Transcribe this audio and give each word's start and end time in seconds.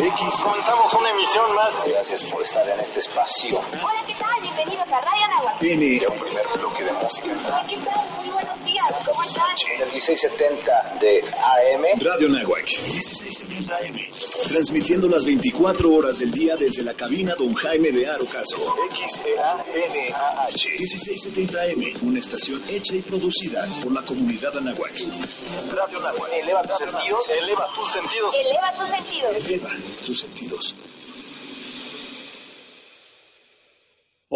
X 0.00 0.44
montamos 0.44 0.92
un 0.92 1.03
emisión 1.14 1.54
más. 1.54 1.72
Gracias 1.86 2.24
por 2.24 2.42
estar 2.42 2.68
en 2.68 2.80
este 2.80 3.00
espacio. 3.00 3.58
Hola, 3.58 4.04
¿qué 4.06 4.14
tal? 4.14 4.40
Bienvenidos 4.42 4.88
a 4.88 5.00
Radio 5.00 5.24
Anáhuac. 5.24 5.62
N. 5.62 5.98
Ya 6.00 6.08
un 6.08 6.18
primer 6.18 6.46
bloque 6.58 6.84
de 6.84 6.92
música. 6.92 7.26
Hola, 7.46 7.66
¿qué 7.68 7.76
tal? 7.76 8.16
Muy 8.16 8.30
buenos 8.30 8.64
días. 8.64 9.02
¿Cómo 9.06 9.22
están? 9.22 9.54
El 9.78 9.92
1670 9.92 10.98
de 11.00 11.22
AM. 11.22 12.00
Radio 12.00 12.28
Nahuac, 12.28 12.66
1670 12.66 13.76
AM. 13.76 14.48
Transmitiendo 14.48 15.08
las 15.08 15.24
24 15.24 15.92
horas 15.92 16.18
del 16.18 16.32
día 16.32 16.56
desde 16.56 16.82
la 16.82 16.94
cabina 16.94 17.34
Don 17.36 17.54
Jaime 17.54 17.92
de 17.92 18.08
Arocaso. 18.08 18.74
X-E-A-N-A-H. 18.90 20.68
1670 20.78 21.62
AM, 21.62 22.08
una 22.08 22.18
estación 22.18 22.62
hecha 22.68 22.94
y 22.94 23.02
producida 23.02 23.66
por 23.82 23.92
la 23.92 24.02
comunidad 24.02 24.56
Anahuac. 24.56 24.92
Radio 25.70 26.00
Nahuac. 26.00 26.32
Eleva 26.32 26.62
tus 26.62 26.78
sentidos. 26.78 27.28
Eleva 27.28 27.66
tus 27.74 27.92
sentidos. 27.92 28.34
Eleva 28.34 28.74
tus 28.74 28.90
sentidos. 28.90 29.36
Eleva 29.36 29.70
tus 30.04 30.20
sentidos. 30.20 30.74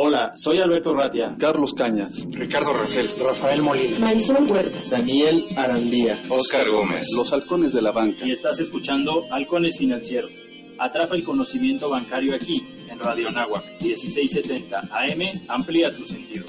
Hola, 0.01 0.31
soy 0.33 0.61
Alberto 0.61 0.95
Ratia. 0.95 1.35
Carlos 1.41 1.75
Cañas, 1.75 2.25
Ricardo 2.31 2.73
Rangel. 2.73 3.19
Rafael 3.19 3.61
Molina. 3.61 3.99
Marisol 3.99 4.47
Huerta. 4.49 4.79
Daniel 4.89 5.49
Arandía. 5.57 6.23
Oscar 6.29 6.71
Gómez. 6.71 7.09
Los 7.17 7.33
Halcones 7.33 7.73
de 7.73 7.83
la 7.83 7.91
Banca. 7.91 8.25
Y 8.25 8.31
estás 8.31 8.61
escuchando 8.61 9.25
Halcones 9.33 9.77
Financieros. 9.77 10.31
Atrapa 10.79 11.17
el 11.17 11.25
conocimiento 11.25 11.91
bancario 11.91 12.33
aquí, 12.33 12.65
en 12.89 12.97
Radio 13.01 13.29
Anáhuac, 13.29 13.65
1670 13.83 14.79
AM. 14.79 15.47
Amplía 15.49 15.91
tus 15.91 16.11
sentidos. 16.11 16.47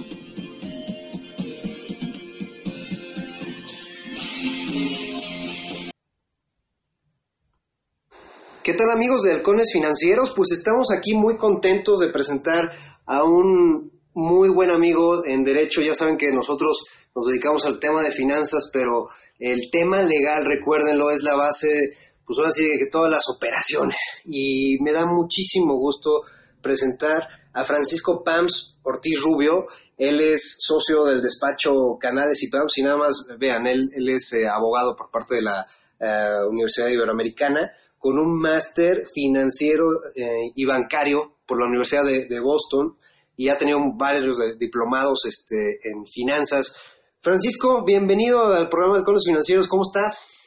¿Qué 8.69 8.75
tal 8.75 8.91
amigos 8.91 9.23
de 9.23 9.31
Halcones 9.31 9.71
Financieros? 9.73 10.31
Pues 10.35 10.51
estamos 10.51 10.89
aquí 10.95 11.15
muy 11.15 11.37
contentos 11.39 11.97
de 11.97 12.09
presentar 12.09 12.71
a 13.09 13.23
un 13.23 13.91
muy 14.13 14.49
buen 14.49 14.69
amigo 14.69 15.25
en 15.25 15.43
derecho. 15.43 15.81
Ya 15.81 15.95
saben 15.95 16.17
que 16.17 16.31
nosotros 16.31 16.83
nos 17.15 17.25
dedicamos 17.25 17.65
al 17.65 17.79
tema 17.79 18.03
de 18.03 18.11
finanzas, 18.11 18.69
pero 18.71 19.07
el 19.39 19.71
tema 19.71 20.03
legal, 20.03 20.45
recuérdenlo, 20.45 21.09
es 21.09 21.23
la 21.23 21.35
base, 21.35 21.97
pues 22.23 22.37
ahora 22.37 22.51
sí, 22.51 22.65
de 22.65 22.87
todas 22.91 23.09
las 23.09 23.27
operaciones. 23.27 23.97
Y 24.25 24.77
me 24.81 24.91
da 24.91 25.07
muchísimo 25.07 25.75
gusto 25.75 26.21
presentar 26.61 27.27
a 27.51 27.63
Francisco 27.63 28.23
Pams 28.23 28.77
Ortiz 28.83 29.19
Rubio. 29.21 29.65
Él 29.97 30.21
es 30.21 30.57
socio 30.59 31.05
del 31.05 31.23
despacho 31.23 31.97
Canales 31.99 32.43
y 32.43 32.49
Pams 32.49 32.77
y 32.77 32.83
nada 32.83 32.97
más, 32.97 33.25
vean, 33.39 33.65
él, 33.65 33.89
él 33.91 34.07
es 34.09 34.33
eh, 34.33 34.47
abogado 34.47 34.95
por 34.95 35.09
parte 35.09 35.35
de 35.35 35.41
la 35.41 35.65
eh, 35.99 36.45
Universidad 36.47 36.89
Iberoamericana 36.89 37.71
con 37.99 38.17
un 38.17 38.39
máster 38.39 39.03
financiero 39.05 39.85
eh, 40.15 40.51
y 40.55 40.65
bancario 40.65 41.35
por 41.45 41.59
la 41.59 41.67
Universidad 41.67 42.05
de, 42.05 42.39
Boston 42.39 42.95
y 43.35 43.49
ha 43.49 43.57
tenido 43.57 43.79
varios 43.97 44.57
diplomados 44.57 45.25
este, 45.25 45.77
en 45.83 46.05
finanzas. 46.05 46.97
Francisco, 47.19 47.83
bienvenido 47.85 48.53
al 48.55 48.69
programa 48.69 48.97
de 48.97 49.03
Conos 49.03 49.25
Financieros, 49.27 49.67
¿cómo 49.67 49.83
estás? 49.83 50.39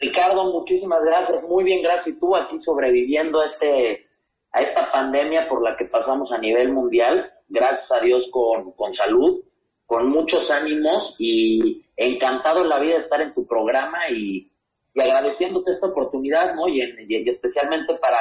Ricardo, 0.00 0.44
muchísimas 0.44 1.00
gracias, 1.04 1.42
muy 1.46 1.64
bien, 1.64 1.82
gracias. 1.82 2.08
Y 2.08 2.18
tú 2.18 2.34
aquí 2.34 2.56
sobreviviendo 2.64 3.40
a, 3.40 3.46
este, 3.46 4.06
a 4.52 4.62
esta 4.62 4.90
pandemia 4.90 5.46
por 5.48 5.62
la 5.62 5.76
que 5.76 5.84
pasamos 5.86 6.30
a 6.32 6.38
nivel 6.38 6.72
mundial, 6.72 7.30
gracias 7.48 7.90
a 7.90 8.02
Dios 8.02 8.22
con, 8.30 8.72
con 8.72 8.94
salud, 8.94 9.42
con 9.84 10.08
muchos 10.08 10.46
ánimos 10.50 11.16
y 11.18 11.84
encantado 11.96 12.62
en 12.62 12.68
la 12.68 12.80
vida 12.80 12.94
de 12.94 13.02
estar 13.02 13.20
en 13.20 13.34
tu 13.34 13.46
programa 13.46 13.98
y 14.10 14.48
y 14.94 15.00
agradeciéndote 15.00 15.72
esta 15.72 15.86
oportunidad, 15.86 16.54
¿no? 16.54 16.68
Y, 16.68 16.80
en, 16.80 17.28
especialmente 17.28 17.94
para, 18.00 18.18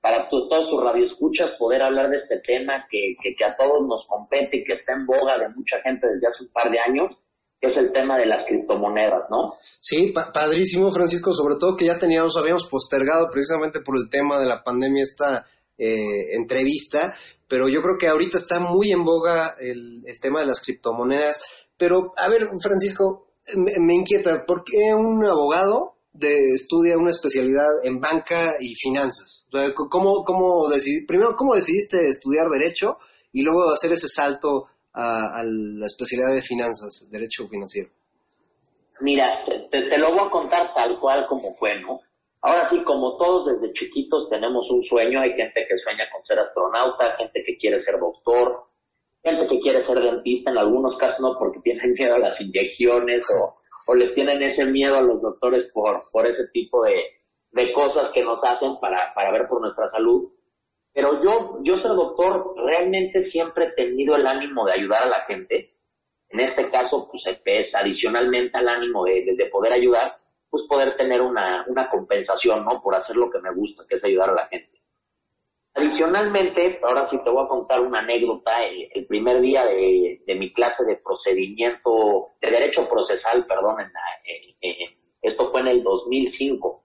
para 0.00 0.28
todos 0.28 0.70
tus 0.70 0.82
radioescuchas 0.82 1.56
poder 1.58 1.82
hablar 1.82 2.10
de 2.10 2.18
este 2.18 2.40
tema 2.46 2.86
que, 2.90 3.16
que, 3.22 3.34
que, 3.34 3.44
a 3.44 3.56
todos 3.56 3.86
nos 3.86 4.06
compete 4.06 4.58
y 4.58 4.64
que 4.64 4.74
está 4.74 4.92
en 4.92 5.06
boga 5.06 5.38
de 5.38 5.48
mucha 5.50 5.76
gente 5.82 6.06
desde 6.06 6.26
hace 6.28 6.44
un 6.44 6.52
par 6.52 6.70
de 6.70 6.78
años, 6.78 7.16
que 7.60 7.70
es 7.70 7.76
el 7.76 7.92
tema 7.92 8.18
de 8.18 8.26
las 8.26 8.46
criptomonedas, 8.46 9.24
¿no? 9.30 9.54
Sí, 9.80 10.12
pa 10.12 10.32
padrísimo, 10.32 10.90
Francisco, 10.90 11.32
sobre 11.32 11.56
todo 11.58 11.76
que 11.76 11.86
ya 11.86 11.98
teníamos, 11.98 12.36
habíamos 12.36 12.68
postergado 12.68 13.28
precisamente 13.30 13.80
por 13.80 13.96
el 13.96 14.10
tema 14.10 14.38
de 14.38 14.46
la 14.46 14.62
pandemia 14.62 15.02
esta 15.02 15.46
eh, 15.78 16.36
entrevista, 16.36 17.14
pero 17.48 17.68
yo 17.68 17.80
creo 17.80 17.96
que 17.98 18.08
ahorita 18.08 18.38
está 18.38 18.60
muy 18.60 18.92
en 18.92 19.04
boga 19.04 19.54
el, 19.60 20.02
el 20.06 20.20
tema 20.20 20.40
de 20.40 20.46
las 20.46 20.62
criptomonedas. 20.62 21.40
Pero, 21.76 22.12
a 22.16 22.28
ver, 22.28 22.48
Francisco, 22.60 23.25
me, 23.54 23.94
inquieta, 23.94 24.44
¿por 24.44 24.64
qué 24.64 24.94
un 24.94 25.24
abogado 25.24 25.96
de, 26.18 26.52
estudia 26.54 26.98
una 26.98 27.10
especialidad 27.10 27.68
en 27.84 28.00
banca 28.00 28.54
y 28.60 28.74
finanzas. 28.74 29.46
¿cómo, 29.90 30.24
cómo 30.24 30.68
primero, 31.06 31.36
¿cómo 31.36 31.54
decidiste 31.54 32.06
estudiar 32.06 32.48
Derecho 32.48 32.96
y 33.32 33.42
luego 33.42 33.68
hacer 33.70 33.92
ese 33.92 34.08
salto 34.08 34.64
a, 34.92 35.40
a 35.40 35.42
la 35.44 35.86
especialidad 35.86 36.34
de 36.34 36.42
finanzas, 36.42 37.08
Derecho 37.10 37.46
Financiero? 37.48 37.90
Mira, 39.00 39.44
te, 39.70 39.90
te, 39.90 39.98
lo 39.98 40.10
voy 40.10 40.26
a 40.26 40.30
contar 40.30 40.72
tal 40.74 40.98
cual 40.98 41.26
como 41.28 41.54
fue, 41.56 41.78
¿no? 41.80 42.00
Ahora 42.40 42.68
sí, 42.70 42.82
como 42.84 43.16
todos 43.18 43.46
desde 43.46 43.74
chiquitos 43.74 44.30
tenemos 44.30 44.64
un 44.70 44.82
sueño, 44.84 45.20
hay 45.20 45.32
gente 45.34 45.66
que 45.68 45.78
sueña 45.82 46.04
con 46.12 46.24
ser 46.24 46.38
astronauta, 46.38 47.16
gente 47.18 47.42
que 47.44 47.56
quiere 47.58 47.84
ser 47.84 47.98
doctor, 47.98 48.65
gente 49.30 49.46
que 49.48 49.60
quiere 49.60 49.84
ser 49.84 49.98
dentista, 49.98 50.50
en 50.50 50.58
algunos 50.58 50.96
casos 50.98 51.20
no 51.20 51.36
porque 51.38 51.60
tienen 51.60 51.92
miedo 51.92 52.14
a 52.14 52.18
las 52.18 52.40
inyecciones 52.40 53.26
o 53.38 53.56
o 53.86 53.94
les 53.94 54.12
tienen 54.14 54.42
ese 54.42 54.64
miedo 54.66 54.96
a 54.96 55.02
los 55.02 55.20
doctores 55.20 55.70
por, 55.72 56.10
por 56.10 56.26
ese 56.26 56.48
tipo 56.52 56.82
de, 56.84 56.94
de 57.50 57.72
cosas 57.72 58.10
que 58.12 58.24
nos 58.24 58.38
hacen 58.42 58.78
para, 58.80 59.12
para 59.14 59.32
ver 59.32 59.46
por 59.48 59.60
nuestra 59.60 59.90
salud. 59.90 60.32
Pero 60.92 61.22
yo, 61.22 61.58
yo 61.62 61.76
ser 61.76 61.92
doctor, 61.92 62.54
realmente 62.56 63.30
siempre 63.30 63.66
he 63.66 63.72
tenido 63.72 64.16
el 64.16 64.26
ánimo 64.26 64.64
de 64.64 64.72
ayudar 64.72 65.04
a 65.04 65.10
la 65.10 65.20
gente. 65.26 65.74
En 66.30 66.40
este 66.40 66.68
caso, 66.70 67.08
pues 67.10 67.22
es 67.44 67.74
adicionalmente 67.74 68.58
al 68.58 68.68
ánimo 68.68 69.04
de, 69.04 69.24
de, 69.24 69.36
de, 69.36 69.46
poder 69.46 69.72
ayudar, 69.72 70.10
pues 70.50 70.64
poder 70.68 70.96
tener 70.96 71.20
una, 71.20 71.64
una 71.68 71.88
compensación, 71.88 72.64
¿no? 72.64 72.82
Por 72.82 72.94
hacer 72.94 73.14
lo 73.14 73.30
que 73.30 73.38
me 73.38 73.54
gusta, 73.54 73.84
que 73.88 73.96
es 73.96 74.04
ayudar 74.04 74.30
a 74.30 74.34
la 74.34 74.46
gente. 74.48 74.75
Adicionalmente, 75.76 76.80
ahora 76.82 77.06
sí 77.10 77.18
te 77.22 77.28
voy 77.28 77.44
a 77.44 77.48
contar 77.48 77.80
una 77.80 77.98
anécdota. 77.98 78.52
El, 78.94 79.06
primer 79.06 79.42
día 79.42 79.66
de, 79.66 80.22
de, 80.26 80.34
mi 80.34 80.50
clase 80.54 80.84
de 80.84 80.96
procedimiento, 80.96 82.30
de 82.40 82.50
derecho 82.50 82.88
procesal, 82.88 83.44
perdón, 83.46 83.80
en 83.80 83.92
la, 83.92 84.00
esto 85.20 85.50
fue 85.50 85.60
en 85.60 85.68
el 85.68 85.82
2005, 85.82 86.84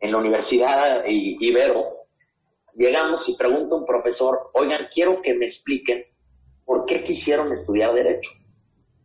en 0.00 0.12
la 0.12 0.18
Universidad 0.18 1.04
Ibero, 1.06 1.84
llegamos 2.74 3.28
y 3.28 3.36
pregunta 3.36 3.74
un 3.74 3.84
profesor, 3.84 4.50
oigan, 4.54 4.88
quiero 4.94 5.20
que 5.20 5.34
me 5.34 5.48
expliquen 5.48 6.04
por 6.64 6.86
qué 6.86 7.04
quisieron 7.04 7.52
estudiar 7.52 7.92
derecho. 7.92 8.30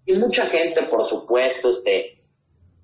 Y 0.06 0.14
mucha 0.14 0.46
gente, 0.48 0.84
por 0.84 1.10
supuesto, 1.10 1.78
este, 1.78 2.24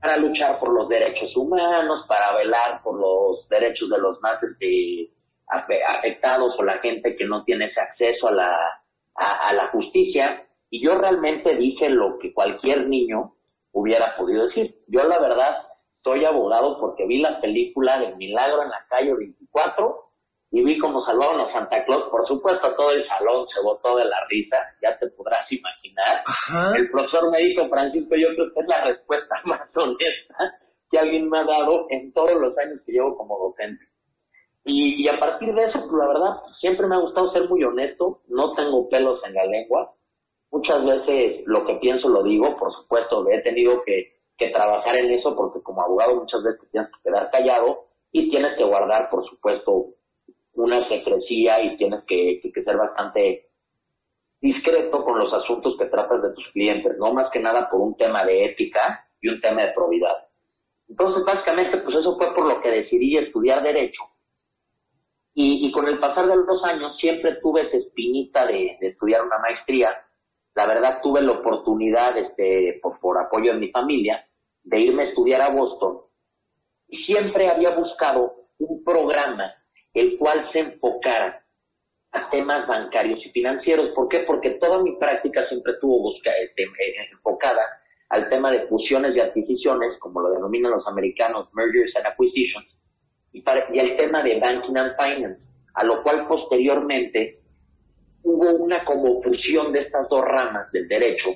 para 0.02 0.18
luchar 0.18 0.60
por 0.60 0.74
los 0.74 0.90
derechos 0.90 1.36
humanos, 1.38 2.06
para 2.10 2.38
velar 2.38 2.84
por 2.84 3.00
los 3.00 3.48
derechos 3.48 3.90
de 3.90 4.00
los 4.00 4.20
más 4.22 4.42
este, 4.44 5.15
afectados 5.48 6.56
o 6.58 6.64
la 6.64 6.80
gente 6.80 7.16
que 7.16 7.26
no 7.26 7.44
tiene 7.44 7.66
ese 7.66 7.80
acceso 7.80 8.28
a 8.28 8.32
la, 8.32 8.82
a, 9.16 9.50
a, 9.50 9.54
la 9.54 9.68
justicia. 9.68 10.46
Y 10.70 10.86
yo 10.86 10.98
realmente 10.98 11.56
dije 11.56 11.90
lo 11.90 12.18
que 12.20 12.34
cualquier 12.34 12.88
niño 12.88 13.36
hubiera 13.72 14.16
podido 14.18 14.48
decir. 14.48 14.84
Yo 14.88 15.08
la 15.08 15.20
verdad 15.20 15.68
soy 16.04 16.26
abogado 16.26 16.80
porque 16.80 17.06
vi 17.06 17.20
la 17.20 17.40
película 17.40 18.00
del 18.00 18.16
Milagro 18.16 18.64
en 18.64 18.70
la 18.70 18.86
calle 18.90 19.14
24 19.14 20.06
y 20.52 20.64
vi 20.64 20.78
cómo 20.78 21.04
salvaron 21.06 21.42
a 21.42 21.52
Santa 21.52 21.84
Claus. 21.84 22.10
Por 22.10 22.26
supuesto, 22.28 22.74
todo 22.76 22.92
el 22.92 23.06
salón 23.08 23.46
se 23.54 23.62
botó 23.62 23.98
de 23.98 24.06
la 24.06 24.18
risa, 24.30 24.58
ya 24.82 24.98
te 24.98 25.08
podrás 25.10 25.52
imaginar. 25.52 26.24
Ajá. 26.26 26.78
El 26.78 26.90
profesor 26.90 27.30
me 27.32 27.40
dijo, 27.40 27.68
Francisco, 27.68 28.16
yo 28.16 28.28
creo 28.30 28.54
que 28.54 28.60
es 28.62 28.68
la 28.68 28.84
respuesta 28.86 29.36
más 29.46 29.62
honesta 29.76 30.60
que 30.90 31.00
alguien 31.00 31.30
me 31.30 31.40
ha 31.40 31.44
dado 31.44 31.88
en 31.90 32.14
todos 32.14 32.40
los 32.40 32.58
años 32.58 32.80
que 32.86 32.94
llevo 32.94 33.18
como 33.18 33.38
docente. 33.38 33.84
Y, 34.68 35.08
a 35.08 35.20
partir 35.20 35.54
de 35.54 35.66
eso, 35.66 35.80
pues 35.80 35.94
la 35.94 36.08
verdad, 36.08 36.42
siempre 36.60 36.88
me 36.88 36.96
ha 36.96 37.00
gustado 37.00 37.32
ser 37.32 37.48
muy 37.48 37.64
honesto, 37.64 38.22
no 38.30 38.52
tengo 38.54 38.90
pelos 38.90 39.22
en 39.24 39.36
la 39.36 39.46
lengua. 39.46 39.94
Muchas 40.50 40.84
veces 40.84 41.44
lo 41.46 41.64
que 41.68 41.76
pienso 41.76 42.10
lo 42.10 42.24
digo, 42.24 42.58
por 42.58 42.74
supuesto, 42.74 43.30
he 43.30 43.42
tenido 43.44 43.84
que, 43.86 44.22
que 44.36 44.50
trabajar 44.50 44.96
en 44.96 45.12
eso 45.12 45.36
porque 45.36 45.62
como 45.62 45.84
abogado 45.84 46.16
muchas 46.16 46.42
veces 46.44 46.68
tienes 46.72 46.90
que 46.90 47.10
quedar 47.10 47.30
callado 47.30 47.86
y 48.12 48.32
tienes 48.32 48.58
que 48.58 48.64
guardar, 48.64 49.08
por 49.12 49.24
supuesto, 49.28 49.94
una 50.54 50.82
secrecía 50.88 51.62
y 51.62 51.78
tienes 51.78 52.04
que 52.06 52.42
ser 52.42 52.78
bastante 52.78 53.50
discreto 54.42 55.04
con 55.04 55.20
los 55.20 55.32
asuntos 55.32 55.76
que 55.78 55.86
tratas 55.86 56.24
de 56.24 56.34
tus 56.34 56.48
clientes, 56.50 56.98
no 56.98 57.14
más 57.14 57.30
que 57.30 57.40
nada 57.40 57.70
por 57.70 57.82
un 57.82 57.96
tema 57.96 58.26
de 58.26 58.46
ética 58.46 59.08
y 59.22 59.28
un 59.28 59.40
tema 59.40 59.64
de 59.64 59.74
probidad. 59.74 60.16
Entonces, 60.90 61.24
básicamente, 61.24 61.78
pues 61.78 61.98
eso 61.98 62.18
fue 62.18 62.34
por 62.34 62.48
lo 62.48 62.60
que 62.62 62.70
decidí 62.70 63.18
estudiar 63.18 63.62
Derecho 63.62 64.02
y, 65.38 65.70
con 65.72 65.86
el 65.86 66.00
pasar 66.00 66.28
de 66.28 66.36
los 66.38 66.64
años 66.64 66.98
siempre 66.98 67.36
tuve 67.42 67.68
esa 67.68 67.76
espinita 67.76 68.48
de, 68.48 68.78
estudiar 68.80 69.22
una 69.22 69.38
maestría. 69.40 69.90
La 70.54 70.66
verdad 70.66 71.02
tuve 71.04 71.22
la 71.22 71.34
oportunidad, 71.34 72.18
este, 72.18 72.80
por, 72.82 73.20
apoyo 73.20 73.52
de 73.52 73.60
mi 73.60 73.70
familia, 73.70 74.26
de 74.64 74.80
irme 74.80 75.04
a 75.04 75.08
estudiar 75.08 75.42
a 75.42 75.50
Boston. 75.50 76.00
Y 76.88 76.98
siempre 77.04 77.50
había 77.50 77.76
buscado 77.76 78.48
un 78.60 78.82
programa 78.86 79.54
el 79.94 80.18
cual 80.18 80.50
se 80.54 80.60
enfocara 80.60 81.44
a 82.14 82.30
temas 82.30 82.66
bancarios 82.66 83.20
y 83.26 83.30
financieros. 83.32 83.90
¿Por 83.94 84.08
qué? 84.08 84.20
Porque 84.20 84.52
toda 84.52 84.82
mi 84.82 84.96
práctica 84.96 85.46
siempre 85.48 85.74
estuvo 85.74 86.14
este, 86.16 86.66
enfocada 87.12 87.62
al 88.08 88.30
tema 88.30 88.52
de 88.52 88.68
fusiones 88.68 89.14
y 89.16 89.20
adquisiciones, 89.20 89.98
como 90.00 90.22
lo 90.22 90.30
denominan 90.32 90.72
los 90.72 90.88
americanos, 90.88 91.50
mergers 91.54 91.94
and 91.98 92.08
acquisitions, 92.08 92.75
y, 93.36 93.42
para, 93.42 93.66
y 93.74 93.80
el 93.80 93.98
tema 93.98 94.24
de 94.24 94.40
banking 94.40 94.78
and 94.78 94.94
finance, 94.98 95.42
a 95.74 95.84
lo 95.84 96.02
cual 96.02 96.26
posteriormente 96.28 97.40
hubo 98.24 98.50
una 98.54 98.84
como 98.86 99.22
fusión 99.22 99.74
de 99.74 99.82
estas 99.82 100.08
dos 100.10 100.22
ramas 100.24 100.72
del 100.72 100.88
derecho, 100.88 101.30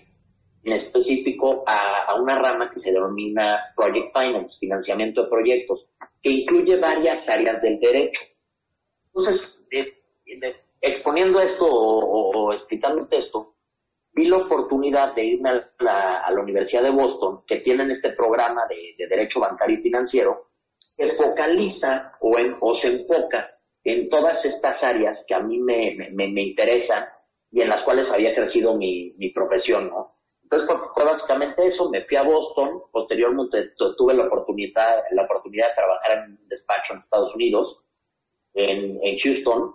en 0.63 0.73
específico 0.73 1.63
a, 1.67 2.15
una 2.21 2.39
rama 2.39 2.71
que 2.73 2.79
se 2.79 2.91
denomina 2.91 3.59
Project 3.75 4.17
Finance, 4.17 4.55
financiamiento 4.59 5.23
de 5.23 5.29
proyectos, 5.29 5.85
que 6.21 6.31
incluye 6.31 6.77
varias 6.77 7.19
áreas 7.27 7.61
del 7.61 7.79
derecho. 7.79 8.19
Entonces, 9.13 9.41
exponiendo 10.81 11.39
esto 11.41 11.65
o, 11.65 11.99
o- 11.99 12.31
o 12.47 12.53
explicándote 12.53 13.17
esto, 13.19 13.55
vi 14.13 14.27
la 14.27 14.37
oportunidad 14.37 15.13
de 15.15 15.25
irme 15.25 15.49
a 15.49 15.69
la, 15.79 16.19
a 16.21 16.31
la 16.31 16.41
Universidad 16.41 16.83
de 16.83 16.91
Boston, 16.91 17.41
que 17.47 17.57
tienen 17.57 17.91
este 17.91 18.11
programa 18.11 18.61
de, 18.69 18.95
de 18.97 19.07
Derecho 19.07 19.39
Bancario 19.39 19.79
y 19.79 19.81
Financiero, 19.81 20.48
que 20.97 21.13
focaliza 21.15 22.13
o, 22.21 22.37
en- 22.37 22.57
o 22.59 22.77
se 22.79 22.87
enfoca 22.87 23.49
en 23.83 24.09
todas 24.09 24.43
estas 24.43 24.81
áreas 24.83 25.17
que 25.27 25.33
a 25.35 25.39
mí 25.39 25.57
me, 25.59 25.95
me- 26.11 26.27
me- 26.27 26.41
interesan 26.43 27.05
y 27.51 27.61
en 27.61 27.69
las 27.69 27.81
cuales 27.83 28.05
había 28.11 28.33
crecido 28.35 28.75
mi, 28.75 29.13
mi 29.17 29.29
profesión, 29.31 29.89
¿no? 29.89 30.15
Entonces, 30.43 30.67
fue, 30.67 30.87
fue 30.95 31.05
básicamente 31.05 31.67
eso, 31.67 31.89
me 31.89 32.03
fui 32.05 32.17
a 32.17 32.23
Boston, 32.23 32.81
posteriormente 32.91 33.69
tu- 33.77 33.95
tuve 33.95 34.13
la 34.13 34.25
oportunidad, 34.25 35.03
la 35.11 35.23
oportunidad 35.23 35.69
de 35.69 35.75
trabajar 35.75 36.17
en 36.17 36.31
un 36.33 36.47
despacho 36.47 36.93
en 36.93 36.99
Estados 36.99 37.33
Unidos, 37.35 37.77
en, 38.53 38.99
en 39.03 39.19
Houston, 39.19 39.73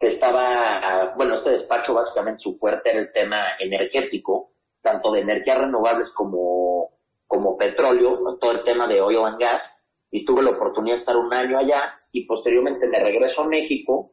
que 0.00 0.08
estaba, 0.14 1.14
bueno, 1.16 1.38
este 1.38 1.50
despacho 1.50 1.94
básicamente 1.94 2.42
su 2.42 2.56
fuerte 2.58 2.90
era 2.90 3.00
el 3.00 3.12
tema 3.12 3.56
energético, 3.58 4.52
tanto 4.82 5.10
de 5.12 5.20
energías 5.20 5.58
renovables 5.58 6.08
como, 6.14 6.90
como 7.26 7.56
petróleo, 7.56 8.36
todo 8.40 8.52
el 8.52 8.64
tema 8.64 8.86
de 8.86 9.00
oil 9.00 9.18
and 9.24 9.40
gas, 9.40 9.62
y 10.10 10.24
tuve 10.24 10.42
la 10.42 10.50
oportunidad 10.50 10.96
de 10.96 11.00
estar 11.00 11.16
un 11.16 11.32
año 11.34 11.58
allá, 11.58 11.94
y 12.12 12.24
posteriormente 12.24 12.86
me 12.88 13.00
regreso 13.00 13.42
a 13.42 13.48
México, 13.48 14.10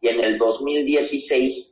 y 0.00 0.08
en 0.08 0.24
el 0.24 0.38
2016 0.38 1.66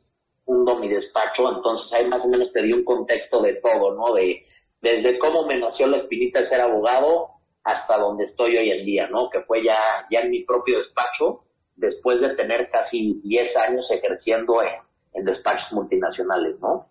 fundo 0.49 0.79
mi 0.79 0.87
despacho, 0.89 1.43
entonces 1.55 1.93
ahí 1.93 2.07
más 2.07 2.25
o 2.25 2.27
menos 2.27 2.51
te 2.51 2.63
di 2.63 2.73
un 2.73 2.83
contexto 2.83 3.41
de 3.41 3.61
todo, 3.61 3.93
¿no? 3.95 4.13
De, 4.15 4.41
desde 4.81 5.19
cómo 5.19 5.45
me 5.45 5.59
nació 5.59 5.87
la 5.87 5.97
espinita 5.97 6.41
de 6.41 6.49
ser 6.49 6.61
abogado 6.61 7.27
hasta 7.63 7.97
donde 7.99 8.25
estoy 8.25 8.57
hoy 8.57 8.71
en 8.71 8.83
día, 8.83 9.07
¿no? 9.09 9.29
Que 9.29 9.41
fue 9.41 9.63
ya, 9.63 9.77
ya 10.09 10.21
en 10.21 10.31
mi 10.31 10.43
propio 10.43 10.79
despacho, 10.79 11.43
después 11.75 12.19
de 12.21 12.35
tener 12.35 12.67
casi 12.71 13.21
10 13.23 13.57
años 13.57 13.85
ejerciendo 13.91 14.61
en, 14.63 14.69
en 15.13 15.25
despachos 15.25 15.71
multinacionales, 15.71 16.59
¿no? 16.59 16.87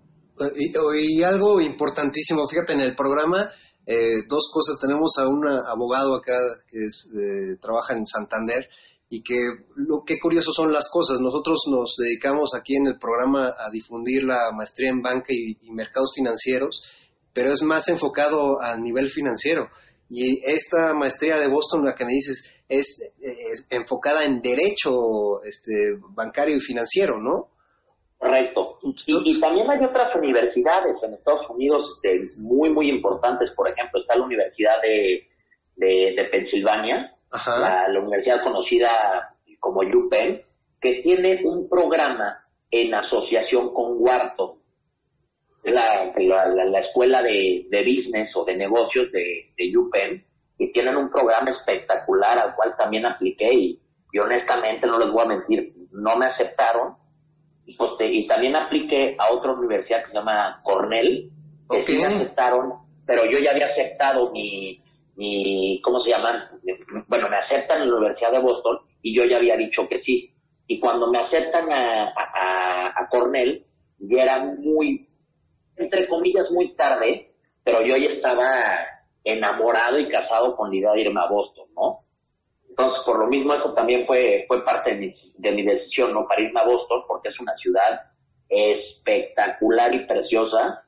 Y, 0.56 1.18
y 1.18 1.22
algo 1.24 1.60
importantísimo, 1.60 2.46
fíjate, 2.46 2.74
en 2.74 2.80
el 2.80 2.94
programa, 2.94 3.50
eh, 3.90 4.26
dos 4.28 4.50
cosas. 4.52 4.78
Tenemos 4.78 5.16
a 5.16 5.26
un 5.26 5.48
abogado 5.48 6.14
acá 6.14 6.36
que 6.70 6.84
es, 6.84 7.10
eh, 7.16 7.56
trabaja 7.58 7.94
en 7.94 8.04
Santander 8.04 8.68
y 9.08 9.22
que 9.22 9.40
lo 9.76 10.02
que 10.04 10.20
curioso 10.20 10.52
son 10.52 10.74
las 10.74 10.90
cosas. 10.90 11.20
Nosotros 11.20 11.62
nos 11.70 11.96
dedicamos 11.96 12.54
aquí 12.54 12.76
en 12.76 12.86
el 12.86 12.98
programa 12.98 13.46
a 13.48 13.70
difundir 13.72 14.24
la 14.24 14.52
maestría 14.54 14.90
en 14.90 15.00
banca 15.00 15.32
y, 15.32 15.56
mercados 15.70 16.12
financieros, 16.14 16.82
pero 17.32 17.50
es 17.50 17.62
más 17.62 17.88
enfocado 17.88 18.60
a 18.60 18.76
nivel 18.76 19.08
financiero. 19.08 19.70
Y 20.10 20.38
esta 20.44 20.92
maestría 20.92 21.38
de 21.38 21.48
Boston, 21.48 21.82
la 21.82 21.94
que 21.94 22.04
me 22.04 22.12
dices, 22.12 22.52
es, 22.68 23.00
es 23.20 23.66
enfocada 23.70 24.26
en 24.26 24.42
derecho 24.42 25.42
este, 25.44 25.98
bancario 26.10 26.56
y 26.56 26.60
financiero, 26.60 27.18
¿no? 27.18 27.48
Correcto. 28.18 28.80
Y, 28.82 28.96
y, 29.06 29.40
también 29.40 29.70
hay 29.70 29.84
otras 29.84 30.12
universidades 30.16 30.96
en 31.02 31.14
Estados 31.14 31.48
Unidos 31.50 32.00
este, 32.02 32.18
muy, 32.42 32.68
muy 32.68 32.90
importantes. 32.90 33.50
Por 33.52 33.68
ejemplo, 33.68 34.00
está 34.00 34.16
la 34.16 34.24
Universidad 34.24 34.82
de, 34.82 35.28
de, 35.76 36.14
de 36.16 36.24
Pensilvania, 36.24 37.14
la, 37.46 37.88
la, 37.88 38.00
universidad 38.00 38.42
conocida 38.42 38.88
como 39.60 39.82
UPenn, 39.82 40.42
que 40.80 40.94
tiene 41.02 41.42
un 41.44 41.68
programa 41.68 42.44
en 42.70 42.92
asociación 42.92 43.72
con 43.72 43.96
Wharton, 43.98 44.58
la, 45.62 46.12
la, 46.16 46.64
la 46.64 46.80
escuela 46.80 47.22
de, 47.22 47.66
de, 47.70 47.82
business 47.82 48.34
o 48.34 48.44
de 48.44 48.56
negocios 48.56 49.12
de, 49.12 49.52
de 49.56 49.76
UPenn, 49.76 50.24
y 50.58 50.72
tienen 50.72 50.96
un 50.96 51.08
programa 51.08 51.52
espectacular 51.52 52.36
al 52.36 52.56
cual 52.56 52.74
también 52.76 53.06
apliqué 53.06 53.46
y, 53.52 53.80
y 54.12 54.18
honestamente 54.18 54.88
no 54.88 54.98
les 54.98 55.10
voy 55.10 55.22
a 55.22 55.28
mentir, 55.28 55.72
no 55.92 56.16
me 56.16 56.26
aceptaron 56.26 56.96
y, 57.68 57.76
y 58.00 58.26
también 58.26 58.56
apliqué 58.56 59.14
a 59.18 59.32
otra 59.32 59.52
universidad 59.52 60.02
que 60.02 60.08
se 60.08 60.14
llama 60.14 60.60
Cornell, 60.64 61.30
que 61.68 61.82
okay. 61.82 61.94
sí 61.94 62.00
me 62.00 62.06
aceptaron, 62.06 62.72
pero 63.06 63.24
yo 63.30 63.38
ya 63.38 63.50
había 63.50 63.66
aceptado 63.66 64.30
mi, 64.32 64.78
mi, 65.16 65.78
¿cómo 65.82 66.02
se 66.02 66.10
llama? 66.10 66.50
Bueno, 67.06 67.28
me 67.28 67.36
aceptan 67.36 67.82
en 67.82 67.90
la 67.90 67.96
Universidad 67.96 68.32
de 68.32 68.40
Boston 68.40 68.78
y 69.02 69.14
yo 69.14 69.24
ya 69.26 69.36
había 69.36 69.56
dicho 69.56 69.82
que 69.88 70.00
sí. 70.02 70.32
Y 70.66 70.80
cuando 70.80 71.10
me 71.10 71.18
aceptan 71.18 71.70
a, 71.70 72.08
a, 72.08 73.02
a 73.02 73.08
Cornell, 73.10 73.64
ya 73.98 74.22
era 74.22 74.44
muy, 74.44 75.06
entre 75.76 76.06
comillas, 76.08 76.50
muy 76.50 76.74
tarde, 76.74 77.32
pero 77.62 77.84
yo 77.84 77.96
ya 77.96 78.12
estaba 78.14 78.46
enamorado 79.24 79.98
y 79.98 80.08
casado 80.08 80.56
con 80.56 80.70
la 80.70 80.76
idea 80.76 80.92
de 80.92 81.00
irme 81.02 81.20
a 81.20 81.30
Boston, 81.30 81.66
¿no? 81.74 82.00
Entonces, 82.78 83.02
por 83.04 83.18
lo 83.18 83.26
mismo, 83.26 83.52
eso 83.54 83.74
también 83.74 84.06
fue, 84.06 84.44
fue 84.46 84.64
parte 84.64 84.90
de 84.90 84.96
mi, 84.96 85.14
de 85.36 85.50
mi 85.50 85.64
decisión, 85.64 86.14
¿no? 86.14 86.28
Para 86.28 86.42
irme 86.42 86.60
a 86.60 86.64
Boston, 86.64 87.02
porque 87.08 87.28
es 87.30 87.40
una 87.40 87.56
ciudad 87.56 88.02
espectacular 88.48 89.92
y 89.92 90.06
preciosa, 90.06 90.84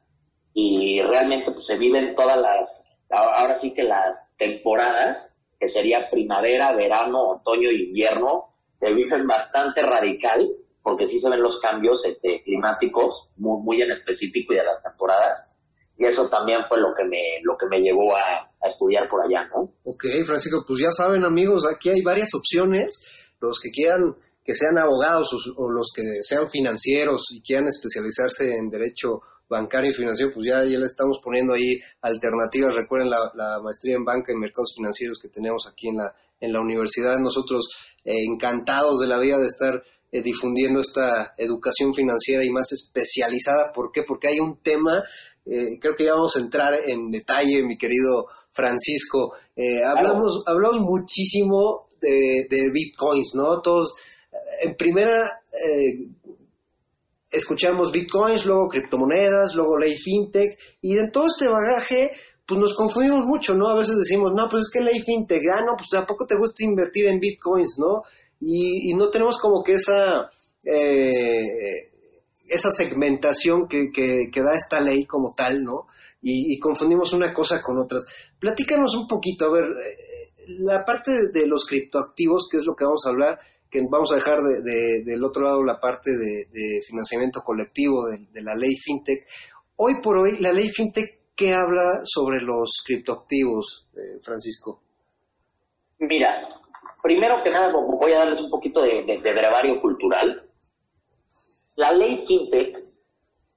y 0.54 1.02
realmente 1.02 1.50
pues, 1.50 1.66
se 1.66 1.76
viven 1.76 2.14
todas 2.14 2.38
las, 2.38 2.68
ahora 3.10 3.60
sí 3.60 3.74
que 3.74 3.82
las 3.82 4.16
temporadas, 4.38 5.30
que 5.58 5.68
sería 5.70 6.08
primavera, 6.08 6.72
verano, 6.72 7.30
otoño 7.30 7.72
y 7.72 7.88
invierno, 7.88 8.54
se 8.78 8.92
viven 8.92 9.26
bastante 9.26 9.82
radical, 9.82 10.48
porque 10.84 11.08
sí 11.08 11.20
se 11.20 11.28
ven 11.28 11.42
los 11.42 11.60
cambios 11.60 12.00
este, 12.04 12.42
climáticos, 12.44 13.30
muy, 13.36 13.60
muy 13.62 13.82
en 13.82 13.90
específico 13.90 14.52
y 14.52 14.56
de 14.56 14.64
las 14.64 14.80
temporadas, 14.80 15.49
y 16.00 16.06
eso 16.06 16.26
también 16.30 16.60
fue 16.66 16.78
lo 16.80 16.94
que 16.96 17.04
me, 17.04 17.20
lo 17.42 17.58
que 17.58 17.66
me 17.66 17.78
llevó 17.78 18.16
a, 18.16 18.48
estudiar 18.66 19.08
por 19.08 19.20
allá, 19.22 19.48
¿no? 19.54 19.72
Ok, 19.84 20.04
Francisco, 20.24 20.64
pues 20.66 20.80
ya 20.80 20.92
saben 20.92 21.24
amigos, 21.24 21.64
aquí 21.66 21.90
hay 21.90 22.02
varias 22.02 22.34
opciones, 22.34 23.32
los 23.40 23.58
que 23.60 23.70
quieran 23.70 24.16
que 24.42 24.54
sean 24.54 24.78
abogados 24.78 25.28
o, 25.56 25.70
los 25.70 25.90
que 25.94 26.02
sean 26.22 26.48
financieros 26.48 27.26
y 27.30 27.42
quieran 27.42 27.68
especializarse 27.68 28.56
en 28.56 28.70
derecho 28.70 29.20
bancario 29.48 29.90
y 29.90 29.94
financiero, 29.94 30.32
pues 30.32 30.46
ya, 30.46 30.64
ya 30.64 30.78
le 30.78 30.86
estamos 30.86 31.20
poniendo 31.22 31.52
ahí 31.52 31.78
alternativas. 32.00 32.76
Recuerden 32.76 33.10
la, 33.10 33.30
la, 33.34 33.60
maestría 33.62 33.96
en 33.96 34.04
banca 34.04 34.32
y 34.32 34.36
mercados 34.36 34.72
financieros 34.76 35.18
que 35.18 35.28
tenemos 35.28 35.66
aquí 35.70 35.88
en 35.88 35.98
la, 35.98 36.14
en 36.40 36.52
la 36.52 36.60
universidad. 36.60 37.18
Nosotros 37.18 37.68
eh, 38.04 38.24
encantados 38.26 39.00
de 39.00 39.06
la 39.06 39.18
vida 39.18 39.38
de 39.38 39.46
estar 39.46 39.82
eh, 40.12 40.22
difundiendo 40.22 40.80
esta 40.80 41.34
educación 41.36 41.94
financiera 41.94 42.42
y 42.42 42.50
más 42.50 42.72
especializada. 42.72 43.70
¿Por 43.72 43.92
qué? 43.92 44.02
Porque 44.02 44.26
hay 44.26 44.40
un 44.40 44.60
tema, 44.60 45.04
eh, 45.46 45.78
creo 45.80 45.94
que 45.94 46.04
ya 46.04 46.14
vamos 46.14 46.36
a 46.36 46.40
entrar 46.40 46.74
en 46.86 47.10
detalle, 47.10 47.62
mi 47.62 47.76
querido 47.76 48.26
Francisco. 48.50 49.32
Eh, 49.56 49.82
hablamos, 49.82 50.42
hablamos 50.46 50.80
muchísimo 50.80 51.84
de, 52.00 52.46
de 52.48 52.70
bitcoins, 52.70 53.32
¿no? 53.34 53.60
Todos, 53.60 53.94
en 54.62 54.74
primera, 54.76 55.24
eh, 55.52 56.08
escuchamos 57.30 57.92
bitcoins, 57.92 58.46
luego 58.46 58.68
criptomonedas, 58.68 59.54
luego 59.54 59.78
ley 59.78 59.96
fintech, 59.96 60.58
y 60.80 60.98
en 60.98 61.10
todo 61.12 61.26
este 61.28 61.48
bagaje, 61.48 62.10
pues 62.46 62.60
nos 62.60 62.74
confundimos 62.74 63.24
mucho, 63.26 63.54
¿no? 63.54 63.68
A 63.68 63.76
veces 63.76 63.96
decimos, 63.96 64.32
no, 64.34 64.48
pues 64.48 64.62
es 64.62 64.70
que 64.70 64.80
ley 64.80 64.98
fintech, 65.00 65.42
ah, 65.52 65.62
no, 65.64 65.76
pues 65.76 65.88
tampoco 65.90 66.26
te 66.26 66.36
gusta 66.36 66.64
invertir 66.64 67.06
en 67.06 67.20
bitcoins, 67.20 67.76
¿no? 67.78 68.02
Y, 68.40 68.90
y 68.90 68.94
no 68.94 69.10
tenemos 69.10 69.38
como 69.38 69.62
que 69.62 69.74
esa, 69.74 70.28
eh, 70.64 71.89
esa 72.50 72.70
segmentación 72.70 73.68
que, 73.68 73.90
que, 73.90 74.42
da 74.42 74.52
esta 74.52 74.80
ley 74.80 75.06
como 75.06 75.34
tal, 75.34 75.64
¿no? 75.64 75.86
Y, 76.22 76.58
confundimos 76.58 77.12
una 77.12 77.32
cosa 77.32 77.62
con 77.62 77.78
otras. 77.78 78.06
Platícanos 78.38 78.94
un 78.94 79.06
poquito, 79.06 79.46
a 79.46 79.52
ver, 79.52 79.64
la 80.58 80.84
parte 80.84 81.12
de, 81.32 81.46
los 81.46 81.64
criptoactivos, 81.64 82.48
que 82.50 82.58
es 82.58 82.66
lo 82.66 82.74
que 82.74 82.84
vamos 82.84 83.06
a 83.06 83.10
hablar, 83.10 83.38
que 83.70 83.80
vamos 83.88 84.12
a 84.12 84.16
dejar 84.16 84.40
de, 84.40 84.62
de, 84.62 85.02
del 85.04 85.24
otro 85.24 85.44
lado 85.44 85.62
la 85.62 85.80
parte 85.80 86.10
de, 86.10 86.46
de 86.52 86.80
financiamiento 86.86 87.40
colectivo 87.40 88.08
de, 88.08 88.42
la 88.42 88.54
ley 88.54 88.74
FinTech. 88.76 89.26
Hoy 89.76 89.94
por 90.02 90.18
hoy, 90.18 90.38
la 90.40 90.52
ley 90.52 90.68
FinTech, 90.68 91.20
¿qué 91.34 91.52
habla 91.52 92.02
sobre 92.04 92.42
los 92.42 92.82
criptoactivos, 92.84 93.88
eh, 93.94 94.18
Francisco? 94.22 94.82
Mira, 96.00 96.28
primero 97.02 97.42
que 97.42 97.50
nada 97.50 97.72
voy 97.72 98.12
a 98.12 98.18
darles 98.18 98.40
un 98.40 98.50
poquito 98.50 98.80
de, 98.82 99.18
brevario 99.20 99.80
cultural. 99.80 100.49
La 101.80 101.92
ley 101.92 102.14
FinTech 102.26 102.78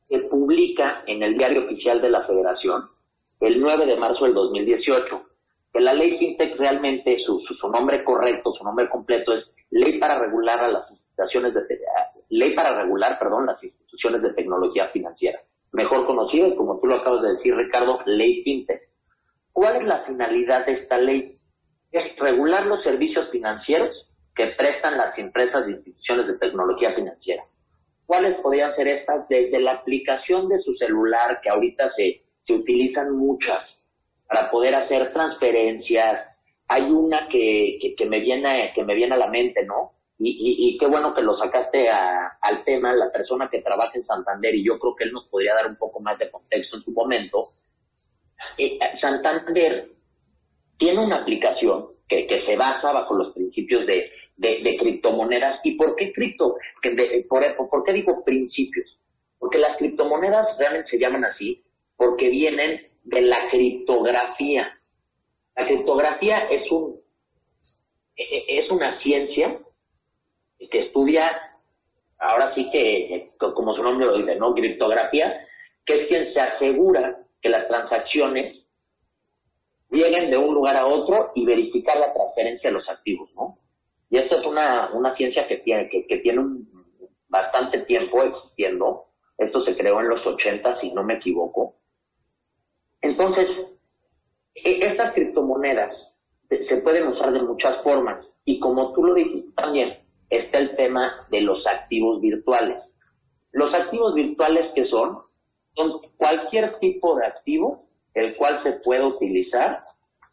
se 0.06 0.18
publica 0.30 1.03
en 1.06 1.24
el 1.24 1.38
diario 1.38 1.65
oficial 1.65 2.00
de 2.00 2.10
la 2.10 2.22
Federación 2.22 2.82
el 3.42 3.60
9 3.60 3.86
de 3.86 3.98
marzo 3.98 4.24
del 4.24 4.34
2018. 4.34 5.22
que 5.74 5.80
la 5.82 5.94
ley 5.94 6.18
FinTech 6.18 6.56
realmente, 6.58 7.18
su, 7.20 7.68
nombre 7.68 8.01
correcto, 8.01 8.53
su 8.53 8.63
nombre 8.63 8.88
completo 8.88 9.34
es 9.34 9.44
Ley 9.72 10.00
para 10.00 10.18
regular 10.20 10.63
a 10.63 10.72
las 10.72 10.89
instituciones 10.89 11.53
de 11.53 11.62
ley 12.30 12.56
para 12.56 12.82
regular, 12.82 13.20
perdón, 13.20 13.46
las 13.46 13.62
instituciones 13.62 14.22
de 14.22 14.34
tecnología 14.34 14.88
financiera, 14.94 15.42
mejor 15.74 16.08
conocida 16.08 16.48
y 16.48 16.56
como 16.56 16.80
tú 16.80 16.88
lo 16.88 16.96
acabas 16.96 17.24
de 17.24 17.34
decir, 17.34 17.53
Ricardo, 17.53 18.00
Ley 18.06 18.42
FinTech. 18.42 18.84
¿Cuál 19.51 19.82
es 19.82 19.84
la 19.84 19.98
finalidad 20.06 20.65
de 20.65 20.75
esta 20.75 20.98
ley? 20.98 21.38
Es 21.92 22.15
regular 22.15 22.68
los 22.68 22.82
servicios 22.84 23.30
financieros 23.32 23.92
que 24.34 24.46
prestan 24.58 24.98
las 24.98 25.18
empresas 25.18 25.65
de 25.65 25.74
instituciones 25.74 26.27
de 26.27 26.38
tecnología 26.38 26.94
financiera. 26.94 27.44
¿Cuáles 28.05 28.39
podrían 28.41 28.75
ser 28.75 28.88
estas? 28.88 29.27
Desde 29.27 29.60
la 29.60 29.74
aplicación 29.74 30.50
de 30.50 30.60
su 30.60 30.74
celular, 30.75 31.39
que 31.41 31.50
ahorita 31.50 31.91
se, 31.95 32.22
se 32.45 32.53
utilizan 32.53 33.15
muchas, 33.15 33.77
para 34.27 34.50
poder 34.51 34.75
hacer 34.75 35.12
transferencias. 35.13 36.27
Hay 36.67 36.83
una 36.83 37.27
que, 37.27 37.77
que, 37.98 38.05
me 38.05 38.19
viene 38.19 38.72
que 38.74 38.83
me 38.83 38.95
viene 38.95 39.15
a 39.15 39.17
la 39.17 39.27
mente, 39.27 39.63
¿no? 39.65 39.93
Y, 40.19 40.29
y, 40.29 40.69
y 40.69 40.77
qué 40.77 40.88
bueno 40.88 41.13
que 41.13 41.22
lo 41.22 41.36
sacaste 41.38 41.89
a, 41.89 42.38
al 42.41 42.63
tema, 42.63 42.93
la 42.93 43.12
persona 43.12 43.50
que 43.50 43.62
trabaja 43.62 43.91
en 43.95 44.05
Santander, 44.05 44.53
y 44.55 44.63
yo 44.63 44.77
creo 44.79 44.95
que 44.95 45.03
él 45.05 45.12
nos 45.12 45.25
podría 45.27 45.55
dar 45.55 45.67
un 45.67 45.75
poco 45.75 46.00
más 46.01 46.17
de 46.17 46.29
contexto 46.29 46.77
en 46.77 46.83
su 46.83 46.91
momento. 46.91 47.39
Eh, 48.57 48.77
Santander 49.00 49.89
tiene 50.77 51.00
una 51.00 51.17
aplicación 51.17 51.88
que, 52.07 52.27
que, 52.27 52.41
se 52.41 52.55
basa 52.55 52.91
bajo 52.91 53.15
los 53.15 53.33
principios 53.33 53.86
de, 53.88 54.12
de, 54.43 54.77
criptomonedas. 54.77 55.59
¿Y 55.63 55.75
por 55.75 55.95
qué 55.95 56.12
cripto? 56.12 56.57
De, 56.83 57.25
por, 57.29 57.43
¿Por 57.69 57.83
qué 57.83 57.93
digo 57.93 58.23
principios? 58.23 59.00
Porque 59.39 59.59
las 59.59 59.77
criptomonedas 59.77 60.57
realmente 60.57 60.89
se 60.91 61.00
llaman 61.00 61.25
así 61.25 61.63
porque 61.95 62.29
vienen 62.29 62.88
de 63.03 63.21
la 63.21 63.38
criptografía. 63.50 64.67
La 65.55 65.67
criptografía 65.67 66.39
es 66.50 66.71
un 66.71 67.01
es 68.15 68.69
una 68.69 69.01
ciencia 69.01 69.59
que 70.71 70.85
estudia, 70.85 71.23
ahora 72.19 72.53
sí 72.53 72.69
que, 72.71 73.31
como 73.38 73.75
su 73.75 73.81
nombre 73.81 74.05
lo 74.05 74.17
dice, 74.17 74.35
¿no? 74.35 74.53
Criptografía, 74.53 75.47
que 75.83 75.93
es 75.93 76.07
quien 76.07 76.31
se 76.31 76.39
asegura 76.39 77.25
que 77.41 77.50
las 77.50 77.67
transacciones 77.67 78.63
lleguen 79.89 80.29
de 80.29 80.38
un 80.38 80.53
lugar 80.53 80.77
a 80.77 80.85
otro 80.85 81.31
y 81.35 81.45
verificar 81.45 81.97
la 81.97 82.13
transferencia 82.13 82.69
de 82.69 82.73
los 82.75 82.88
activos, 82.88 83.29
¿no? 83.35 83.57
Y 84.10 84.17
esto 84.17 84.38
es 84.38 84.45
una, 84.45 84.91
una 84.93 85.15
ciencia 85.15 85.48
que 85.48 85.57
tiene, 85.57 85.89
que, 85.89 86.17
tiene 86.17 86.39
un, 86.39 86.69
bastante 87.27 87.79
tiempo 87.79 88.22
existiendo. 88.24 89.05
Esto 89.38 89.63
se 89.63 89.75
creó 89.75 90.00
en 90.00 90.10
los 90.10 90.25
80, 90.25 90.79
si 90.79 90.91
no 90.91 91.03
me 91.03 91.15
equivoco. 91.15 91.75
Entonces, 93.01 93.50
estas 94.55 95.13
criptomonedas 95.13 95.93
se 96.50 96.77
pueden 96.77 97.07
usar 97.07 97.33
de 97.33 97.41
muchas 97.41 97.81
formas. 97.83 98.25
Y 98.45 98.60
como 98.60 98.93
tú 98.93 99.03
lo 99.03 99.13
dijiste 99.13 99.51
también, 99.55 99.98
está 100.29 100.60
el 100.60 100.75
tema 100.75 101.27
de 101.29 101.41
los 101.41 101.65
activos 101.65 102.22
virtuales. 102.22 102.77
Los 103.51 103.74
activos 103.74 104.13
virtuales 104.13 104.72
que 104.75 104.86
son, 104.86 105.19
son 105.75 106.01
cualquier 106.17 106.77
tipo 106.79 107.15
de 107.15 107.25
activo 107.25 107.88
el 108.13 108.36
cual 108.36 108.62
se 108.63 108.74
puede 108.74 109.03
utilizar 109.03 109.83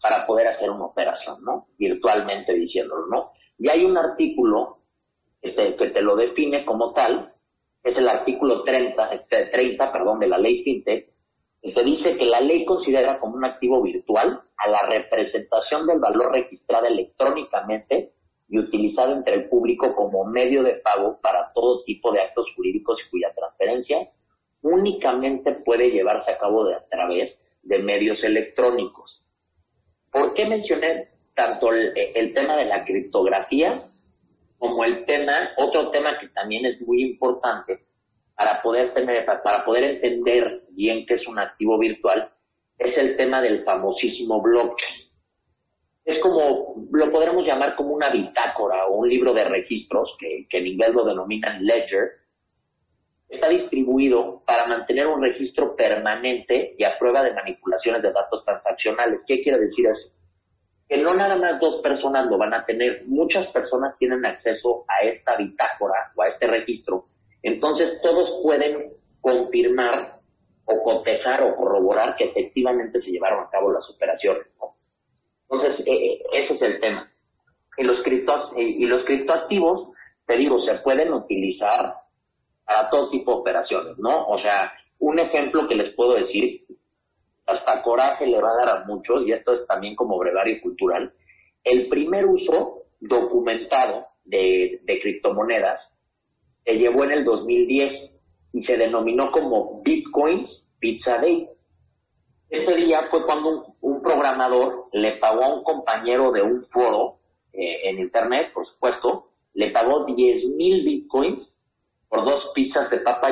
para 0.03 0.27
poder 0.27 0.49
hacer 0.49 0.71
una 0.71 0.87
operación, 0.87 1.43
¿no? 1.45 1.69
Virtualmente 1.79 2.53
diciéndolo, 2.55 3.07
¿no? 3.07 3.33
Y 3.61 3.69
hay 3.69 3.85
un 3.85 3.97
artículo 3.99 4.79
que 5.41 5.51
te, 5.53 5.77
que 5.77 5.91
te 5.91 6.01
lo 6.01 6.17
define 6.17 6.65
como 6.65 6.93
tal, 6.93 7.31
es 7.85 7.97
el 7.97 8.09
artículo 8.09 8.65
30, 8.65 9.13
este, 9.13 9.47
30 9.47 9.93
perdón, 9.93 10.19
de 10.19 10.29
la 10.29 10.39
ley 10.39 10.63
FinTech, 10.65 11.07
que 11.61 11.73
te 11.73 11.85
dice 11.85 12.17
que 12.17 12.25
la 12.25 12.41
ley 12.41 12.65
considera 12.65 13.21
como 13.21 13.37
un 13.37 13.45
activo 13.45 13.83
virtual 13.83 14.41
a 14.57 14.69
la 14.69 14.79
representación 14.89 15.87
del 15.87 16.01
valor 16.01 16.33
registrada 16.33 16.89
electrónicamente 16.89 18.15
y 18.49 18.59
utilizado 18.59 19.13
entre 19.13 19.35
el 19.35 19.49
público 19.51 19.95
como 19.95 20.25
medio 20.25 20.63
de 20.63 20.81
pago 20.83 21.21
para 21.21 21.53
todo 21.53 21.85
tipo 21.85 22.11
de 22.13 22.23
actos 22.23 22.47
jurídicos 22.57 22.99
cuya 23.11 23.31
transferencia 23.35 24.09
únicamente 24.63 25.53
puede 25.53 25.91
llevarse 25.91 26.31
a 26.31 26.39
cabo 26.39 26.65
de, 26.65 26.77
a 26.77 26.85
través 26.87 27.37
de 27.63 27.79
medios 27.79 28.25
electrónicos. 28.25 29.23
¿Por 30.11 30.33
qué 30.33 30.47
mencioné 30.47 31.09
tanto 31.35 31.73
el, 31.73 32.35
tema 32.35 32.57
de 32.57 32.67
la 32.67 32.85
criptografía 32.85 33.83
como 34.59 34.85
el 34.85 35.05
tema, 35.05 35.33
otro 35.57 35.91
tema 35.91 36.19
que 36.19 36.29
también 36.29 36.67
es 36.67 36.81
muy 36.83 37.03
importante 37.03 37.87
para 38.35 38.61
poder 38.63 38.93
tener, 38.93 39.25
para 39.25 39.65
poder 39.65 39.85
entender 39.85 40.65
bien 40.71 41.07
qué 41.07 41.15
es 41.15 41.27
un 41.27 41.39
activo 41.39 41.79
virtual, 41.79 42.31
es 42.79 42.97
el 42.97 43.17
tema 43.17 43.41
del 43.41 43.63
famosísimo 43.63 44.41
blockchain. 44.41 45.11
Es 46.05 46.19
como, 46.21 46.87
lo 46.91 47.11
podremos 47.11 47.47
llamar 47.47 47.75
como 47.75 47.95
una 47.95 48.11
bitácora 48.11 48.87
o 48.87 48.97
un 48.97 49.09
libro 49.09 49.33
de 49.33 49.45
registros, 49.45 50.15
que, 50.19 50.47
que 50.49 50.59
en 50.59 50.67
inglés 50.67 50.95
lo 50.95 51.05
denominan 51.05 51.65
ledger, 51.65 52.21
está 53.29 53.49
distribuido 53.49 54.41
para 54.47 54.67
mantener 54.67 55.07
un 55.07 55.23
registro 55.23 55.77
permanente 55.77 56.75
y 56.77 56.85
a 56.85 56.99
prueba 56.99 57.23
de 57.23 57.33
manipulaciones 57.33 58.03
de 58.03 58.13
datos 58.13 58.45
transaccionales. 58.45 59.21
¿Qué 59.27 59.43
quiere 59.43 59.59
decir 59.59 59.87
eso? 59.87 60.11
Que 60.91 60.99
no 60.99 61.15
nada 61.15 61.37
más 61.37 61.61
dos 61.61 61.81
personas 61.83 62.27
lo 62.27 62.37
van 62.37 62.53
a 62.53 62.67
tener, 62.67 63.05
muchas 63.07 63.51
personas 63.53 63.97
tienen 63.97 64.27
acceso 64.27 64.85
a 64.89 65.07
esta 65.07 65.37
bitácora 65.37 66.13
o 66.17 66.23
a 66.23 66.29
este 66.29 66.49
registro. 66.49 67.07
Entonces 67.43 68.01
todos 68.03 68.43
pueden 68.43 68.93
confirmar 69.21 70.19
o 70.65 70.83
cotejar 70.83 71.45
o 71.45 71.55
corroborar 71.55 72.17
que 72.17 72.25
efectivamente 72.25 72.99
se 72.99 73.13
llevaron 73.13 73.45
a 73.45 73.51
cabo 73.51 73.73
las 73.73 73.89
operaciones. 73.89 74.47
Entonces, 75.49 75.87
eh, 75.87 76.23
ese 76.33 76.55
es 76.55 76.63
el 76.63 76.81
tema. 76.81 77.11
Y 77.77 77.85
los, 77.85 78.03
cripto, 78.03 78.51
y 78.57 78.85
los 78.85 79.05
criptoactivos, 79.05 79.91
te 80.27 80.37
digo, 80.37 80.61
se 80.65 80.75
pueden 80.81 81.13
utilizar 81.13 81.95
para 82.65 82.91
todo 82.91 83.11
tipo 83.11 83.33
de 83.33 83.39
operaciones, 83.39 83.99
¿no? 83.99 84.27
O 84.27 84.39
sea, 84.41 84.73
un 84.99 85.19
ejemplo 85.19 85.67
que 85.67 85.75
les 85.75 85.95
puedo 85.95 86.15
decir, 86.15 86.65
hasta 87.51 87.83
coraje 87.83 88.27
le 88.27 88.41
va 88.41 88.51
a 88.51 88.67
dar 88.67 88.77
a 88.77 88.85
muchos, 88.85 89.27
y 89.27 89.33
esto 89.33 89.55
es 89.55 89.67
también 89.67 89.95
como 89.97 90.19
brevario 90.19 90.61
cultural, 90.63 91.13
el 91.65 91.89
primer 91.89 92.27
uso 92.27 92.85
documentado 93.01 94.07
de, 94.25 94.81
criptomonedas 95.03 95.81
se 96.65 96.75
llevó 96.75 97.05
en 97.05 97.13
el 97.13 97.25
2010 97.25 98.11
y 98.53 98.65
se 98.65 98.77
denominó 98.77 99.31
como 99.31 99.83
Bitcoins 99.83 100.51
Pizza 100.79 101.19
Day. 101.19 101.49
Ese 102.49 102.75
día 102.75 103.07
fue 103.11 103.25
cuando 103.25 103.77
un, 103.81 104.03
programador 104.03 104.89
le 104.93 105.13
pagó 105.17 105.45
a 105.45 105.55
un 105.55 105.63
compañero 105.63 106.33
de 106.33 106.43
un 106.43 106.65
foro 106.67 107.19
eh, 107.53 107.81
en 107.85 107.99
internet, 107.99 108.53
por 108.53 108.67
supuesto, 108.67 109.31
le 109.55 109.71
pagó 109.71 110.05
10 110.05 110.45
mil 110.57 110.85
bitcoins 110.85 111.49
por 112.09 112.25
dos 112.25 112.51
pizzas 112.55 112.91
de 112.91 112.99
Papa. 112.99 113.29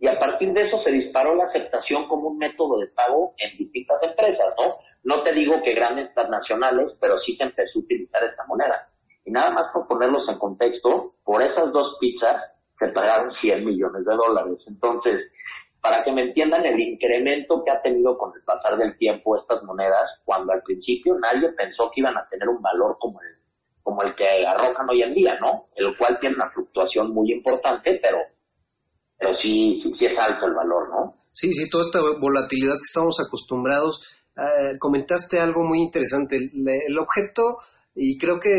Y 0.00 0.08
a 0.08 0.18
partir 0.18 0.52
de 0.52 0.62
eso 0.62 0.82
se 0.82 0.90
disparó 0.90 1.34
la 1.34 1.44
aceptación 1.44 2.08
como 2.08 2.28
un 2.28 2.38
método 2.38 2.78
de 2.78 2.86
pago 2.88 3.34
en 3.36 3.56
distintas 3.58 4.02
empresas, 4.02 4.54
¿no? 4.58 4.74
No 5.04 5.22
te 5.22 5.32
digo 5.32 5.62
que 5.62 5.74
grandes 5.74 6.12
transnacionales, 6.14 6.92
pero 7.00 7.18
sí 7.20 7.36
se 7.36 7.44
empezó 7.44 7.78
a 7.78 7.82
utilizar 7.82 8.24
esta 8.24 8.44
moneda. 8.46 8.88
Y 9.24 9.30
nada 9.30 9.50
más 9.50 9.66
por 9.72 9.86
ponerlos 9.86 10.26
en 10.28 10.38
contexto, 10.38 11.14
por 11.22 11.42
esas 11.42 11.70
dos 11.72 11.98
pizzas 12.00 12.50
se 12.78 12.88
pagaron 12.88 13.32
100 13.42 13.64
millones 13.64 14.04
de 14.06 14.14
dólares. 14.14 14.58
Entonces, 14.66 15.30
para 15.80 16.02
que 16.02 16.12
me 16.12 16.22
entiendan 16.22 16.64
el 16.64 16.80
incremento 16.80 17.62
que 17.62 17.70
ha 17.70 17.82
tenido 17.82 18.16
con 18.16 18.32
el 18.34 18.42
pasar 18.42 18.78
del 18.78 18.96
tiempo 18.96 19.36
estas 19.36 19.62
monedas, 19.64 20.20
cuando 20.24 20.52
al 20.52 20.62
principio 20.62 21.14
nadie 21.18 21.52
pensó 21.52 21.90
que 21.90 22.00
iban 22.00 22.16
a 22.16 22.26
tener 22.28 22.48
un 22.48 22.60
valor 22.60 22.96
como 22.98 23.20
el, 23.20 23.36
como 23.82 24.02
el 24.02 24.14
que 24.14 24.24
arrojan 24.46 24.88
hoy 24.88 25.02
en 25.02 25.14
día, 25.14 25.38
¿no? 25.40 25.68
El 25.74 25.96
cual 25.96 26.18
tiene 26.20 26.36
una 26.36 26.50
fluctuación 26.50 27.12
muy 27.12 27.32
importante, 27.32 27.98
pero, 28.02 28.18
pero 29.20 29.36
sí, 29.42 29.82
sí, 29.82 30.06
es 30.06 30.18
alto 30.18 30.46
el 30.46 30.54
valor, 30.54 30.88
¿no? 30.88 31.14
Sí, 31.30 31.52
sí, 31.52 31.68
toda 31.68 31.84
esta 31.84 32.00
volatilidad 32.18 32.74
que 32.74 32.88
estamos 32.88 33.20
acostumbrados. 33.20 34.22
Eh, 34.34 34.78
comentaste 34.78 35.38
algo 35.38 35.62
muy 35.62 35.80
interesante. 35.80 36.36
El, 36.36 36.98
objeto, 36.98 37.58
y 37.94 38.16
creo 38.16 38.40
que 38.40 38.50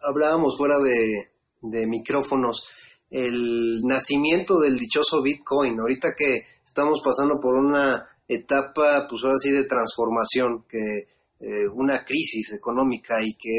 hablábamos 0.00 0.56
fuera 0.56 0.78
de, 0.78 1.32
de 1.60 1.86
micrófonos, 1.88 2.70
el 3.10 3.80
nacimiento 3.82 4.60
del 4.60 4.78
dichoso 4.78 5.22
Bitcoin. 5.22 5.80
Ahorita 5.80 6.14
que 6.16 6.44
estamos 6.64 7.02
pasando 7.04 7.40
por 7.40 7.56
una 7.56 8.06
etapa, 8.28 9.08
pues 9.10 9.24
ahora 9.24 9.38
sí, 9.38 9.50
de 9.50 9.64
transformación, 9.64 10.66
que 10.68 11.08
eh, 11.40 11.66
una 11.74 12.04
crisis 12.04 12.52
económica 12.52 13.20
y 13.20 13.34
que 13.34 13.50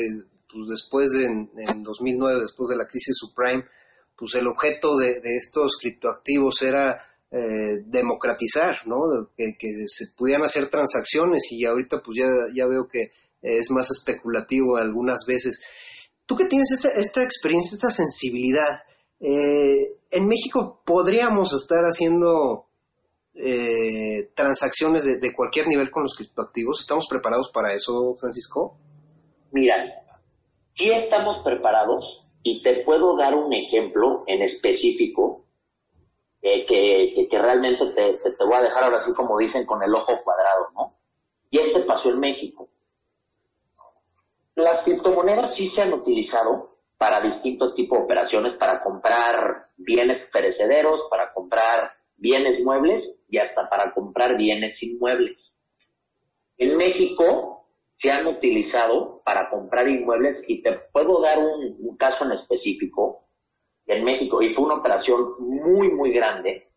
pues 0.49 0.69
después 0.69 1.11
de, 1.11 1.25
en, 1.25 1.51
en, 1.57 1.83
2009, 1.83 2.41
después 2.41 2.69
de 2.69 2.77
la 2.77 2.87
crisis 2.87 3.17
subprime, 3.17 3.65
pues 4.21 4.35
el 4.35 4.45
objeto 4.45 4.97
de, 4.97 5.19
estos 5.35 5.77
criptoactivos 5.81 6.61
era 6.61 6.95
eh, 7.31 7.81
democratizar, 7.87 8.85
¿no? 8.85 8.97
Que, 9.35 9.55
se 9.87 10.13
pudieran 10.15 10.43
hacer 10.43 10.69
transacciones 10.69 11.51
y 11.51 11.65
ahorita 11.65 12.03
pues 12.03 12.19
ya, 12.19 12.27
ya 12.53 12.67
veo 12.67 12.87
que 12.87 13.09
es 13.41 13.71
más 13.71 13.89
especulativo 13.89 14.77
algunas 14.77 15.25
veces. 15.25 15.59
Tú 16.27 16.35
que 16.35 16.45
tienes 16.45 16.71
esta, 16.71 16.89
esta 16.89 17.23
experiencia, 17.23 17.73
esta 17.73 17.89
sensibilidad, 17.89 18.83
eh, 19.19 19.97
en 20.11 20.27
México 20.27 20.83
podríamos 20.85 21.51
estar 21.53 21.81
haciendo 21.81 22.67
eh, 23.33 24.29
transacciones 24.35 25.03
de, 25.03 25.17
de 25.17 25.33
cualquier 25.33 25.65
nivel 25.65 25.89
con 25.89 26.03
los 26.03 26.13
criptoactivos? 26.13 26.79
¿Estamos 26.79 27.07
preparados 27.09 27.49
para 27.51 27.73
eso, 27.73 28.13
Francisco? 28.19 28.77
Mira, 29.51 29.77
sí 30.77 30.91
estamos 30.91 31.43
preparados 31.43 32.20
y 32.43 32.61
te 32.61 32.83
puedo 32.83 33.15
dar 33.17 33.35
un 33.35 33.53
ejemplo 33.53 34.23
en 34.27 34.41
específico 34.41 35.45
eh, 36.41 36.65
que, 36.65 37.27
que, 37.29 37.39
realmente 37.39 37.85
te, 37.93 38.13
te, 38.13 38.31
te 38.31 38.43
voy 38.43 38.55
a 38.55 38.61
dejar 38.61 38.83
ahora 38.83 38.97
así 38.97 39.13
como 39.13 39.37
dicen 39.37 39.65
con 39.65 39.83
el 39.83 39.93
ojo 39.93 40.19
cuadrado, 40.23 40.69
¿no? 40.73 40.97
Y 41.51 41.59
este 41.59 41.81
pasó 41.81 42.09
en 42.09 42.19
México. 42.19 42.69
Las 44.55 44.83
criptomonedas 44.83 45.55
sí 45.55 45.71
se 45.75 45.83
han 45.83 45.93
utilizado 45.93 46.71
para 46.97 47.19
distintos 47.19 47.75
tipos 47.75 47.99
de 47.99 48.05
operaciones, 48.05 48.57
para 48.57 48.83
comprar 48.83 49.69
bienes 49.77 50.21
perecederos, 50.31 51.01
para 51.09 51.33
comprar 51.33 51.91
bienes 52.15 52.63
muebles 52.63 53.03
y 53.27 53.37
hasta 53.37 53.69
para 53.69 53.91
comprar 53.91 54.37
bienes 54.37 54.81
inmuebles. 54.81 55.37
En 56.57 56.75
México 56.75 57.60
se 58.01 58.11
han 58.11 58.25
utilizado 58.27 59.21
para 59.23 59.49
comprar 59.49 59.87
inmuebles 59.87 60.43
y 60.47 60.61
te 60.61 60.71
puedo 60.91 61.21
dar 61.21 61.37
un, 61.39 61.95
caso 61.97 62.25
en 62.25 62.31
específico 62.31 63.27
en 63.85 64.03
México 64.03 64.41
y 64.41 64.53
fue 64.53 64.65
una 64.65 64.75
operación 64.75 65.35
muy, 65.39 65.89
muy 65.91 66.11
grande 66.11 66.67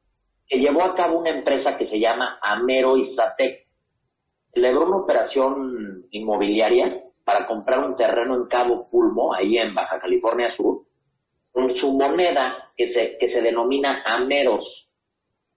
que 0.46 0.58
llevó 0.58 0.82
a 0.82 0.94
cabo 0.94 1.18
una 1.18 1.30
empresa 1.30 1.78
que 1.78 1.88
se 1.88 1.98
llama 1.98 2.38
Amero 2.42 2.98
Izatec. 2.98 3.66
Celebró 4.52 4.86
una 4.86 4.98
operación 4.98 6.06
inmobiliaria 6.10 7.02
para 7.24 7.46
comprar 7.46 7.80
un 7.80 7.96
terreno 7.96 8.34
en 8.36 8.46
Cabo 8.46 8.88
Pulmo, 8.90 9.32
ahí 9.32 9.56
en 9.56 9.74
Baja 9.74 9.98
California 9.98 10.54
Sur, 10.54 10.82
con 11.50 11.74
su 11.76 11.92
moneda 11.92 12.70
que 12.76 12.92
se, 12.92 13.16
que 13.18 13.32
se 13.32 13.40
denomina 13.40 14.02
Ameros. 14.04 14.64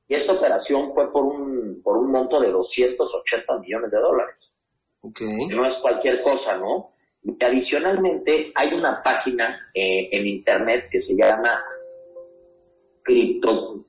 Y 0.07 0.15
esta 0.15 0.33
operación 0.33 0.93
fue 0.93 1.11
por 1.11 1.25
un, 1.25 1.81
por 1.83 1.97
un 1.97 2.09
monto 2.09 2.39
de 2.39 2.49
280 2.49 3.59
millones 3.59 3.91
de 3.91 3.99
dólares. 3.99 4.46
No 5.49 5.65
es 5.65 5.81
cualquier 5.81 6.21
cosa, 6.21 6.57
¿no? 6.57 6.91
Y 7.23 7.43
adicionalmente 7.43 8.51
hay 8.55 8.73
una 8.73 9.01
página 9.03 9.55
eh, 9.73 10.09
en 10.11 10.27
internet 10.27 10.85
que 10.91 11.01
se 11.01 11.15
llama 11.15 11.61
Crypto, 13.03 13.85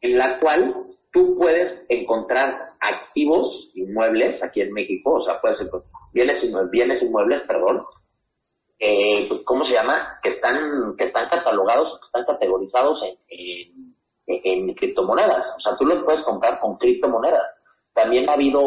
en 0.00 0.16
la 0.16 0.38
cual 0.38 0.74
tú 1.10 1.36
puedes 1.38 1.82
encontrar 1.88 2.74
activos 2.80 3.70
inmuebles 3.74 4.42
aquí 4.42 4.60
en 4.60 4.72
México, 4.72 5.14
o 5.14 5.24
sea, 5.24 5.40
puedes 5.40 5.60
encontrar 5.60 5.90
bienes, 6.12 6.36
bienes 6.70 7.02
inmuebles, 7.02 7.42
perdón, 7.46 7.84
eh, 8.78 9.26
pues, 9.28 9.40
¿cómo 9.44 9.64
se 9.66 9.74
llama? 9.74 10.18
Que 10.22 10.30
están, 10.30 10.94
que 10.96 11.04
están 11.04 11.28
catalogados, 11.28 11.98
que 12.00 12.06
están 12.06 12.24
categorizados 12.26 12.98
en, 13.28 13.96
en, 14.26 14.68
en 14.68 14.74
criptomonedas. 14.74 15.44
O 15.56 15.60
sea, 15.60 15.76
tú 15.78 15.86
los 15.86 16.04
puedes 16.04 16.22
comprar 16.22 16.60
con 16.60 16.76
criptomonedas. 16.76 17.53
También 17.94 18.28
ha 18.28 18.34
habido 18.34 18.60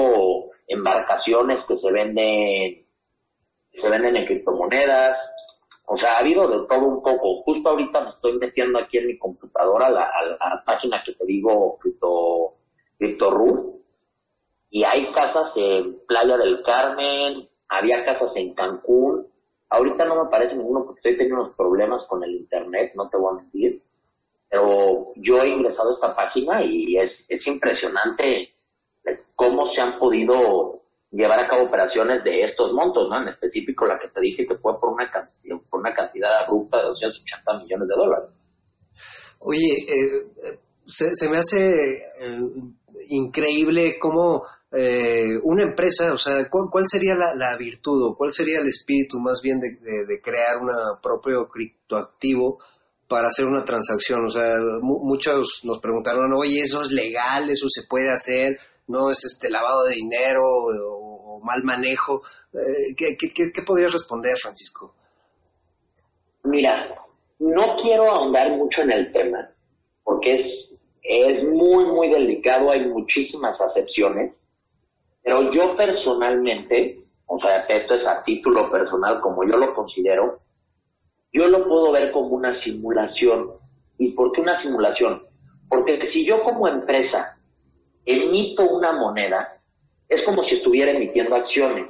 embarcaciones 0.67 1.59
que 1.67 1.77
se 1.77 1.91
venden, 1.91 2.85
se 3.71 3.89
venden 3.89 4.15
en 4.15 4.25
criptomonedas. 4.25 5.17
O 5.85 5.97
sea, 5.97 6.13
ha 6.13 6.21
habido 6.21 6.47
de 6.47 6.67
todo 6.67 6.85
un 6.85 7.03
poco. 7.03 7.43
Justo 7.43 7.69
ahorita 7.69 8.01
me 8.01 8.09
estoy 8.09 8.37
metiendo 8.39 8.79
aquí 8.79 8.97
en 8.97 9.07
mi 9.07 9.17
computadora 9.17 9.89
la, 9.89 10.03
a 10.03 10.25
la 10.25 10.63
página 10.65 11.01
que 11.05 11.13
te 11.13 11.25
digo, 11.25 11.77
Crypto, 11.79 12.55
CryptoRoof, 12.97 13.77
y 14.69 14.83
hay 14.83 15.11
casas 15.13 15.51
en 15.55 15.99
Playa 16.07 16.37
del 16.37 16.61
Carmen, 16.63 17.47
había 17.69 18.05
casas 18.05 18.31
en 18.35 18.53
Cancún. 18.53 19.27
Ahorita 19.69 20.05
no 20.05 20.23
me 20.23 20.29
parece 20.29 20.55
ninguno 20.55 20.85
porque 20.85 20.99
estoy 20.99 21.17
teniendo 21.17 21.43
unos 21.43 21.55
problemas 21.55 22.05
con 22.07 22.23
el 22.23 22.31
internet, 22.31 22.91
no 22.95 23.09
te 23.09 23.17
voy 23.17 23.33
a 23.33 23.41
mentir. 23.41 23.81
Pero 24.49 25.11
yo 25.15 25.41
he 25.41 25.47
ingresado 25.47 25.91
a 25.91 25.93
esta 25.93 26.15
página 26.15 26.63
y 26.63 26.97
es, 26.97 27.11
es 27.27 27.45
impresionante 27.47 28.49
cómo 29.35 29.65
se 29.73 29.81
han 29.81 29.97
podido 29.99 30.81
llevar 31.11 31.39
a 31.39 31.47
cabo 31.47 31.63
operaciones 31.65 32.23
de 32.23 32.43
estos 32.45 32.73
montos, 32.73 33.07
¿no? 33.09 33.21
En 33.21 33.29
específico 33.29 33.85
la 33.85 33.97
que 33.97 34.09
te 34.09 34.19
dije 34.21 34.45
que 34.47 34.57
fue 34.57 34.79
por 34.79 34.89
una 34.93 35.09
cantidad, 35.09 35.57
por 35.69 35.79
una 35.79 35.93
cantidad 35.93 36.29
abrupta 36.43 36.77
de 36.77 36.83
280 36.87 37.53
millones 37.63 37.87
de 37.87 37.95
dólares. 37.95 38.29
Oye, 39.39 39.85
eh, 39.87 40.57
se, 40.85 41.29
me 41.29 41.37
hace 41.37 41.95
eh, 41.97 42.39
increíble 43.09 43.97
cómo 43.99 44.43
eh, 44.71 45.37
una 45.43 45.63
empresa, 45.63 46.13
o 46.13 46.17
sea, 46.17 46.49
¿cuál, 46.49 46.65
cuál 46.71 46.85
sería 46.87 47.15
la, 47.15 47.33
la 47.35 47.55
virtud 47.55 48.01
o 48.11 48.15
cuál 48.17 48.31
sería 48.33 48.59
el 48.59 48.67
espíritu 48.67 49.19
más 49.19 49.41
bien 49.41 49.59
de, 49.59 49.69
de- 49.79 50.05
de 50.05 50.21
crear 50.21 50.57
un 50.61 50.69
propio 51.01 51.47
criptoactivo 51.47 52.59
para 53.07 53.27
hacer 53.29 53.45
una 53.45 53.63
transacción? 53.63 54.25
O 54.25 54.29
sea, 54.29 54.55
mu- 54.81 54.99
muchos 55.05 55.61
nos 55.63 55.79
preguntaron, 55.79 56.33
oye, 56.33 56.61
¿eso 56.61 56.81
es 56.81 56.91
legal? 56.91 57.49
¿Eso 57.49 57.67
se 57.69 57.87
puede 57.87 58.09
hacer? 58.09 58.59
¿No 58.87 59.11
es 59.11 59.23
este 59.25 59.49
lavado 59.49 59.85
de 59.85 59.95
dinero 59.95 60.41
o, 60.43 61.39
mal 61.43 61.63
manejo? 61.63 62.21
Eh, 62.53 62.95
¿qué, 62.97 63.15
qué, 63.17 63.27
qué- 63.29 63.51
qué 63.53 63.61
podrías 63.63 63.91
responder, 63.93 64.35
Francisco? 64.37 64.93
Mira, 66.43 66.95
no 67.39 67.75
quiero 67.81 68.09
ahondar 68.09 68.49
mucho 68.51 68.81
en 68.81 68.91
el 68.91 69.11
tema, 69.11 69.49
porque 70.03 70.33
es, 70.35 70.69
es 71.03 71.43
muy, 71.43 71.85
muy 71.85 72.09
delicado, 72.09 72.71
hay 72.71 72.85
muchísimas 72.87 73.59
acepciones, 73.59 74.33
pero 75.23 75.51
yo 75.53 75.75
personalmente, 75.75 76.99
o 77.25 77.39
sea, 77.39 77.59
esto 77.67 77.95
es 77.95 78.07
a 78.07 78.23
título 78.23 78.71
personal 78.71 79.19
como 79.19 79.43
yo 79.43 79.57
lo 79.57 79.73
considero, 79.73 80.39
yo 81.33 81.47
lo 81.49 81.67
puedo 81.67 81.91
ver 81.91 82.11
como 82.11 82.27
una 82.29 82.59
simulación. 82.63 83.51
¿Y 83.99 84.11
por 84.11 84.31
qué 84.31 84.41
una 84.41 84.61
simulación? 84.61 85.21
Porque 85.69 85.99
si 86.13 86.25
yo 86.25 86.41
como 86.43 86.67
empresa 86.67 87.36
emito 88.07 88.67
una 88.69 88.93
moneda, 88.93 89.61
es 90.09 90.23
como 90.23 90.43
si 90.45 90.55
estuviera 90.55 90.91
emitiendo 90.91 91.35
acciones. 91.35 91.87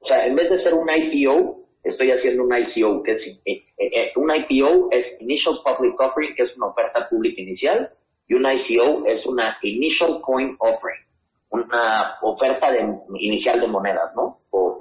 O 0.00 0.06
sea, 0.06 0.26
en 0.26 0.34
vez 0.34 0.50
de 0.50 0.62
ser 0.64 0.74
un 0.74 0.88
IPO, 0.90 1.60
estoy 1.84 2.10
haciendo 2.10 2.44
un 2.44 2.54
ICO, 2.54 3.02
que 3.02 3.12
es 3.12 3.20
eh, 3.44 3.62
eh, 3.78 4.12
un 4.16 4.30
IPO 4.34 4.88
es 4.90 5.20
Initial 5.20 5.58
Public 5.64 6.00
Offering, 6.00 6.34
que 6.34 6.44
es 6.44 6.56
una 6.56 6.66
oferta 6.66 7.08
pública 7.08 7.40
inicial, 7.40 7.90
y 8.28 8.34
un 8.34 8.44
ICO 8.44 9.04
es 9.06 9.24
una 9.26 9.56
Initial 9.62 10.20
Coin 10.22 10.56
Offering, 10.58 11.04
una 11.50 12.16
oferta 12.22 12.72
de, 12.72 12.80
inicial 13.18 13.60
de 13.60 13.66
monedas, 13.66 14.14
¿no? 14.16 14.40
Su, 14.50 14.76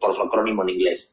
por 0.00 0.16
su 0.16 0.22
acrónimo 0.22 0.62
en 0.62 0.70
inglés. 0.70 1.08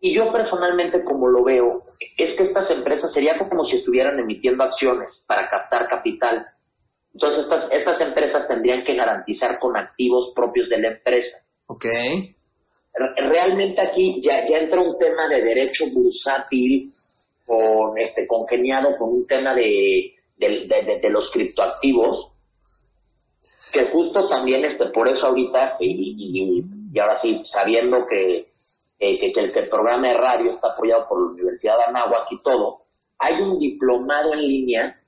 Y 0.00 0.16
yo 0.16 0.32
personalmente, 0.32 1.04
como 1.04 1.28
lo 1.28 1.44
veo, 1.44 1.84
es 2.16 2.36
que 2.36 2.44
estas 2.44 2.70
empresas 2.70 3.12
sería 3.12 3.36
como 3.36 3.66
si 3.66 3.76
estuvieran 3.76 4.18
emitiendo 4.18 4.64
acciones 4.64 5.08
para 5.26 5.48
captar 5.48 5.88
capital. 5.88 6.46
Entonces, 7.12 7.40
estas, 7.44 7.64
estas 7.72 8.00
empresas 8.00 8.46
tendrían 8.48 8.84
que 8.84 8.94
garantizar 8.94 9.58
con 9.58 9.76
activos 9.76 10.32
propios 10.34 10.68
de 10.68 10.78
la 10.78 10.88
empresa. 10.88 11.38
Ok. 11.66 11.84
Realmente 13.16 13.80
aquí 13.80 14.20
ya, 14.20 14.46
ya 14.48 14.58
entra 14.58 14.80
un 14.80 14.98
tema 14.98 15.28
de 15.28 15.42
derecho 15.42 15.84
bursátil 15.94 16.92
con 17.46 17.98
este 17.98 18.26
congeniado 18.26 18.96
con 18.98 19.10
un 19.10 19.26
tema 19.26 19.54
de, 19.54 20.14
de, 20.36 20.48
de- 20.66 20.82
de- 20.84 21.00
de 21.00 21.10
los 21.10 21.30
criptoactivos 21.32 22.32
que 23.72 23.84
justo 23.86 24.28
también 24.28 24.64
este 24.64 24.86
por 24.86 25.06
eso 25.08 25.26
ahorita 25.26 25.76
y, 25.78 26.16
y- 26.18 26.64
y 26.92 26.98
ahora 26.98 27.20
sí 27.22 27.40
sabiendo 27.52 28.04
que, 28.08 28.44
que, 28.98 29.18
que- 29.18 29.32
que 29.32 29.40
el, 29.40 29.52
que 29.52 29.60
el 29.60 29.68
programa 29.68 30.08
de 30.08 30.14
radio 30.18 30.50
está 30.50 30.72
apoyado 30.72 31.06
por 31.08 31.20
la 31.20 31.32
Universidad 31.32 31.76
de 31.78 31.84
Anáhuac 31.96 32.32
y 32.32 32.40
todo 32.42 32.82
hay 33.18 33.40
un 33.40 33.58
diplomado 33.58 34.32
en 34.34 34.40
línea 34.40 34.99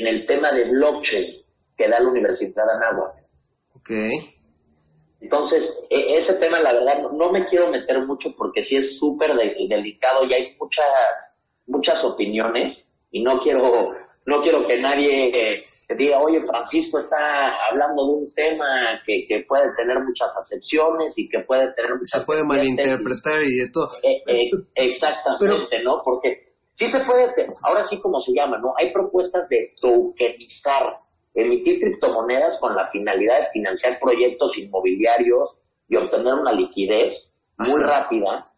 en 0.00 0.06
el 0.06 0.26
tema 0.26 0.50
de 0.52 0.64
blockchain 0.70 1.42
que 1.76 1.88
da 1.88 2.00
la 2.00 2.08
Universidad 2.08 2.64
de 2.66 2.72
Anáhuac 2.72 3.14
Ok. 3.76 3.90
entonces, 5.20 5.62
e- 5.90 6.12
ese 6.14 6.34
tema, 6.34 6.60
la 6.60 6.72
verdad, 6.72 7.02
no, 7.12 7.30
me 7.30 7.46
quiero 7.48 7.70
meter 7.70 7.98
mucho 8.06 8.30
porque 8.36 8.64
sí 8.64 8.76
es 8.76 8.98
súper 8.98 9.30
de- 9.34 9.54
delicado 9.68 10.24
y 10.24 10.34
hay 10.34 10.56
muchas 10.58 10.86
muchas 11.66 12.02
opiniones 12.04 12.78
y 13.12 13.22
no 13.22 13.38
quiero 13.40 13.92
no 14.26 14.42
quiero 14.42 14.66
que 14.66 14.80
nadie 14.80 15.28
eh, 15.28 15.62
diga, 15.96 16.18
oye, 16.20 16.40
Francisco 16.42 16.98
está 17.00 17.16
hablando 17.70 18.04
de 18.06 18.18
un 18.20 18.34
tema 18.34 18.64
que, 19.06 19.20
que 19.28 19.44
puede 19.48 19.64
tener 19.76 19.98
muchas 19.98 20.28
acepciones 20.42 21.12
y 21.16 21.28
que 21.28 21.38
puede 21.40 21.72
tener 21.74 21.92
muchas 21.92 22.20
Se 22.20 22.26
puede 22.26 22.42
vertientes 22.48 22.86
y- 22.86 22.88
malinterpretar 22.88 23.42
y 23.42 23.56
de 23.58 23.70
todo. 23.72 23.88
eh, 24.04 24.22
eh, 24.26 24.50
exactamente, 24.74 25.82
¿no? 25.84 26.00
Porque 26.04 26.49
sí 26.80 26.90
se 26.90 27.04
puede, 27.04 27.24
hacer, 27.24 27.46
ahora 27.62 27.86
sí 27.90 28.00
como 28.00 28.22
se 28.22 28.32
llama, 28.32 28.58
¿no? 28.58 28.72
Hay 28.78 28.90
propuestas 28.90 29.48
de 29.50 29.74
tokenizar, 29.80 30.96
emitir 31.34 31.78
criptomonedas 31.78 32.58
con 32.58 32.74
la 32.74 32.88
finalidad 32.90 33.38
de 33.40 33.50
financiar 33.52 33.98
proyectos 34.00 34.56
inmobiliarios 34.56 35.50
y 35.88 35.96
obtener 35.96 36.34
una 36.34 36.52
liquidez 36.52 37.18
muy 37.58 37.82
rápida 37.82 38.50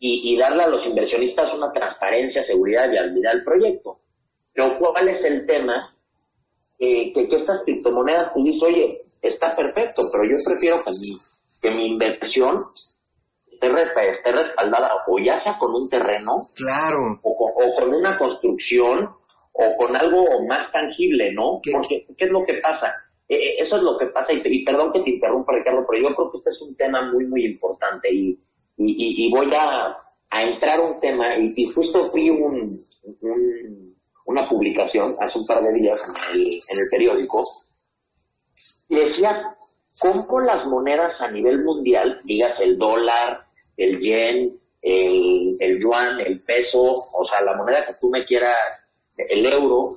y, 0.00 0.32
y 0.32 0.38
darle 0.38 0.62
a 0.62 0.68
los 0.68 0.86
inversionistas 0.86 1.52
una 1.52 1.70
transparencia, 1.70 2.42
seguridad 2.44 2.88
y 2.88 2.92
viabilidad 2.92 3.32
del 3.32 3.44
proyecto. 3.44 4.00
Pero 4.54 4.78
¿cuál 4.78 5.08
es 5.08 5.24
el 5.24 5.46
tema? 5.46 5.94
Eh, 6.78 7.12
que, 7.12 7.28
que 7.28 7.36
estas 7.36 7.62
criptomonedas, 7.64 8.32
tú 8.32 8.44
dices, 8.44 8.62
oye, 8.62 9.02
está 9.20 9.54
perfecto, 9.54 10.02
pero 10.12 10.24
yo 10.24 10.36
prefiero 10.46 10.76
que 10.82 10.90
mi, 10.90 11.18
que 11.60 11.70
mi 11.70 11.86
inversión 11.92 12.60
esté, 13.60 13.68
re- 13.68 14.10
esté 14.16 14.32
respaldada 14.32 14.90
o 15.06 15.18
ya 15.18 15.42
sea 15.42 15.56
con 15.58 15.74
un 15.74 15.88
terreno 15.88 16.46
Claro. 16.56 17.18
o 17.22 17.36
con, 17.36 17.50
o 17.56 17.74
con 17.74 17.94
una 17.94 18.16
construcción 18.18 19.10
o 19.52 19.76
con 19.76 19.96
algo 19.96 20.24
más 20.46 20.70
tangible, 20.72 21.32
¿no? 21.32 21.60
¿Qué- 21.62 21.72
Porque, 21.72 22.06
¿qué 22.16 22.24
es 22.26 22.30
lo 22.30 22.44
que 22.46 22.54
pasa? 22.54 22.86
Eh, 23.28 23.36
eh, 23.36 23.54
eso 23.66 23.76
es 23.76 23.82
lo 23.82 23.98
que 23.98 24.06
pasa, 24.06 24.32
y, 24.32 24.40
y 24.44 24.64
perdón 24.64 24.92
que 24.92 25.00
te 25.00 25.10
interrumpa, 25.10 25.52
Ricardo, 25.52 25.84
pero 25.90 26.08
yo 26.08 26.14
creo 26.14 26.30
que 26.30 26.38
este 26.38 26.50
es 26.50 26.60
un 26.62 26.74
tema 26.76 27.10
muy, 27.12 27.26
muy 27.26 27.44
importante 27.44 28.08
y, 28.12 28.28
y, 28.78 29.26
y- 29.26 29.30
voy 29.30 29.50
a, 29.54 29.96
a 30.30 30.42
entrar 30.42 30.78
a 30.78 30.82
un 30.82 31.00
tema, 31.00 31.36
y, 31.36 31.52
y 31.56 31.64
justo 31.66 32.06
fui 32.10 32.30
un, 32.30 32.70
un- 33.20 33.96
una 34.26 34.48
publicación 34.48 35.14
hace 35.20 35.38
un 35.38 35.44
par 35.46 35.60
de 35.62 35.72
días 35.72 36.00
en 36.08 36.36
el, 36.40 36.46
en 36.52 36.78
el 36.78 36.88
periódico, 36.90 37.44
y 38.88 38.96
decía 38.96 39.42
cómo 40.00 40.40
las 40.40 40.64
monedas 40.66 41.12
a 41.20 41.30
nivel 41.30 41.64
mundial, 41.64 42.20
digas 42.24 42.54
el 42.60 42.78
dólar, 42.78 43.40
el 43.78 43.98
yen, 44.00 44.60
el, 44.82 45.56
el 45.60 45.80
yuan, 45.80 46.20
el 46.20 46.40
peso, 46.40 46.78
o 46.80 47.26
sea, 47.28 47.40
la 47.42 47.56
moneda 47.56 47.84
que 47.86 47.94
tú 47.98 48.10
me 48.10 48.22
quieras, 48.24 48.56
el 49.16 49.46
euro, 49.46 49.94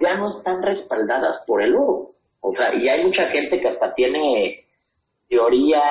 ya 0.00 0.14
no 0.16 0.28
están 0.38 0.62
respaldadas 0.62 1.42
por 1.46 1.62
el 1.62 1.74
oro. 1.74 2.12
O 2.40 2.52
sea, 2.56 2.72
y 2.74 2.88
hay 2.88 3.04
mucha 3.04 3.26
gente 3.28 3.60
que 3.60 3.68
hasta 3.68 3.94
tiene 3.94 4.64
teorías 5.28 5.82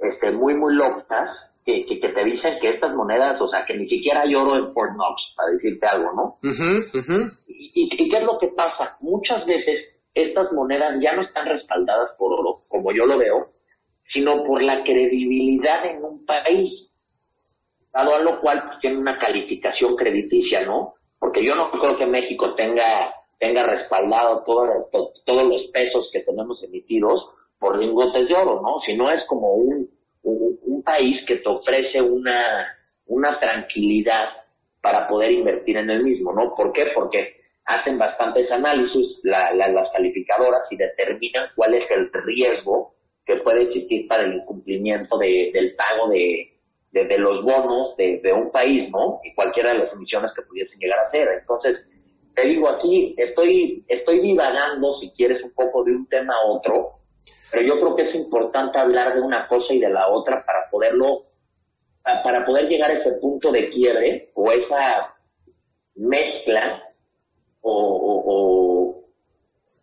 este, 0.00 0.30
muy, 0.32 0.54
muy 0.54 0.74
locas 0.74 1.28
que, 1.64 1.84
que, 1.86 2.00
que 2.00 2.08
te 2.08 2.24
dicen 2.24 2.58
que 2.60 2.70
estas 2.70 2.92
monedas, 2.94 3.40
o 3.40 3.48
sea, 3.48 3.64
que 3.64 3.74
ni 3.74 3.88
siquiera 3.88 4.22
hay 4.22 4.34
oro 4.34 4.56
en 4.56 4.72
Fort 4.72 4.92
Knox, 4.94 5.22
para 5.36 5.50
decirte 5.52 5.86
algo, 5.86 6.12
¿no? 6.12 6.22
Ujú. 6.42 6.82
¿Y, 7.48 7.70
y- 7.74 8.04
y 8.04 8.08
qué 8.10 8.16
es 8.18 8.24
lo 8.24 8.38
que 8.38 8.48
pasa? 8.48 8.96
Muchas 9.00 9.46
veces 9.46 9.86
estas 10.14 10.50
monedas 10.52 10.98
ya 11.00 11.14
no 11.14 11.22
están 11.22 11.46
respaldadas 11.46 12.10
por 12.18 12.32
oro, 12.32 12.60
como 12.68 12.90
yo 12.92 13.06
lo 13.06 13.16
veo, 13.16 13.50
sino 14.08 14.44
por 14.44 14.62
la 14.62 14.82
credibilidad 14.82 15.84
en 15.86 16.04
un 16.04 16.24
país, 16.26 16.88
dado 17.92 18.14
a 18.14 18.20
lo 18.20 18.40
cual 18.40 18.62
pues, 18.66 18.78
tiene 18.80 18.98
una 18.98 19.18
calificación 19.18 19.96
crediticia, 19.96 20.64
¿no? 20.64 20.94
Porque 21.18 21.44
yo 21.44 21.54
no 21.54 21.70
creo 21.70 21.96
que 21.96 22.06
México 22.06 22.54
tenga 22.54 23.14
tenga 23.38 23.64
respaldado 23.66 24.44
todo, 24.46 24.88
to- 24.92 25.12
todos 25.26 25.44
los 25.44 25.62
pesos 25.72 26.08
que 26.12 26.20
tenemos 26.20 26.62
emitidos 26.62 27.20
por 27.58 27.76
lingotes 27.76 28.28
de 28.28 28.34
oro, 28.36 28.60
¿no? 28.62 28.78
Si 28.86 28.94
no 28.96 29.10
es 29.10 29.24
como 29.26 29.54
un, 29.54 29.90
un, 30.22 30.58
un 30.62 30.82
país 30.84 31.16
que 31.26 31.36
te 31.36 31.48
ofrece 31.48 32.00
una, 32.00 32.68
una 33.06 33.40
tranquilidad 33.40 34.28
para 34.80 35.08
poder 35.08 35.32
invertir 35.32 35.76
en 35.76 35.90
el 35.90 36.04
mismo, 36.04 36.32
¿no? 36.32 36.54
¿Por 36.54 36.72
qué? 36.72 36.84
Porque 36.94 37.34
hacen 37.64 37.98
bastantes 37.98 38.48
análisis 38.52 39.18
la- 39.24 39.52
la- 39.54 39.68
las 39.72 39.90
calificadoras 39.92 40.62
y 40.70 40.76
determinan 40.76 41.48
cuál 41.56 41.74
es 41.74 41.84
el 41.90 42.12
riesgo 42.12 42.94
que 43.24 43.36
puede 43.36 43.62
existir 43.64 44.06
para 44.08 44.24
el 44.24 44.34
incumplimiento 44.34 45.16
de- 45.18 45.50
del 45.52 45.74
pago 45.76 46.08
de, 46.10 46.48
de, 46.90 47.04
de 47.06 47.18
los 47.18 47.42
bonos 47.44 47.96
de, 47.96 48.20
un 48.32 48.50
país, 48.50 48.90
¿no? 48.90 49.20
Y 49.24 49.34
cualquiera 49.34 49.72
de 49.72 49.78
las 49.78 49.92
emisiones 49.92 50.30
que 50.34 50.42
pudiesen 50.42 50.78
llegar 50.78 50.98
a 50.98 51.08
hacer. 51.08 51.28
Entonces, 51.40 51.78
te 52.34 52.46
digo 52.48 52.68
así, 52.68 53.14
estoy, 53.16 53.84
estoy 53.88 54.20
divagando, 54.20 54.98
si 55.00 55.10
quieres, 55.10 55.42
un 55.42 55.52
poco 55.52 55.84
de 55.84 55.92
un 55.92 56.06
tema 56.08 56.34
a 56.34 56.46
otro, 56.50 56.98
pero 57.50 57.64
yo 57.66 57.74
creo 57.80 57.96
que 57.96 58.02
es 58.08 58.14
importante 58.14 58.78
hablar 58.78 59.14
de 59.14 59.20
una 59.20 59.46
cosa 59.46 59.72
y 59.74 59.78
de 59.80 59.90
la 59.90 60.08
otra 60.08 60.42
para 60.44 60.68
poderlo, 60.70 61.22
pa- 62.02 62.22
para 62.22 62.44
poder 62.44 62.66
llegar 62.68 62.90
a 62.90 62.94
ese 62.94 63.12
punto 63.20 63.52
de 63.52 63.68
quiebre 63.70 64.30
o 64.34 64.50
esa 64.50 65.14
mezcla 65.96 66.82
o, 67.60 67.70
o- 67.72 68.22
o 68.26 69.04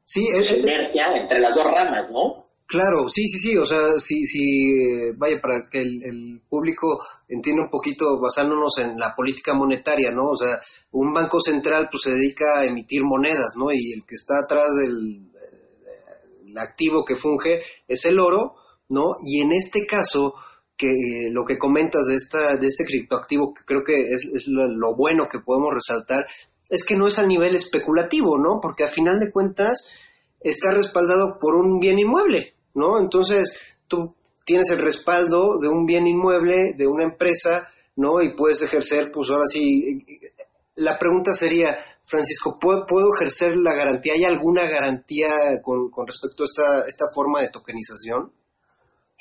Sí, 0.04 0.28
eh, 0.36 0.43
sinergia 0.43 1.04
entre 1.15 1.39
las 1.39 1.54
dos 1.54 1.65
ramas, 1.65 2.10
¿no? 2.10 2.49
Claro, 2.69 3.10
sí, 3.10 3.27
sí, 3.27 3.39
sí, 3.39 3.58
o 3.58 3.65
sea, 3.65 3.97
sí, 3.97 4.27
sí, 4.27 4.69
eh, 4.73 5.13
vaya, 5.17 5.41
para 5.41 5.67
que 5.67 5.82
el, 5.82 6.03
el 6.03 6.41
público 6.47 7.03
entienda 7.27 7.63
un 7.63 7.71
poquito, 7.71 8.19
basándonos 8.19 8.77
en 8.77 8.95
la 8.95 9.15
política 9.15 9.55
monetaria, 9.55 10.12
¿no? 10.12 10.25
O 10.29 10.36
sea, 10.36 10.60
un 10.91 11.12
banco 11.12 11.39
central 11.39 11.88
pues 11.89 12.03
se 12.03 12.12
dedica 12.12 12.60
a 12.60 12.65
emitir 12.65 13.03
monedas, 13.03 13.55
¿no? 13.58 13.71
Y 13.71 13.93
el 13.93 14.05
que 14.05 14.13
está 14.13 14.36
atrás 14.43 14.67
del 14.79 15.32
eh, 15.34 16.60
activo 16.60 17.03
que 17.03 17.15
funge 17.15 17.60
es 17.88 18.05
el 18.05 18.19
oro, 18.19 18.53
¿no? 18.89 19.15
Y 19.25 19.41
en 19.41 19.51
este 19.51 19.88
caso, 19.88 20.36
que 20.77 20.91
eh, 20.91 21.32
lo 21.32 21.45
que 21.45 21.58
comentas 21.58 22.05
de 22.05 22.17
esta 22.17 22.55
de 22.55 22.67
este 22.67 22.86
criptoactivo, 22.86 23.51
que 23.51 23.63
creo 23.65 23.84
que 23.84 24.13
es, 24.13 24.29
es 24.32 24.47
lo, 24.47 24.67
lo 24.67 24.95
bueno 24.95 25.27
que 25.27 25.39
podemos 25.39 25.73
resaltar, 25.73 26.27
es 26.69 26.86
que 26.86 26.95
no 26.95 27.08
es 27.08 27.17
a 27.17 27.25
nivel 27.25 27.55
especulativo, 27.55 28.38
¿no? 28.38 28.60
Porque 28.62 28.84
a 28.84 28.89
final 28.89 29.19
de 29.19 29.32
cuentas 29.32 29.89
está 30.39 30.69
respaldado 30.69 31.39
por 31.41 31.55
un 31.55 31.79
bien 31.79 31.97
inmueble, 31.97 32.59
¿no? 32.80 32.98
Entonces, 32.98 33.78
tú 33.88 34.15
tienes 34.46 34.72
el 34.72 34.80
respaldo 34.80 35.60
de 35.60 35.68
un 35.68 35.86
bien 35.86 36.08
inmueble, 36.08 36.74
de 36.76 36.88
una 36.88 37.04
empresa, 37.04 37.68
¿no? 37.96 38.22
Y 38.22 38.30
puedes 38.30 38.63
ejercer, 38.63 39.12
pues 39.13 39.30
ahora 39.30 39.46
sí, 39.46 40.04
la 40.76 40.98
pregunta 40.98 41.34
sería, 41.34 41.78
Francisco, 42.04 42.58
¿puedo, 42.60 42.86
puedo 42.88 43.13
ejercer 43.13 43.58
la 43.58 43.76
garantía? 43.76 44.13
¿Hay 44.13 44.24
alguna 44.24 44.68
garantía 44.68 45.30
con, 45.62 45.92
respecto 46.08 46.44
a 46.44 46.46
esta, 46.46 46.88
esta 46.88 47.06
forma 47.13 47.42
de 47.42 47.52
tokenización? 47.52 48.32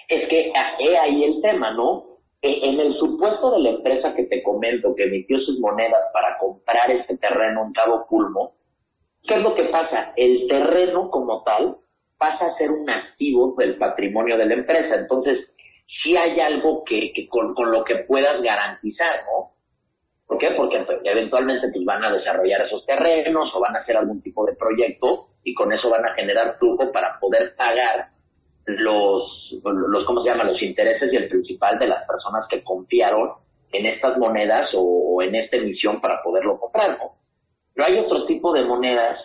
Es 0.08 0.22
que 0.30 0.52
ah, 0.56 0.70
he 0.78 0.96
ahí 0.96 1.24
el 1.24 1.42
tema, 1.42 1.74
¿no? 1.74 2.06
E- 2.40 2.60
En 2.62 2.80
el 2.80 2.94
supuesto 2.98 3.50
de 3.50 3.58
la 3.60 3.70
empresa 3.70 4.14
que 4.14 4.24
te 4.24 4.42
comento 4.42 4.94
que 4.96 5.04
emitió 5.04 5.38
sus 5.40 5.58
monedas 5.58 6.00
para 6.12 6.38
comprar 6.38 6.90
este 6.90 7.16
terreno 7.18 7.66
en 7.66 7.72
Cabo 7.72 8.06
Pulmo, 8.08 8.54
¿qué 9.26 9.34
es 9.34 9.40
lo 9.40 9.54
que 9.54 9.64
pasa? 9.64 10.12
El 10.16 10.46
terreno 10.48 11.10
como 11.10 11.42
tal 11.42 11.76
pasa 12.18 12.46
a 12.46 12.58
ser 12.58 12.70
un 12.70 12.90
activo 12.90 13.54
del 13.56 13.76
patrimonio 13.76 14.36
de 14.36 14.46
la 14.46 14.54
empresa. 14.54 14.96
Entonces, 14.96 15.48
sí 15.86 16.16
hay 16.16 16.38
algo 16.40 16.84
que, 16.84 17.12
que 17.14 17.28
con, 17.28 17.54
lo 17.70 17.84
que 17.84 17.96
puedas 18.06 18.42
garantizar, 18.42 19.20
¿no? 19.26 19.52
¿Por 20.26 20.36
qué? 20.38 20.48
Porque 20.50 20.80
pues, 20.84 20.98
eventualmente 21.04 21.68
pues, 21.72 21.84
van 21.84 22.04
a 22.04 22.12
desarrollar 22.12 22.62
esos 22.62 22.84
terrenos 22.84 23.50
o 23.54 23.60
van 23.60 23.76
a 23.76 23.78
hacer 23.78 23.96
algún 23.96 24.20
tipo 24.20 24.44
de 24.44 24.54
proyecto 24.54 25.28
y 25.42 25.54
con 25.54 25.72
eso 25.72 25.88
van 25.88 26.04
a 26.04 26.12
generar 26.12 26.58
flujo 26.58 26.92
para 26.92 27.18
poder 27.18 27.54
pagar 27.56 28.10
los, 28.66 29.56
los 29.64 30.04
¿cómo 30.04 30.22
se 30.22 30.28
llama? 30.28 30.44
Los 30.44 30.60
intereses 30.62 31.10
y 31.10 31.16
el 31.16 31.28
principal 31.28 31.78
de 31.78 31.86
las 31.86 32.04
personas 32.04 32.46
que 32.50 32.62
confiaron 32.62 33.30
en 33.72 33.86
estas 33.86 34.18
monedas 34.18 34.68
o, 34.74 34.82
o 34.82 35.22
en 35.22 35.34
esta 35.34 35.56
emisión 35.56 36.00
para 36.00 36.22
poderlo 36.22 36.58
comprar, 36.58 36.98
¿no? 36.98 37.14
Pero 37.72 37.86
hay 37.86 37.98
otro 37.98 38.26
tipo 38.26 38.52
de 38.52 38.64
monedas 38.64 39.18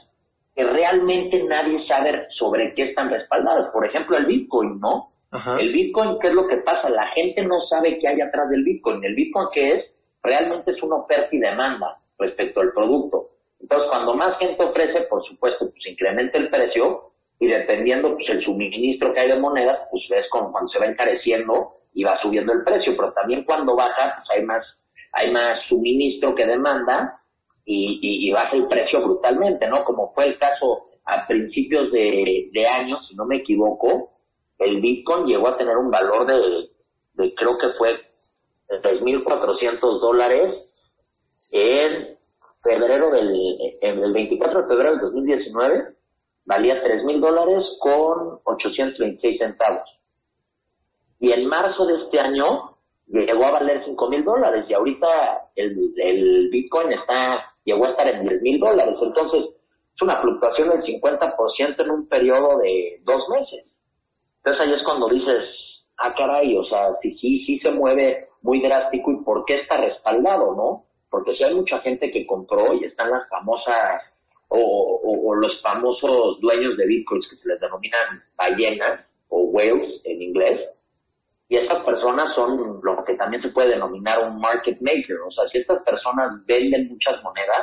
que 0.55 0.63
realmente 0.63 1.43
nadie 1.43 1.83
sabe 1.87 2.27
sobre 2.29 2.73
qué 2.73 2.89
están 2.89 3.09
respaldadas. 3.09 3.69
Por 3.71 3.85
ejemplo, 3.85 4.17
el 4.17 4.25
Bitcoin, 4.25 4.79
¿no? 4.79 5.11
Ajá. 5.31 5.57
El 5.59 5.71
Bitcoin, 5.71 6.19
¿qué 6.19 6.27
es 6.27 6.33
lo 6.33 6.47
que 6.47 6.57
pasa? 6.57 6.89
La 6.89 7.07
gente 7.07 7.43
no 7.43 7.59
sabe 7.69 7.97
qué 7.97 8.07
hay 8.07 8.21
atrás 8.21 8.49
del 8.49 8.63
Bitcoin. 8.63 9.03
El 9.03 9.15
Bitcoin, 9.15 9.47
¿qué 9.53 9.67
es? 9.69 9.91
Realmente 10.21 10.71
es 10.71 10.83
una 10.83 10.97
oferta 10.97 11.29
y 11.31 11.39
demanda 11.39 11.97
respecto 12.19 12.61
al 12.61 12.71
producto. 12.71 13.31
Entonces, 13.59 13.87
cuando 13.89 14.15
más 14.15 14.37
gente 14.37 14.63
ofrece, 14.63 15.03
por 15.09 15.23
supuesto, 15.25 15.69
pues 15.69 15.85
incrementa 15.87 16.37
el 16.37 16.49
precio 16.49 17.13
y 17.39 17.47
dependiendo 17.47 18.13
pues 18.13 18.29
el 18.29 18.43
suministro 18.43 19.13
que 19.13 19.21
hay 19.21 19.29
de 19.29 19.39
monedas, 19.39 19.79
pues 19.89 20.03
ves 20.09 20.25
como 20.29 20.51
cuando 20.51 20.69
se 20.69 20.79
va 20.79 20.85
encareciendo 20.85 21.77
y 21.93 22.03
va 22.03 22.19
subiendo 22.21 22.53
el 22.53 22.63
precio, 22.63 22.93
pero 22.95 23.11
también 23.13 23.43
cuando 23.43 23.75
baja, 23.75 24.15
pues 24.17 24.37
hay 24.37 24.45
más, 24.45 24.65
hay 25.13 25.31
más 25.31 25.61
suministro 25.67 26.35
que 26.35 26.45
demanda 26.45 27.21
y, 27.65 27.99
y, 28.01 28.29
y 28.29 28.31
baja 28.31 28.55
el 28.55 28.67
precio 28.67 29.01
brutalmente, 29.01 29.67
¿no? 29.67 29.83
Como 29.83 30.13
fue 30.13 30.27
el 30.27 30.37
caso 30.37 30.87
a 31.05 31.25
principios 31.27 31.91
de, 31.91 32.49
de 32.51 32.67
año, 32.67 32.97
si 33.07 33.15
no 33.15 33.25
me 33.25 33.37
equivoco, 33.37 34.11
el 34.59 34.79
Bitcoin 34.79 35.25
llegó 35.25 35.47
a 35.47 35.57
tener 35.57 35.77
un 35.77 35.91
valor 35.91 36.25
de, 36.25 36.69
de 37.13 37.35
creo 37.35 37.57
que 37.57 37.69
fue 37.77 37.93
de 38.69 38.81
3.400 38.81 39.99
dólares 39.99 40.73
en 41.51 42.17
febrero 42.61 43.11
del, 43.11 43.59
en 43.81 44.03
el 44.03 44.13
24 44.13 44.61
de 44.61 44.67
febrero 44.67 44.91
del 44.91 45.01
2019, 45.01 45.95
valía 46.45 46.83
3.000 46.83 47.19
dólares 47.19 47.77
con 47.79 48.39
826 48.43 49.37
centavos. 49.37 49.83
Y 51.19 51.31
en 51.31 51.47
marzo 51.47 51.85
de 51.85 52.03
este 52.03 52.19
año 52.19 52.77
llegó 53.07 53.45
a 53.45 53.51
valer 53.51 53.83
5.000 53.85 54.23
dólares 54.23 54.65
y 54.67 54.73
ahorita 54.73 55.51
el, 55.55 55.93
el 55.97 56.49
Bitcoin 56.49 56.93
está, 56.93 57.52
llegó 57.63 57.85
a 57.85 57.89
estar 57.89 58.07
en 58.07 58.27
10.000 58.27 58.59
dólares. 58.59 58.95
Entonces, 59.01 59.41
es 59.95 60.01
una 60.01 60.15
fluctuación 60.17 60.69
del 60.69 60.81
50% 60.83 61.83
en 61.83 61.91
un 61.91 62.07
periodo 62.07 62.57
de 62.59 63.01
dos 63.03 63.27
meses. 63.29 63.65
Entonces 64.37 64.65
ahí 64.67 64.73
es 64.73 64.83
cuando 64.83 65.07
dices, 65.07 65.49
ah, 65.97 66.13
caray, 66.17 66.57
o 66.57 66.63
sea, 66.65 66.89
sí, 67.01 67.15
sí, 67.19 67.45
sí 67.45 67.59
se 67.59 67.71
mueve 67.71 68.27
muy 68.41 68.61
drástico 68.61 69.11
y 69.11 69.23
por 69.23 69.45
qué 69.45 69.55
está 69.61 69.77
respaldado, 69.77 70.53
¿no? 70.55 70.85
Porque 71.09 71.33
si 71.35 71.43
hay 71.43 71.53
mucha 71.55 71.79
gente 71.79 72.11
que 72.11 72.25
compró 72.25 72.73
y 72.73 72.83
están 72.85 73.11
las 73.11 73.29
famosas 73.29 74.01
o, 74.49 74.57
o- 74.59 75.29
o 75.29 75.35
los 75.35 75.61
famosos 75.61 76.39
dueños 76.41 76.75
de 76.75 76.85
bitcoins 76.87 77.27
que 77.29 77.35
se 77.37 77.47
les 77.47 77.59
denominan 77.61 78.21
ballenas 78.35 79.05
o 79.29 79.43
whales 79.43 80.01
en 80.03 80.21
inglés, 80.21 80.59
y 81.53 81.57
estas 81.57 81.83
personas 81.85 82.33
son 82.35 82.79
lo 82.81 83.03
que 83.05 83.13
también 83.15 83.39
se 83.43 83.49
puede 83.49 83.69
denominar 83.69 84.17
un 84.27 84.39
market 84.39 84.75
maker, 84.81 85.17
o 85.21 85.29
sea, 85.29 85.43
si 85.51 85.59
estas 85.59 85.83
personas 85.83 86.31
venden 86.47 86.87
muchas 86.89 87.21
monedas, 87.23 87.61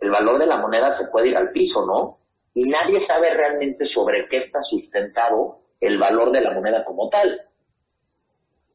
el 0.00 0.10
valor 0.10 0.40
de 0.40 0.46
la 0.46 0.56
moneda 0.58 0.98
se 0.98 1.04
puede 1.12 1.28
ir 1.28 1.36
al 1.36 1.52
piso, 1.52 1.86
¿no? 1.86 2.18
Y 2.54 2.68
nadie 2.68 3.06
sabe 3.06 3.32
realmente 3.32 3.86
sobre 3.86 4.26
qué 4.28 4.38
está 4.38 4.58
sustentado 4.68 5.60
el 5.78 5.96
valor 5.96 6.32
de 6.32 6.40
la 6.40 6.52
moneda 6.54 6.84
como 6.84 7.08
tal. 7.08 7.38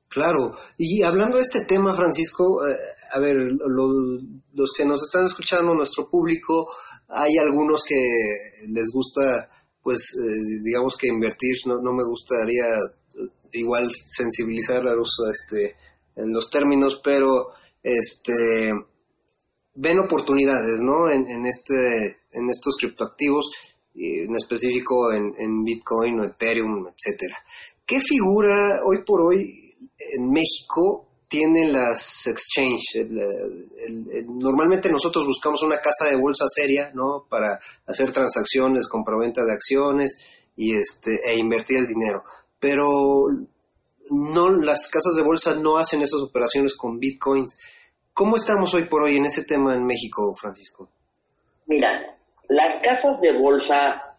Claro, 0.08 0.54
y 0.78 1.04
hablando 1.04 1.36
de 1.36 1.42
este 1.44 1.66
tema, 1.66 1.94
Francisco, 1.94 2.66
eh, 2.66 2.78
a 3.12 3.20
ver, 3.20 3.36
lo- 3.36 4.22
los 4.54 4.72
que 4.72 4.86
nos 4.86 5.04
están 5.04 5.26
escuchando, 5.26 5.74
nuestro 5.74 6.10
público, 6.10 6.68
hay 7.10 7.38
algunos 7.38 7.84
que 7.84 8.00
les 8.70 8.90
gusta, 8.94 9.50
pues, 9.84 10.16
eh, 10.16 10.62
digamos 10.64 10.96
que 10.96 11.08
invertir, 11.08 11.56
no, 11.66 11.76
no 11.82 11.92
me 11.92 12.06
gustaría 12.06 12.64
igual 13.52 13.90
sensibilizar 13.92 14.86
a 14.88 14.94
los, 14.96 15.10
este, 15.32 15.76
en 16.16 16.32
los 16.34 16.50
términos, 16.50 17.00
pero, 17.04 17.50
este, 17.84 18.72
ven 19.76 20.00
oportunidades, 20.00 20.80
¿no? 20.82 21.10
En, 21.10 21.30
en 21.30 21.46
este, 21.46 22.20
en 22.32 22.50
estos 22.50 22.76
criptoactivos, 22.80 23.52
en 23.94 24.36
específico 24.36 25.14
en, 25.14 25.34
en 25.38 25.64
Bitcoin 25.64 26.20
o 26.20 26.24
Ethereum, 26.26 26.88
etcétera. 26.88 27.38
¿Qué 27.86 28.00
figura 28.02 28.82
hoy 28.86 29.04
por 29.06 29.22
hoy 29.22 29.70
en 30.18 30.30
México 30.32 31.08
tienen 31.28 31.72
las 31.72 32.26
exchange? 32.28 32.96
El- 32.96 34.26
normalmente 34.28 34.90
nosotros 34.90 35.26
buscamos 35.26 35.64
una 35.64 35.80
casa 35.80 36.10
de 36.10 36.18
bolsa 36.20 36.46
seria, 36.48 36.92
¿no? 36.94 37.26
Para 37.30 37.60
hacer 37.86 38.12
transacciones, 38.12 38.88
compraventa 38.88 39.46
de 39.46 39.54
acciones 39.54 40.18
y 40.58 40.74
este 40.74 41.20
e 41.30 41.38
invertir 41.38 41.78
el 41.78 41.88
dinero. 41.88 42.24
Pero 42.66 43.28
no, 44.10 44.50
las 44.50 44.90
casas 44.90 45.14
de 45.16 45.22
bolsa 45.22 45.54
no 45.54 45.78
hacen 45.78 46.02
esas 46.02 46.20
operaciones 46.20 46.76
con 46.76 46.98
bitcoins. 46.98 47.60
¿Cómo 48.12 48.38
estamos 48.38 48.74
hoy 48.74 48.86
por 48.86 49.04
hoy 49.04 49.18
en 49.18 49.26
ese 49.26 49.44
tema 49.46 49.76
en 49.76 49.86
México, 49.86 50.34
Francisco? 50.34 50.90
Mira, 51.68 52.18
las 52.50 52.82
casas 52.82 53.22
de 53.22 53.38
bolsa 53.40 54.18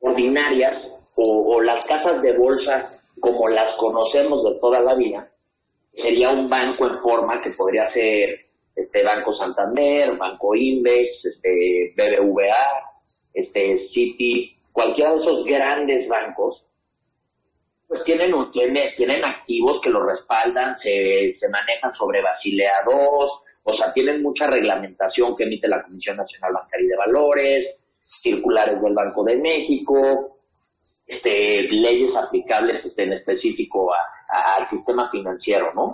ordinarias 0.00 0.74
o, 1.14 1.60
las 1.60 1.86
casas 1.86 2.20
de 2.20 2.36
bolsa 2.36 2.84
como 3.20 3.46
las 3.46 3.76
conocemos 3.76 4.42
de 4.42 4.58
toda 4.60 4.80
la 4.80 4.96
vida, 4.96 5.30
sería 5.94 6.30
un 6.30 6.50
banco 6.50 6.88
en 6.88 7.00
forma 7.00 7.40
que 7.40 7.50
podría 7.50 7.86
ser 7.92 8.40
este 8.74 9.04
Banco 9.04 9.32
Santander, 9.34 10.16
Banco 10.18 10.52
Index, 10.56 11.24
este 11.26 11.94
BBVA, 11.96 12.82
este 13.32 13.88
Citi, 13.94 14.55
cualquiera 14.76 15.14
de 15.14 15.24
esos 15.24 15.44
grandes 15.44 16.06
bancos, 16.06 16.62
pues 17.88 18.02
tienen, 18.04 18.34
un- 18.34 18.50
tiene- 18.52 18.92
tienen 18.96 19.24
activos 19.24 19.80
que 19.82 19.88
los 19.88 20.04
respaldan, 20.04 20.76
se, 20.82 21.34
se 21.40 21.48
manejan 21.48 21.94
sobre 21.96 22.20
Basilea 22.22 22.72
II, 22.86 23.26
o 23.68 23.72
sea, 23.72 23.92
tienen 23.94 24.22
mucha 24.22 24.48
reglamentación 24.50 25.34
que 25.34 25.44
emite 25.44 25.66
la 25.66 25.82
Comisión 25.82 26.16
Nacional 26.18 26.52
Bancaria 26.52 26.88
de 26.90 26.96
Valores, 26.96 27.66
circulares 28.02 28.80
del 28.82 28.92
Banco 28.94 29.24
de 29.24 29.36
México, 29.36 29.94
este, 31.06 31.68
leyes 31.70 32.10
aplicables 32.16 32.84
este, 32.84 33.04
en 33.04 33.14
específico 33.14 33.90
a- 33.94 34.56
al 34.56 34.68
sistema 34.68 35.08
financiero, 35.08 35.72
¿no? 35.74 35.90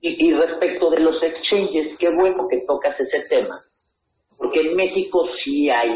Y, 0.00 0.28
y 0.28 0.32
respecto 0.32 0.88
de 0.90 1.00
los 1.00 1.22
exchanges, 1.22 1.96
qué 1.98 2.10
bueno 2.10 2.46
que 2.48 2.62
tocas 2.66 2.98
ese 3.00 3.22
tema, 3.28 3.54
porque 4.38 4.60
en 4.60 4.76
México 4.76 5.26
sí 5.26 5.68
hay 5.68 5.90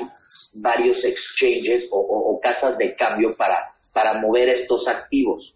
varios 0.55 1.05
exchanges 1.05 1.89
o, 1.93 1.99
o- 1.99 2.33
o 2.35 2.41
casas 2.41 2.77
de 2.79 2.95
cambio 2.97 3.31
para, 3.37 3.73
para 3.93 4.15
mover 4.21 4.49
estos 4.51 4.87
activos. 4.89 5.55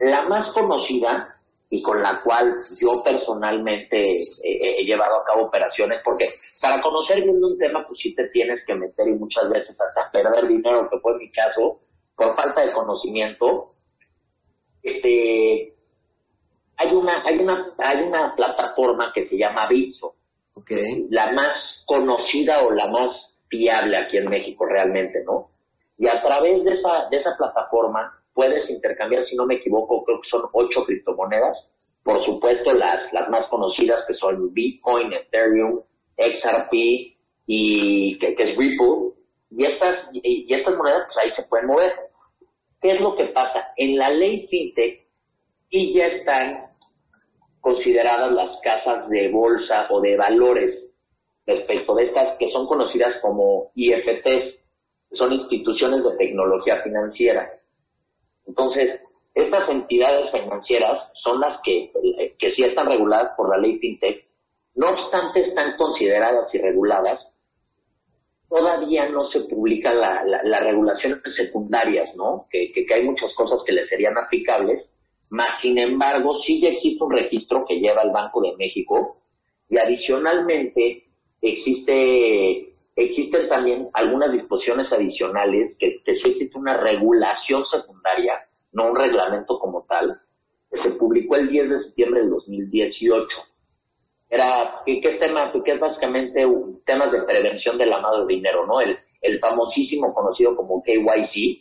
La 0.00 0.22
más 0.22 0.52
conocida 0.52 1.36
y 1.68 1.82
con 1.82 2.02
la 2.02 2.20
cual 2.24 2.56
yo 2.80 3.00
personalmente 3.04 3.96
he 4.42 4.84
llevado 4.84 5.16
a 5.20 5.24
cabo 5.24 5.46
operaciones, 5.46 6.00
porque 6.04 6.28
para 6.60 6.80
conocer 6.82 7.22
bien 7.22 7.42
un 7.44 7.56
tema, 7.58 7.84
pues 7.86 8.00
sí 8.02 8.12
te 8.14 8.28
tienes 8.30 8.60
que 8.66 8.74
meter 8.74 9.06
y 9.06 9.12
muchas 9.12 9.48
veces 9.48 9.76
hasta 9.80 10.10
perder 10.10 10.48
dinero, 10.48 10.88
que 10.90 10.98
fue 10.98 11.16
mi 11.18 11.30
caso, 11.30 11.80
por 12.16 12.34
falta 12.34 12.62
de 12.62 12.72
conocimiento. 12.72 13.72
Este, 14.82 15.74
hay 16.76 16.92
una, 16.92 17.22
hay 17.24 17.36
una, 17.38 17.74
hay 17.78 18.02
una 18.02 18.34
plataforma 18.34 19.12
que 19.14 19.28
se 19.28 19.36
llama 19.36 19.66
Bitso, 19.68 20.14
la 21.10 21.30
más 21.32 21.52
conocida 21.86 22.62
o 22.64 22.70
la 22.72 22.86
más 22.88 23.10
fiable 23.50 23.98
aquí 23.98 24.16
en 24.16 24.30
México 24.30 24.64
realmente, 24.64 25.22
¿no? 25.24 25.50
Y 25.98 26.08
a 26.08 26.22
través 26.22 26.64
de 26.64 26.72
esa, 26.72 27.08
de 27.10 27.18
esa 27.18 27.36
plataforma 27.36 28.10
puedes 28.32 28.70
intercambiar, 28.70 29.26
si 29.26 29.36
no 29.36 29.44
me 29.44 29.56
equivoco, 29.56 30.02
creo 30.04 30.20
que 30.22 30.28
son 30.30 30.42
ocho 30.52 30.84
criptomonedas. 30.86 31.58
Por 32.02 32.24
supuesto, 32.24 32.72
las, 32.72 33.12
las 33.12 33.28
más 33.28 33.46
conocidas 33.48 34.04
que 34.06 34.14
son 34.14 34.54
Bitcoin, 34.54 35.12
Ethereum, 35.12 35.82
XRP 36.16 36.72
y 37.46 38.18
que, 38.18 38.28
es 38.28 38.56
Ripple. 38.56 39.12
Y 39.50 39.64
estas, 39.66 40.08
y, 40.12 40.46
y 40.48 40.54
estas 40.54 40.74
monedas, 40.74 41.06
pues 41.12 41.26
ahí 41.26 41.32
se 41.32 41.42
pueden 41.48 41.66
mover. 41.66 41.92
¿Qué 42.80 42.88
es 42.92 43.00
lo 43.00 43.14
que 43.16 43.26
pasa? 43.26 43.72
En 43.76 43.98
la 43.98 44.08
ley 44.08 44.46
FinTech 44.48 45.06
y 45.68 45.94
ya 45.98 46.06
están 46.06 46.70
consideradas 47.60 48.32
las 48.32 48.58
casas 48.62 49.08
de 49.10 49.28
bolsa 49.28 49.86
o 49.90 50.00
de 50.00 50.16
valores 50.16 50.89
respecto 51.46 51.94
de 51.94 52.04
estas 52.04 52.36
que 52.38 52.50
son 52.50 52.66
conocidas 52.66 53.16
como 53.22 53.70
IFT, 53.74 54.22
que 54.24 54.60
son 55.16 55.32
instituciones 55.32 56.02
de 56.04 56.16
tecnología 56.16 56.76
financiera. 56.82 57.50
Entonces, 58.46 59.00
estas 59.34 59.68
entidades 59.68 60.30
financieras 60.30 60.98
son 61.22 61.40
las 61.40 61.58
que, 61.64 61.90
que 62.38 62.52
sí 62.54 62.62
están 62.64 62.90
reguladas 62.90 63.34
por 63.36 63.48
la 63.48 63.58
ley 63.58 63.78
FinTech, 63.78 64.24
no 64.76 64.88
obstante 64.90 65.40
están 65.48 65.76
consideradas 65.76 66.52
y 66.54 66.58
reguladas, 66.58 67.20
todavía 68.48 69.08
no 69.08 69.26
se 69.30 69.40
publican 69.40 70.00
la- 70.00 70.22
la- 70.26 70.42
las 70.42 70.64
regulaciones 70.64 71.20
secundarias, 71.36 72.14
¿no? 72.16 72.46
Que, 72.50 72.72
que- 72.72 72.84
que 72.84 72.94
hay 72.94 73.04
muchas 73.04 73.32
cosas 73.34 73.60
que 73.64 73.72
le 73.72 73.86
serían 73.86 74.16
aplicables, 74.18 74.84
más 75.30 75.60
sin 75.62 75.78
embargo, 75.78 76.34
sí 76.44 76.60
ya 76.60 76.70
existe 76.70 77.04
un 77.04 77.12
registro 77.12 77.64
que 77.68 77.76
lleva 77.76 78.02
el 78.02 78.10
Banco 78.10 78.40
de 78.42 78.56
México 78.56 78.96
y 79.68 79.78
adicionalmente 79.78 81.04
existe 81.48 82.70
existen 82.96 83.48
también 83.48 83.88
algunas 83.94 84.30
disposiciones 84.32 84.92
adicionales 84.92 85.74
que, 85.78 86.02
que 86.04 86.12
existe 86.12 86.50
una 86.58 86.74
regulación 86.76 87.64
secundaria, 87.70 88.34
no 88.72 88.90
un 88.90 88.96
reglamento 88.96 89.58
como 89.58 89.84
tal, 89.88 90.14
que 90.70 90.82
se 90.82 90.90
publicó 90.98 91.36
el 91.36 91.48
10 91.48 91.70
de 91.70 91.82
septiembre 91.84 92.20
del 92.20 92.30
2018. 92.30 93.26
Era, 94.28 94.82
¿qué, 94.86 95.00
qué 95.00 95.10
tema? 95.14 95.50
Que 95.64 95.72
es 95.72 95.80
básicamente 95.80 96.44
un- 96.44 96.82
temas 96.84 97.10
de 97.10 97.22
prevención 97.22 97.78
del 97.78 97.90
lavado 97.90 98.26
de 98.26 98.34
dinero, 98.34 98.66
¿no? 98.66 98.80
El, 98.80 98.98
el 99.22 99.38
famosísimo 99.40 100.12
conocido 100.12 100.54
como 100.54 100.82
KYC, 100.82 101.58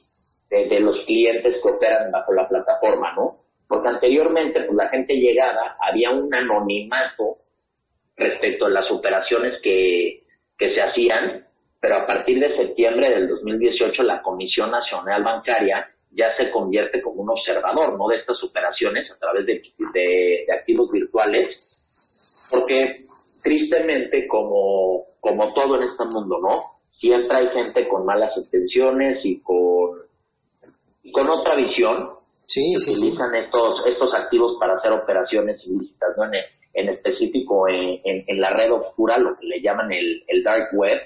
de, 0.50 0.66
de 0.68 0.80
los 0.82 1.06
clientes 1.06 1.56
que 1.64 1.72
operan 1.72 2.12
bajo 2.12 2.34
la 2.34 2.48
plataforma, 2.48 3.14
¿no? 3.16 3.36
Porque 3.68 3.88
anteriormente, 3.88 4.62
pues 4.62 4.76
la 4.76 4.90
gente 4.90 5.14
llegaba, 5.16 5.78
había 5.82 6.10
un 6.12 6.34
anonimato 6.34 7.38
respecto 8.20 8.66
a 8.66 8.70
las 8.70 8.92
operaciones 8.92 9.54
que, 9.64 10.24
que 10.58 10.66
se 10.74 10.82
hacían, 10.82 11.46
pero 11.80 11.96
a 11.96 12.06
partir 12.06 12.38
de 12.40 12.56
septiembre 12.58 13.10
del 13.10 13.28
2018 13.30 14.04
la 14.04 14.22
Comisión 14.22 14.70
Nacional 14.72 15.24
Bancaria 15.24 15.90
ya 16.12 16.36
se 16.36 16.52
convierte 16.52 17.02
como 17.02 17.22
un 17.22 17.30
observador, 17.30 17.98
¿no? 17.98 18.08
De 18.10 18.18
estas 18.18 18.44
operaciones 18.44 19.10
a 19.12 19.18
través 19.20 19.46
de, 19.46 19.54
de- 19.94 20.44
de 20.48 20.54
activos 20.54 20.92
virtuales, 20.92 22.48
porque 22.52 22.98
tristemente, 23.44 24.28
como, 24.28 25.06
como 25.20 25.54
todo 25.54 25.78
en 25.78 25.84
este 25.84 26.04
mundo, 26.06 26.38
¿no? 26.42 26.64
Siempre 27.00 27.38
hay 27.38 27.48
gente 27.50 27.88
con 27.88 28.06
malas 28.06 28.32
intenciones 28.36 29.20
y 29.24 29.40
con, 29.42 30.00
y 31.04 31.12
con 31.12 31.30
otra 31.30 31.56
visión, 31.56 32.10
Sí, 32.46 32.74
que 32.74 32.80
sí, 32.82 32.96
sí. 32.96 33.02
utilizan 33.08 33.36
estos, 33.36 33.82
estos 33.86 34.12
activos 34.16 34.58
para 34.60 34.74
hacer 34.74 34.92
operaciones 34.92 35.62
ilícitas, 35.68 36.10
¿no? 36.18 36.26
En, 36.26 36.32
en 36.80 36.90
específico 36.90 37.68
en, 37.68 38.40
la 38.40 38.52
red 38.52 38.72
oscura, 38.72 39.18
lo 39.18 39.38
que 39.38 39.48
le 39.48 39.62
llaman 39.62 39.92
el, 39.92 40.44
dark 40.44 40.70
web. 40.74 40.98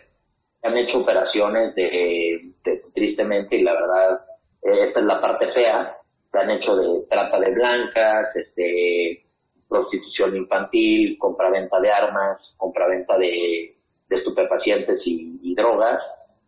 Han 0.61 0.77
hecho 0.77 0.99
operaciones 0.99 1.75
de, 1.75 2.53
tristemente, 2.93 3.57
y 3.57 3.63
la 3.63 3.73
verdad, 3.73 4.19
eh, 4.61 4.87
esta 4.87 4.99
es 4.99 5.05
la 5.05 5.19
parte 5.19 5.51
fea, 5.51 5.97
se 6.31 6.39
han 6.39 6.51
hecho 6.51 6.75
de 6.75 7.05
trata 7.09 7.39
de 7.39 7.51
blancas, 7.51 8.35
este, 8.35 9.25
prostitución 9.67 10.35
infantil, 10.35 11.17
compraventa 11.17 11.79
de 11.79 11.91
armas, 11.91 12.37
compraventa 12.57 13.17
de, 13.17 13.75
de 14.07 14.15
estupefacientes 14.15 15.01
y, 15.05 15.53
drogas. 15.55 16.01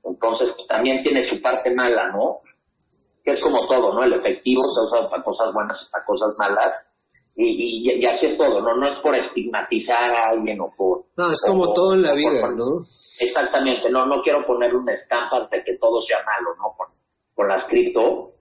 Entonces, 0.03 0.55
también 0.67 1.03
tiene 1.03 1.23
su 1.27 1.41
parte 1.41 1.73
mala, 1.73 2.07
¿no? 2.07 2.41
que 3.23 3.31
es 3.31 3.41
como 3.41 3.67
todo, 3.67 3.91
¿no? 3.93 4.03
El 4.03 4.13
efectivo 4.13 4.61
se 4.73 4.81
usa 4.81 5.09
para 5.09 5.23
cosas 5.23 5.51
buenas 5.51 5.81
y 5.81 5.91
para 5.91 6.05
cosas 6.05 6.35
malas. 6.37 6.84
Y, 7.37 7.91
y, 7.91 8.01
y 8.01 8.05
así 8.05 8.27
es 8.27 8.37
todo, 8.37 8.61
¿no? 8.61 8.75
No 8.77 8.87
es 8.93 8.99
por 9.03 9.13
estigmatizar 9.15 10.15
a 10.15 10.29
alguien 10.29 10.59
o 10.61 10.69
por... 10.77 11.05
No, 11.17 11.31
es 11.31 11.41
como 11.45 11.63
o- 11.63 11.73
todo 11.73 11.93
en 11.93 12.01
la 12.03 12.13
vida, 12.13 12.39
por- 12.41 12.55
¿no? 12.55 12.79
Exactamente, 13.19 13.89
no, 13.89 14.05
no 14.05 14.21
quiero 14.21 14.45
poner 14.45 14.73
una 14.75 14.93
estampa 14.93 15.47
de 15.51 15.63
que 15.63 15.77
todo 15.77 16.01
sea 16.07 16.17
malo, 16.25 16.55
¿no? 16.57 16.73
Con, 16.77 16.87
con 17.33 17.47
las 17.49 17.67
cripto. 17.69 18.31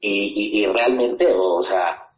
Y, 0.00 0.10
y, 0.58 0.62
y 0.62 0.66
realmente, 0.66 1.26
o 1.34 1.62
sea, 1.64 2.08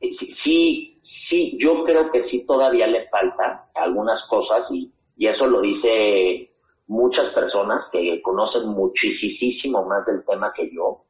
sí, 0.00 0.34
sí, 0.42 1.02
sí, 1.28 1.58
yo 1.62 1.84
creo 1.84 2.10
que 2.10 2.28
sí 2.28 2.44
todavía 2.46 2.86
le 2.86 3.06
falta 3.08 3.68
algunas 3.74 4.24
cosas 4.28 4.66
y, 4.72 4.92
y 5.16 5.26
eso 5.28 5.46
lo 5.46 5.60
dice 5.60 6.50
muchas 6.88 7.32
personas 7.32 7.84
que 7.92 8.20
conocen 8.22 8.66
muchísimo 8.68 9.84
más 9.86 10.04
del 10.06 10.24
tema 10.24 10.52
que 10.54 10.68
yo. 10.74 11.04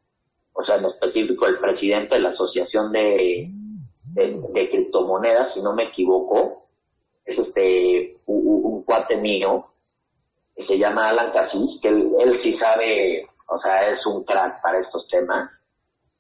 o 0.53 0.65
sea, 0.65 0.77
en 0.77 0.85
específico 0.87 1.47
el 1.47 1.59
presidente 1.59 2.17
de 2.17 2.23
la 2.23 2.31
Asociación 2.31 2.93
de, 2.93 3.43
de, 4.15 4.69
Criptomonedas, 4.71 5.55
si 5.55 5.63
no 5.63 5.75
me 5.75 5.85
equivoco, 5.85 6.65
es 7.25 7.39
este 7.39 8.17
un, 8.27 8.65
un 8.65 8.83
cuate 8.85 9.17
mío 9.17 9.67
que 10.57 10.67
se 10.67 10.79
llama 10.79 11.09
Alan 11.09 11.31
Cassis, 11.33 11.81
que 11.81 11.89
él, 11.89 12.11
él 12.21 12.41
sí 12.43 12.57
sabe, 12.59 13.27
o 13.49 13.59
sea, 13.61 13.93
es 13.93 14.05
un 14.07 14.25
crack 14.25 14.63
para 14.63 14.81
estos 14.81 15.07
temas, 15.09 15.51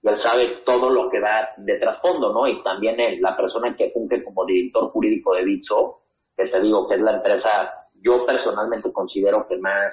y 0.03 0.09
él 0.09 0.19
sabe 0.25 0.47
todo 0.65 0.91
lo 0.91 1.11
que 1.11 1.21
da 1.21 1.53
de 1.59 1.79
trasfondo, 1.79 2.33
¿no? 2.33 2.47
Y 2.47 2.63
también 2.63 2.99
es 3.01 3.21
la 3.21 3.37
persona 3.37 3.75
que 3.77 3.91
funge 3.91 4.25
como 4.25 4.47
director 4.47 4.91
jurídico 4.91 5.35
de 5.35 5.45
Bitso, 5.45 6.01
que 6.37 6.47
te 6.47 6.61
digo 6.61 6.89
que 6.89 6.95
es 6.95 7.01
la 7.03 7.13
empresa, 7.17 7.89
yo 8.03 8.25
personalmente 8.25 8.91
considero 8.93 9.47
que 9.47 9.59
más, 9.59 9.93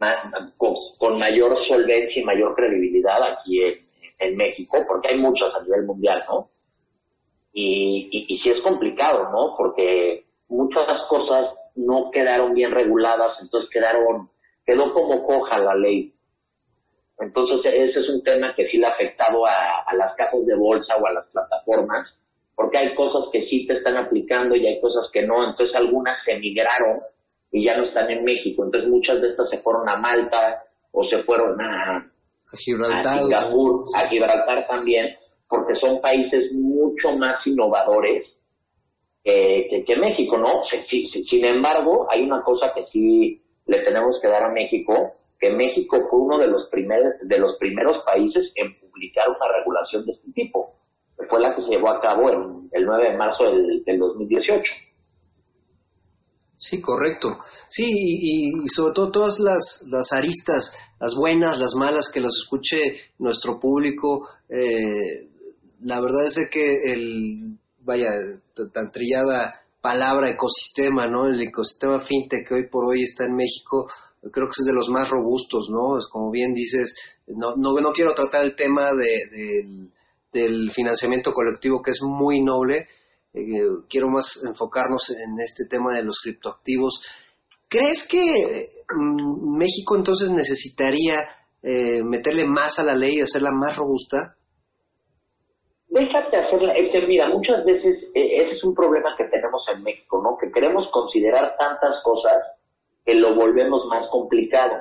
más 0.00 0.16
con, 0.56 0.74
con 0.98 1.18
mayor 1.18 1.56
solvencia 1.68 2.20
y 2.20 2.24
mayor 2.24 2.56
credibilidad 2.56 3.22
aquí 3.22 3.62
en, 3.62 3.74
en 4.18 4.36
México, 4.36 4.78
porque 4.88 5.08
hay 5.08 5.18
muchos 5.18 5.54
a 5.54 5.62
nivel 5.62 5.84
mundial, 5.84 6.20
¿no? 6.28 6.48
Y, 7.56 8.08
y, 8.10 8.34
y 8.34 8.38
sí 8.38 8.50
es 8.50 8.60
complicado, 8.62 9.30
¿no? 9.30 9.54
Porque 9.56 10.26
muchas 10.48 10.86
cosas 11.08 11.54
no 11.76 12.10
quedaron 12.10 12.52
bien 12.52 12.72
reguladas, 12.72 13.36
entonces 13.40 13.70
quedaron, 13.70 14.28
quedó 14.66 14.92
como 14.92 15.24
coja 15.24 15.58
la 15.60 15.74
ley. 15.74 16.12
Entonces 17.18 17.72
ese 17.72 18.00
es 18.00 18.08
un 18.08 18.22
tema 18.24 18.52
que 18.56 18.68
sí 18.68 18.76
le 18.76 18.86
ha 18.86 18.90
afectado 18.90 19.46
a, 19.46 19.84
a 19.86 19.94
las 19.94 20.14
casas 20.16 20.44
de 20.44 20.56
bolsa 20.56 20.96
o 20.96 21.06
a 21.06 21.12
las 21.12 21.26
plataformas, 21.30 22.12
porque 22.56 22.78
hay 22.78 22.94
cosas 22.94 23.24
que 23.32 23.46
sí 23.48 23.66
te 23.66 23.74
están 23.78 23.96
aplicando 23.96 24.56
y 24.56 24.66
hay 24.66 24.80
cosas 24.80 25.08
que 25.12 25.22
no, 25.22 25.48
entonces 25.48 25.74
algunas 25.76 26.18
se 26.24 26.36
migraron 26.36 26.98
y 27.52 27.64
ya 27.66 27.76
no 27.76 27.84
están 27.84 28.10
en 28.10 28.24
México, 28.24 28.64
entonces 28.64 28.90
muchas 28.90 29.20
de 29.22 29.30
estas 29.30 29.48
se 29.48 29.58
fueron 29.58 29.88
a 29.88 29.96
Malta 29.96 30.64
o 30.90 31.04
se 31.04 31.22
fueron 31.22 31.60
a, 31.60 31.98
A 31.98 32.56
Gibraltar. 32.56 33.14
a 33.14 33.18
Singapur, 33.18 33.84
a 33.94 34.00
Gibraltar 34.08 34.66
también, 34.66 35.16
porque 35.54 35.74
son 35.80 36.00
países 36.00 36.52
mucho 36.52 37.12
más 37.16 37.46
innovadores 37.46 38.26
que, 39.22 39.84
que, 39.86 39.96
México, 39.96 40.36
¿no? 40.36 40.48
Sí, 40.90 41.08
sin 41.30 41.44
embargo, 41.46 42.06
hay 42.10 42.22
una 42.22 42.42
cosa 42.42 42.72
que 42.74 42.84
sí 42.92 43.40
le 43.66 43.78
tenemos 43.78 44.16
que 44.20 44.28
dar 44.28 44.42
a 44.42 44.52
México, 44.52 44.92
que 45.38 45.50
México 45.52 45.96
fue 46.10 46.18
uno 46.18 46.38
de 46.38 46.48
los 46.48 46.68
primeros, 46.70 47.14
de 47.22 47.38
los 47.38 47.56
primeros 47.58 48.04
países 48.04 48.50
en 48.56 48.74
publicar 48.80 49.28
una 49.28 49.58
regulación 49.58 50.04
de 50.04 50.12
este 50.12 50.32
tipo, 50.32 50.74
fue 51.30 51.40
la 51.40 51.54
que 51.54 51.62
se 51.62 51.68
llevó 51.68 51.90
a 51.90 52.00
cabo 52.00 52.30
en, 52.30 52.68
el 52.72 52.84
9 52.84 53.10
de 53.12 53.16
marzo 53.16 53.44
del, 53.44 53.84
del 53.84 53.98
2018. 53.98 54.62
Sí, 56.56 56.80
correcto. 56.80 57.38
Sí, 57.68 57.84
y, 57.86 58.64
y 58.64 58.68
sobre 58.68 58.94
todo 58.94 59.10
todas 59.12 59.38
las, 59.38 59.86
las 59.90 60.12
aristas, 60.12 60.76
las 60.98 61.14
buenas, 61.14 61.58
las 61.58 61.74
malas, 61.74 62.10
que 62.10 62.20
las 62.20 62.34
escuche 62.36 62.78
nuestro 63.18 63.60
público. 63.60 64.28
Eh, 64.48 65.28
la 65.84 66.00
verdad 66.00 66.26
es 66.26 66.48
que 66.50 66.92
el, 66.92 67.58
vaya, 67.80 68.10
tan 68.72 68.90
trillada 68.90 69.54
palabra 69.80 70.30
ecosistema, 70.30 71.06
¿no? 71.06 71.26
El 71.26 71.40
ecosistema 71.42 72.00
fintech 72.00 72.48
que 72.48 72.54
hoy 72.54 72.68
por 72.68 72.86
hoy 72.86 73.02
está 73.02 73.26
en 73.26 73.36
México, 73.36 73.86
creo 74.32 74.46
que 74.46 74.54
es 74.58 74.66
de 74.66 74.72
los 74.72 74.88
más 74.88 75.10
robustos, 75.10 75.68
¿no? 75.70 75.98
Es 75.98 76.06
como 76.06 76.30
bien 76.30 76.54
dices, 76.54 76.94
no, 77.26 77.54
no, 77.56 77.78
no 77.80 77.92
quiero 77.92 78.14
tratar 78.14 78.44
el 78.44 78.56
tema 78.56 78.94
de, 78.94 79.26
del, 79.30 79.92
del 80.32 80.70
financiamiento 80.70 81.34
colectivo 81.34 81.82
que 81.82 81.90
es 81.90 82.00
muy 82.02 82.42
noble, 82.42 82.88
eh, 83.34 83.42
quiero 83.86 84.08
más 84.08 84.40
enfocarnos 84.42 85.10
en 85.10 85.38
este 85.38 85.66
tema 85.66 85.94
de 85.94 86.04
los 86.04 86.20
criptoactivos. 86.20 87.02
¿Crees 87.68 88.06
que 88.06 88.70
mm, 88.88 89.58
México 89.58 89.96
entonces 89.96 90.30
necesitaría 90.30 91.28
eh, 91.62 92.02
meterle 92.02 92.46
más 92.46 92.78
a 92.78 92.84
la 92.84 92.94
ley 92.94 93.16
y 93.16 93.20
hacerla 93.20 93.50
más 93.50 93.76
robusta? 93.76 94.38
Déjate 95.88 96.36
hacerla, 96.36 96.74
es 96.74 96.90
que 96.90 97.06
mira, 97.06 97.28
muchas 97.28 97.64
veces 97.64 97.96
eh, 98.14 98.36
ese 98.38 98.52
es 98.56 98.64
un 98.64 98.74
problema 98.74 99.14
que 99.16 99.24
tenemos 99.24 99.62
en 99.72 99.82
México, 99.82 100.20
¿no? 100.22 100.36
Que 100.36 100.50
queremos 100.50 100.88
considerar 100.90 101.56
tantas 101.58 102.02
cosas 102.02 102.36
que 103.04 103.14
lo 103.14 103.34
volvemos 103.34 103.86
más 103.86 104.08
complicado. 104.08 104.76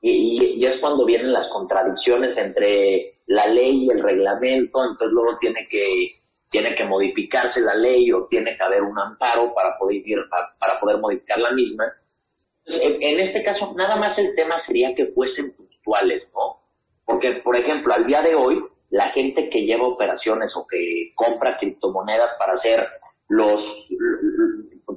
Y, 0.00 0.10
y- 0.10 0.54
y 0.60 0.64
es 0.66 0.78
cuando 0.80 1.06
vienen 1.06 1.32
las 1.32 1.48
contradicciones 1.52 2.36
entre 2.36 3.02
la 3.28 3.46
ley 3.46 3.84
y 3.86 3.90
el 3.90 4.02
reglamento, 4.02 4.82
entonces 4.82 5.08
luego 5.10 5.38
tiene 5.38 5.66
que 5.70 6.06
tiene 6.50 6.74
que 6.74 6.84
modificarse 6.84 7.60
la 7.60 7.74
ley 7.74 8.12
o 8.12 8.26
tiene 8.26 8.54
que 8.54 8.62
haber 8.62 8.82
un 8.82 8.98
amparo 8.98 9.54
para 9.54 9.78
poder 9.78 10.06
ir, 10.06 10.18
para, 10.28 10.48
para 10.58 10.78
poder 10.78 10.98
modificar 10.98 11.38
la 11.38 11.50
misma. 11.52 11.84
En, 12.66 12.92
en 13.02 13.20
este 13.20 13.42
caso, 13.42 13.72
nada 13.74 13.96
más 13.96 14.18
el 14.18 14.34
tema 14.36 14.56
sería 14.66 14.94
que 14.94 15.06
fuesen 15.14 15.54
puntuales, 15.54 16.24
¿no? 16.34 16.60
Porque, 17.06 17.40
por 17.42 17.56
ejemplo, 17.56 17.94
al 17.94 18.06
día 18.06 18.20
de 18.20 18.34
hoy, 18.34 18.62
la 18.92 19.08
gente 19.08 19.48
que 19.48 19.62
lleva 19.62 19.88
operaciones 19.88 20.52
o 20.54 20.66
que 20.66 21.12
compra 21.14 21.56
criptomonedas 21.56 22.36
para 22.38 22.52
hacer 22.52 22.86
los, 23.28 23.58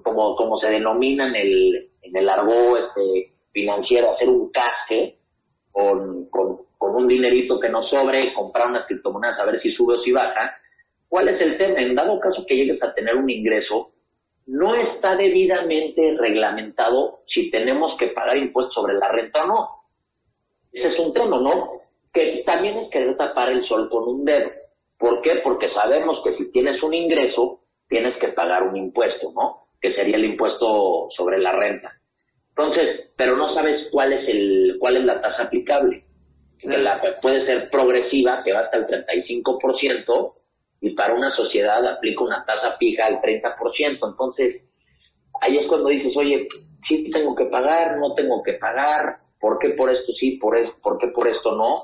como, 0.03 0.35
como 0.35 0.59
se 0.59 0.67
denomina 0.67 1.29
en 1.29 1.35
el, 1.35 1.91
en 2.01 2.17
el 2.17 2.27
argot 2.27 2.77
este, 2.77 3.33
financiero, 3.53 4.13
hacer 4.13 4.27
un 4.27 4.51
casque 4.51 5.17
con, 5.71 6.29
con, 6.29 6.57
con 6.77 6.95
un 6.95 7.07
dinerito 7.07 7.57
que 7.57 7.69
nos 7.69 7.89
sobre, 7.89 8.33
comprar 8.33 8.67
unas 8.67 8.85
criptomonedas 8.85 9.39
a 9.39 9.45
ver 9.45 9.61
si 9.61 9.71
sube 9.71 9.95
o 9.95 10.01
si 10.01 10.11
baja. 10.11 10.57
¿Cuál 11.07 11.29
es 11.29 11.39
el 11.39 11.57
tema? 11.57 11.79
En 11.79 11.95
dado 11.95 12.19
caso 12.19 12.45
que 12.45 12.57
llegues 12.57 12.83
a 12.83 12.93
tener 12.93 13.15
un 13.15 13.29
ingreso, 13.29 13.93
no 14.47 14.75
está 14.75 15.15
debidamente 15.15 16.17
reglamentado 16.19 17.21
si 17.27 17.49
tenemos 17.49 17.95
que 17.97 18.07
pagar 18.07 18.37
impuestos 18.37 18.73
sobre 18.73 18.95
la 18.95 19.07
renta 19.07 19.45
o 19.45 19.47
no. 19.47 19.69
Ese 20.73 20.89
es 20.89 20.99
un 20.99 21.13
tema, 21.13 21.39
¿no? 21.39 21.84
Que 22.15 22.43
también 22.45 22.77
es 22.77 22.89
querer 22.89 23.17
tapar 23.17 23.51
el 23.51 23.67
sol 23.67 23.89
con 23.89 24.07
un 24.07 24.25
dedo. 24.25 24.49
¿Por 24.97 25.21
qué? 25.21 25.33
Porque 25.43 25.69
sabemos 25.71 26.21
que 26.23 26.35
si 26.37 26.51
tienes 26.51 26.81
un 26.81 26.93
ingreso, 26.93 27.65
tienes 27.87 28.17
que 28.17 28.29
pagar 28.29 28.63
un 28.63 28.77
impuesto, 28.77 29.31
¿no? 29.33 29.67
Que 29.81 29.93
sería 29.93 30.15
el 30.15 30.25
impuesto 30.25 31.09
sobre 31.15 31.39
la 31.39 31.51
renta. 31.51 31.91
Entonces, 32.49 33.11
pero 33.17 33.35
no 33.35 33.53
sabes 33.53 33.87
cuál 33.91 34.13
es 34.13 34.27
el, 34.29 34.77
cuál 34.79 34.97
es 34.97 35.03
la 35.03 35.21
tasa 35.21 35.43
aplicable. 35.43 36.05
Que 36.57 36.77
la, 36.77 37.01
puede 37.21 37.41
ser 37.41 37.69
progresiva, 37.69 38.41
que 38.43 38.53
va 38.53 38.61
hasta 38.61 38.77
el 38.77 38.87
35%, 38.87 40.33
y 40.79 40.91
para 40.91 41.15
una 41.15 41.31
sociedad 41.35 41.85
aplica 41.85 42.23
una 42.23 42.45
tasa 42.45 42.77
fija 42.77 43.07
al 43.07 43.19
30%. 43.19 43.99
Entonces, 44.09 44.61
ahí 45.41 45.57
es 45.57 45.67
cuando 45.67 45.89
dices, 45.89 46.13
oye, 46.15 46.47
sí 46.87 47.09
tengo 47.11 47.35
que 47.35 47.45
pagar, 47.45 47.97
no 47.97 48.13
tengo 48.13 48.41
que 48.41 48.53
pagar, 48.53 49.17
¿por 49.39 49.59
qué 49.59 49.71
por 49.71 49.93
esto 49.93 50.13
sí, 50.13 50.37
por, 50.37 50.57
es, 50.57 50.69
por 50.81 50.97
qué 50.97 51.07
por 51.07 51.27
esto 51.27 51.51
no? 51.51 51.75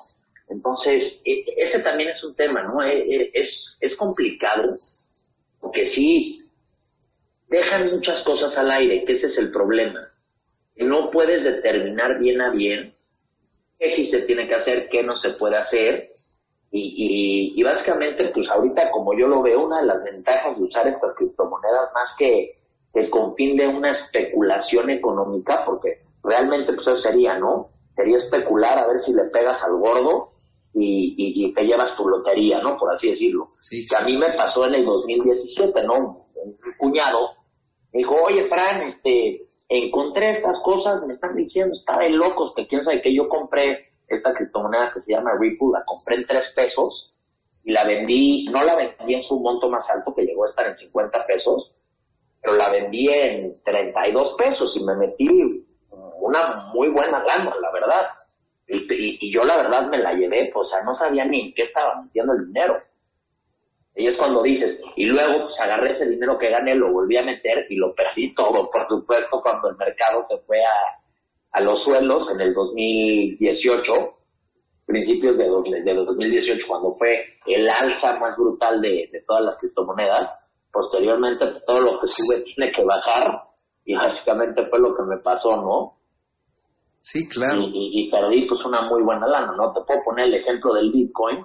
Entonces, 0.52 1.22
e- 1.26 1.46
ese 1.58 1.80
también 1.80 2.10
es 2.10 2.24
un 2.24 2.36
tema, 2.36 2.62
¿no? 2.62 2.82
E- 2.84 3.00
e- 3.00 3.32
Es, 3.34 3.78
es 3.80 3.96
complicado, 3.96 4.76
porque 5.60 5.92
sí, 5.96 6.46
dejan 7.48 7.86
muchas 7.86 8.24
cosas 8.24 8.56
al 8.58 8.70
aire, 8.72 9.06
que 9.06 9.14
ese 9.18 9.28
es 9.28 9.38
el 9.38 9.52
problema. 9.52 10.00
No 10.76 11.10
puedes 11.10 11.44
determinar 11.44 12.20
bien 12.20 12.42
a 12.42 12.50
bien 12.52 12.94
qué 13.80 13.96
sí 13.96 14.12
se 14.12 14.22
tiene 14.24 14.48
que 14.48 14.56
hacer, 14.56 14.90
qué 14.90 15.04
no 15.04 15.18
se 15.20 15.32
puede 15.32 15.58
hacer, 15.58 16.10
y, 16.70 16.82
y, 16.82 17.60
y 17.60 17.64
básicamente, 17.64 18.32
pues 18.34 18.48
ahorita, 18.50 18.92
como 18.92 19.18
yo 19.18 19.28
lo 19.28 19.42
veo, 19.42 19.66
una 19.66 19.82
de 19.82 19.88
las 19.88 20.04
ventajas 20.04 20.58
de 20.58 20.64
usar 20.64 20.88
estas 20.88 21.16
criptomonedas, 21.16 21.94
más 21.94 22.16
que, 22.18 22.58
que 22.94 23.10
con 23.10 23.36
fin 23.36 23.58
de 23.58 23.68
una 23.68 23.92
especulación 23.92 24.90
económica, 24.90 25.64
porque 25.66 26.02
realmente 26.24 26.74
pues 26.74 26.88
eso 26.88 27.02
sería, 27.02 27.38
¿no? 27.40 27.70
Sería 27.96 28.20
especular 28.20 28.78
a 28.78 28.88
ver 28.88 29.04
si 29.06 29.14
le 29.14 29.26
pegas 29.26 29.62
al 29.64 29.76
gordo 29.78 30.31
y, 30.74 31.16
y, 31.18 31.46
y 31.46 31.54
te 31.54 31.64
llevas 31.64 31.96
tu 31.96 32.08
lotería, 32.08 32.60
¿no? 32.62 32.78
Por 32.78 32.94
así 32.96 33.10
decirlo. 33.10 33.50
Sí. 33.60 33.86
Que 33.88 33.96
a 33.96 34.06
mí 34.06 34.18
me 34.18 34.30
pasó 34.38 34.68
en 34.68 34.76
el 34.76 34.86
2017, 34.86 35.86
¿no? 35.86 36.28
Un 36.36 36.58
cuñado 36.78 37.42
me 37.94 38.00
dijo, 38.00 38.16
oye, 38.24 38.48
Fran, 38.48 38.84
este, 38.84 39.48
encontré 39.68 40.38
estas 40.38 40.62
cosas, 40.64 41.04
me 41.06 41.14
están 41.14 41.36
diciendo, 41.36 41.76
está 41.78 42.00
de 42.00 42.10
locos, 42.10 42.54
que 42.56 42.68
quién 42.68 42.84
sabe 42.84 43.02
que 43.02 43.14
yo 43.14 43.28
compré 43.28 43.92
esta 44.08 44.34
criptomoneda 44.34 44.92
que 44.94 45.02
se 45.02 45.12
llama 45.12 45.32
Ripple, 45.40 45.70
la 45.74 45.84
compré 45.86 46.16
en 46.16 46.28
3 46.28 46.54
pesos 46.56 47.14
y 47.64 47.72
la 47.72 47.84
vendí, 47.84 48.46
no 48.46 48.64
la 48.64 48.76
vendí 48.76 49.14
en 49.14 49.24
su 49.24 49.40
monto 49.40 49.70
más 49.70 49.84
alto 49.90 50.14
que 50.16 50.24
llegó 50.24 50.46
a 50.46 50.50
estar 50.50 50.68
en 50.68 50.78
50 50.78 51.26
pesos, 51.26 51.72
pero 52.42 52.56
la 52.56 52.70
vendí 52.72 53.08
en 53.10 53.62
32 53.64 54.36
pesos 54.38 54.74
y 54.76 54.84
me 54.84 54.96
metí 54.96 55.28
una 56.20 56.72
muy 56.74 56.90
buena 56.90 57.20
lana, 57.24 57.54
la 57.62 57.72
verdad. 57.72 58.08
Y, 58.72 59.32
yo 59.32 59.44
la 59.44 59.58
verdad 59.58 59.90
me 59.90 59.98
la 59.98 60.14
llevé, 60.14 60.50
pues, 60.54 60.68
o 60.68 60.70
sea, 60.70 60.82
no 60.84 60.98
sabía 60.98 61.26
ni 61.26 61.48
en 61.48 61.54
qué 61.54 61.64
estaba 61.64 62.02
metiendo 62.02 62.34
el 62.34 62.48
dinero. 62.48 62.78
Y 63.96 64.08
es 64.08 64.18
cuando 64.18 64.42
dices, 64.42 64.80
y 64.96 65.06
luego 65.06 65.48
pues 65.48 65.60
agarré 65.60 65.96
ese 65.96 66.06
dinero 66.10 66.38
que 66.38 66.50
gané, 66.50 66.76
lo 66.76 66.94
volví 66.94 67.18
a 67.18 67.26
meter 67.26 67.66
y 67.70 67.76
lo 67.76 67.94
perdí 67.94 68.34
todo, 68.34 68.70
por 68.72 68.88
supuesto, 68.88 69.42
cuando 69.42 69.70
el 69.70 69.76
mercado 69.76 70.26
se 70.30 70.38
fue 70.46 70.60
a, 70.64 71.02
a 71.52 71.62
los 71.62 71.84
suelos 71.84 72.30
en 72.32 72.40
el 72.40 72.54
2018, 72.54 73.92
principios 74.86 75.38
de, 75.38 75.44
de 75.84 75.94
2018, 75.94 76.66
cuando 76.68 76.96
fue 76.96 77.26
el 77.48 77.68
alza 77.68 78.20
más 78.20 78.38
brutal 78.38 78.80
de, 78.82 79.10
de 79.12 79.22
todas 79.28 79.44
las 79.44 79.58
criptomonedas. 79.58 80.38
Posteriormente, 80.72 81.46
pues, 81.46 81.66
todo 81.66 81.82
lo 81.82 82.00
que 82.00 82.08
sube 82.08 82.42
tiene 82.44 82.72
que 82.72 82.84
bajar 82.86 83.42
y 83.84 83.94
básicamente 83.96 84.66
fue 84.68 84.80
lo 84.80 84.96
que 84.96 85.04
me 85.04 85.18
pasó, 85.18 85.58
¿no? 85.58 86.01
Sí, 87.04 87.28
claro. 87.28 87.62
y, 87.62 87.66
y- 87.66 88.02
y 88.08 88.12
perdí 88.12 88.46
pues 88.48 88.64
una 88.64 88.84
muy 88.84 89.02
buena 89.02 89.28
lana, 89.28 89.54
¿no? 89.58 89.74
Te 89.74 89.82
puedo 89.82 90.04
poner 90.06 90.26
el 90.28 90.36
ejemplo 90.36 90.74
del 90.76 90.92
Bitcoin. 90.92 91.44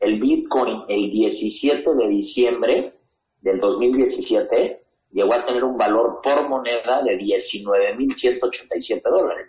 El 0.00 0.20
Bitcoin 0.20 0.82
el 0.88 1.10
17 1.10 1.94
de 1.94 2.08
diciembre 2.08 2.92
del 3.40 3.60
2017 3.60 4.80
llegó 5.12 5.32
a 5.34 5.44
tener 5.44 5.62
un 5.64 5.76
valor 5.78 6.20
por 6.22 6.48
moneda 6.48 7.02
de 7.02 7.16
19.187 7.16 9.02
dólares. 9.08 9.46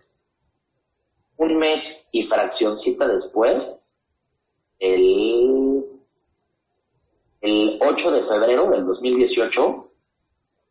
Un 1.38 1.58
mes 1.58 1.84
y 2.12 2.26
fraccioncita 2.28 3.08
después, 3.08 3.56
el, 4.80 5.84
el 7.42 7.80
8 7.82 8.12
de 8.12 8.24
febrero 8.28 8.70
del 8.70 8.86
2018, 8.86 9.92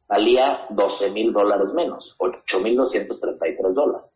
valía 0.08 0.66
12.000 0.70 1.32
dólares 1.32 1.68
menos, 1.74 2.14
8.233 2.18 3.72
dólares. 3.74 4.10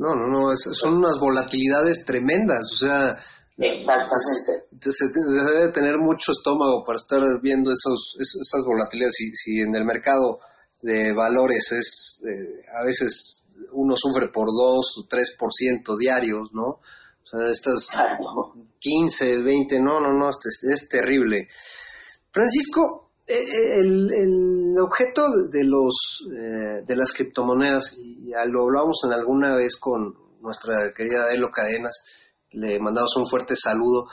No, 0.00 0.14
no, 0.14 0.26
no, 0.28 0.52
es- 0.52 0.68
son 0.72 0.94
unas 0.96 1.18
volatilidades 1.20 2.04
tremendas, 2.06 2.62
o 2.72 2.76
sea, 2.76 3.18
Exactamente. 3.58 4.64
se 4.80 5.08
debe 5.08 5.68
tener 5.72 5.98
mucho 5.98 6.32
estómago 6.32 6.82
para 6.84 6.96
estar 6.96 7.20
viendo 7.42 7.70
esos, 7.70 8.16
es- 8.18 8.36
esas 8.40 8.64
volatilidades. 8.64 9.14
Si, 9.14 9.30
si 9.36 9.60
en 9.60 9.74
el 9.74 9.84
mercado 9.84 10.38
de 10.80 11.12
valores 11.12 11.70
es, 11.72 12.22
eh, 12.26 12.62
a 12.80 12.84
veces 12.84 13.46
uno 13.72 13.94
sufre 13.96 14.28
por 14.28 14.46
2 14.46 14.86
o 14.98 15.06
3% 15.06 15.96
diarios, 15.98 16.48
¿no? 16.54 16.66
O 16.68 17.26
sea, 17.26 17.50
estas 17.50 17.88
Exacto. 17.92 18.54
15, 18.78 19.42
20, 19.42 19.80
no, 19.80 20.00
no, 20.00 20.14
no, 20.14 20.30
es, 20.30 20.38
es 20.64 20.88
terrible. 20.88 21.48
Francisco, 22.32 23.09
el, 23.30 24.12
el 24.14 24.78
objeto 24.80 25.26
de 25.50 25.64
los 25.64 26.26
eh, 26.36 26.82
de 26.86 26.96
las 26.96 27.12
criptomonedas, 27.12 27.96
y 27.98 28.30
lo 28.48 28.62
hablamos 28.64 29.00
en 29.04 29.12
alguna 29.12 29.54
vez 29.54 29.76
con 29.78 30.14
nuestra 30.40 30.92
querida 30.94 31.32
Elo 31.32 31.50
Cadenas, 31.50 32.04
le 32.52 32.78
mandamos 32.78 33.16
un 33.16 33.26
fuerte 33.26 33.54
saludo. 33.56 34.06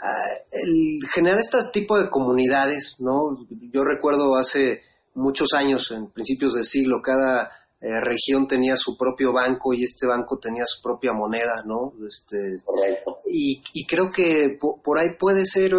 Ah, 0.00 0.26
el 0.50 0.98
generar 1.12 1.38
este 1.38 1.58
tipo 1.72 1.96
de 1.98 2.10
comunidades, 2.10 2.96
¿no? 2.98 3.46
Yo 3.70 3.84
recuerdo 3.84 4.34
hace 4.36 4.80
muchos 5.14 5.52
años, 5.54 5.90
en 5.92 6.08
principios 6.10 6.54
del 6.54 6.64
siglo, 6.64 7.00
cada 7.02 7.52
eh, 7.80 8.00
región 8.00 8.48
tenía 8.48 8.76
su 8.76 8.96
propio 8.96 9.32
banco 9.32 9.72
y 9.74 9.84
este 9.84 10.06
banco 10.06 10.38
tenía 10.38 10.64
su 10.66 10.82
propia 10.82 11.12
moneda, 11.12 11.62
¿no? 11.66 11.92
Este, 12.06 12.56
Correcto. 12.64 13.18
y, 13.26 13.62
y 13.74 13.86
creo 13.86 14.10
que 14.10 14.56
po- 14.58 14.80
por, 14.82 14.98
ahí 14.98 15.10
puede 15.18 15.44
ser, 15.46 15.72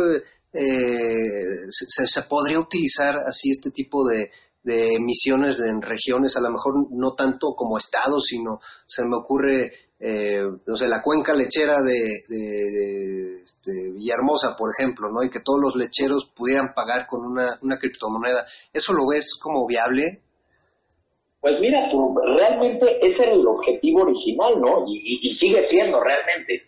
eh, 0.54 1.68
se, 1.72 2.08
se- 2.08 2.22
podría 2.24 2.60
utilizar 2.60 3.16
así 3.26 3.50
este 3.52 3.72
tipo 3.72 4.06
de, 4.08 4.30
de 4.64 4.94
emisiones 4.96 5.60
en 5.60 5.82
regiones, 5.82 6.38
a 6.38 6.42
lo 6.42 6.50
mejor 6.52 6.74
no 6.92 7.14
tanto 7.16 7.54
como 7.56 7.78
estados, 7.78 8.26
sino 8.26 8.60
se 8.86 9.04
me 9.06 9.16
ocurre, 9.18 9.74
eh, 10.00 10.44
no 10.66 10.76
sé, 10.76 10.88
la 10.88 11.02
cuenca 11.02 11.34
lechera 11.34 11.82
de, 11.82 12.22
de- 12.30 13.42
este, 13.44 13.72
Villahermosa, 13.94 14.56
por 14.56 14.70
ejemplo, 14.78 15.10
¿no? 15.12 15.24
Y 15.24 15.30
que 15.30 15.42
todos 15.42 15.60
los 15.62 15.76
lecheros 15.76 16.32
pudieran 16.36 16.74
pagar 16.74 17.08
con 17.08 17.26
una, 17.26 17.58
una 17.62 17.78
criptomoneda. 17.78 18.46
¿Eso 18.72 18.94
lo 18.94 19.08
ves 19.08 19.36
como 19.42 19.66
viable? 19.68 20.22
Pues 21.42 21.56
mira, 21.60 21.80
realmente 22.38 23.00
ese 23.06 23.22
era 23.24 23.34
el 23.34 23.46
objetivo 23.46 24.04
original, 24.04 24.62
¿no? 24.62 24.86
Y, 24.88 25.20
y- 25.20 25.38
sigue 25.40 25.68
siendo 25.70 26.00
realmente. 26.02 26.64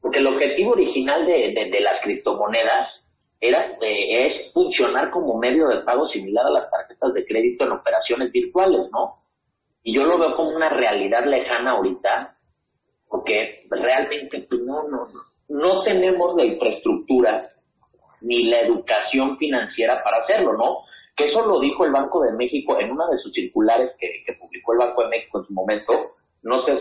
Porque 0.00 0.20
el 0.20 0.28
objetivo 0.28 0.70
original 0.72 1.26
de- 1.26 1.50
de 1.70 1.80
las 1.80 2.00
criptomonedas 2.04 2.95
era 3.40 3.64
eh, 3.80 4.12
es 4.12 4.52
funcionar 4.52 5.10
como 5.10 5.38
medio 5.38 5.68
de 5.68 5.82
pago 5.82 6.08
similar 6.08 6.46
a 6.46 6.50
las 6.50 6.70
tarjetas 6.70 7.12
de 7.12 7.26
crédito 7.26 7.64
en 7.64 7.72
operaciones 7.72 8.32
virtuales, 8.32 8.88
¿no? 8.90 9.22
Y 9.82 9.94
yo 9.94 10.04
lo 10.04 10.18
veo 10.18 10.34
como 10.34 10.50
una 10.50 10.68
realidad 10.68 11.24
lejana 11.26 11.72
ahorita, 11.72 12.36
porque 13.08 13.60
realmente 13.70 14.46
pues, 14.48 14.60
no, 14.62 14.82
no, 14.88 15.06
no- 15.48 15.82
tenemos 15.84 16.34
la 16.36 16.44
infraestructura 16.44 17.48
ni 18.22 18.44
la 18.44 18.60
educación 18.60 19.36
financiera 19.38 20.02
para 20.02 20.24
hacerlo, 20.24 20.54
¿no? 20.54 20.78
Que 21.14 21.26
eso 21.28 21.46
lo 21.46 21.60
dijo 21.60 21.84
el 21.84 21.92
Banco 21.92 22.22
de 22.22 22.32
México 22.32 22.78
en 22.80 22.90
una 22.90 23.06
de 23.08 23.18
sus 23.18 23.32
circulares 23.32 23.92
que, 23.98 24.32
publicó 24.34 24.72
el 24.72 24.78
Banco 24.78 25.02
de 25.02 25.08
México 25.08 25.38
en 25.38 25.46
su 25.46 25.52
momento. 25.52 25.92
No 26.42 26.62
sé, 26.64 26.72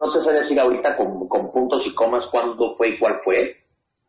no 0.00 0.24
sé 0.24 0.32
decir 0.32 0.58
ahorita 0.58 0.96
con, 0.96 1.28
puntos 1.28 1.82
y 1.84 1.94
comas 1.94 2.24
cuándo 2.30 2.74
fue 2.76 2.88
y 2.88 2.98
cuál 2.98 3.20
fue, 3.22 3.61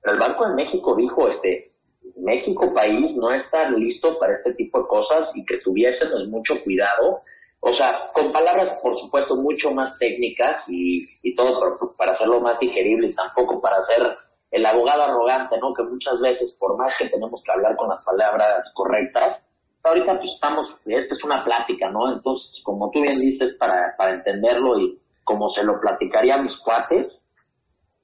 el 0.06 0.20
Banco 0.20 0.48
de 0.48 0.56
México 0.56 0.96
dijo, 0.96 1.30
este, 1.30 1.74
México 2.18 2.74
país 2.74 3.16
no 3.16 3.32
está 3.32 3.70
listo 3.70 4.18
para 4.20 4.36
este 4.36 4.54
tipo 4.54 4.80
de 4.80 4.88
cosas 4.88 5.30
y 5.34 5.46
que 5.46 5.58
tuviésemos 5.60 6.28
mucho 6.28 6.56
cuidado. 6.64 7.22
O 7.62 7.74
sea, 7.74 8.04
con 8.14 8.32
palabras, 8.32 8.80
por 8.84 9.00
supuesto, 9.00 9.36
mucho 9.36 9.70
más 9.72 9.98
técnicas 9.98 10.64
y, 10.68 11.06
y 11.24 11.34
todo 11.34 11.60
para, 11.98 12.12
hacerlo 12.12 12.42
más 12.42 12.60
digerible 12.60 13.08
y 13.08 13.16
tampoco 13.16 13.62
para 13.62 13.78
ser 13.86 14.18
el 14.52 14.66
abogado 14.66 15.04
arrogante, 15.04 15.58
¿no? 15.60 15.74
Que 15.74 15.84
muchas 15.84 16.20
veces, 16.20 16.54
por 16.54 16.78
más 16.78 16.98
que 16.98 17.10
tenemos 17.10 17.42
que 17.44 17.52
hablar 17.52 17.76
con 17.78 17.90
las 17.90 18.04
palabras 18.04 18.70
correctas, 18.74 19.42
ahorita 19.82 20.18
pues 20.18 20.30
estamos, 20.36 20.68
esta 20.86 21.16
es 21.16 21.24
una 21.24 21.44
plática, 21.44 21.90
¿no? 21.90 22.12
Entonces, 22.14 22.62
como 22.64 22.92
tú 22.92 23.02
bien 23.02 23.18
dices, 23.18 23.56
para, 23.58 23.96
para 23.98 24.16
entenderlo 24.16 24.78
y 24.80 25.00
como 25.24 25.50
se 25.54 25.64
lo 25.64 25.80
platicaría 25.80 26.36
a 26.36 26.42
mis 26.42 26.56
cuates, 26.58 27.08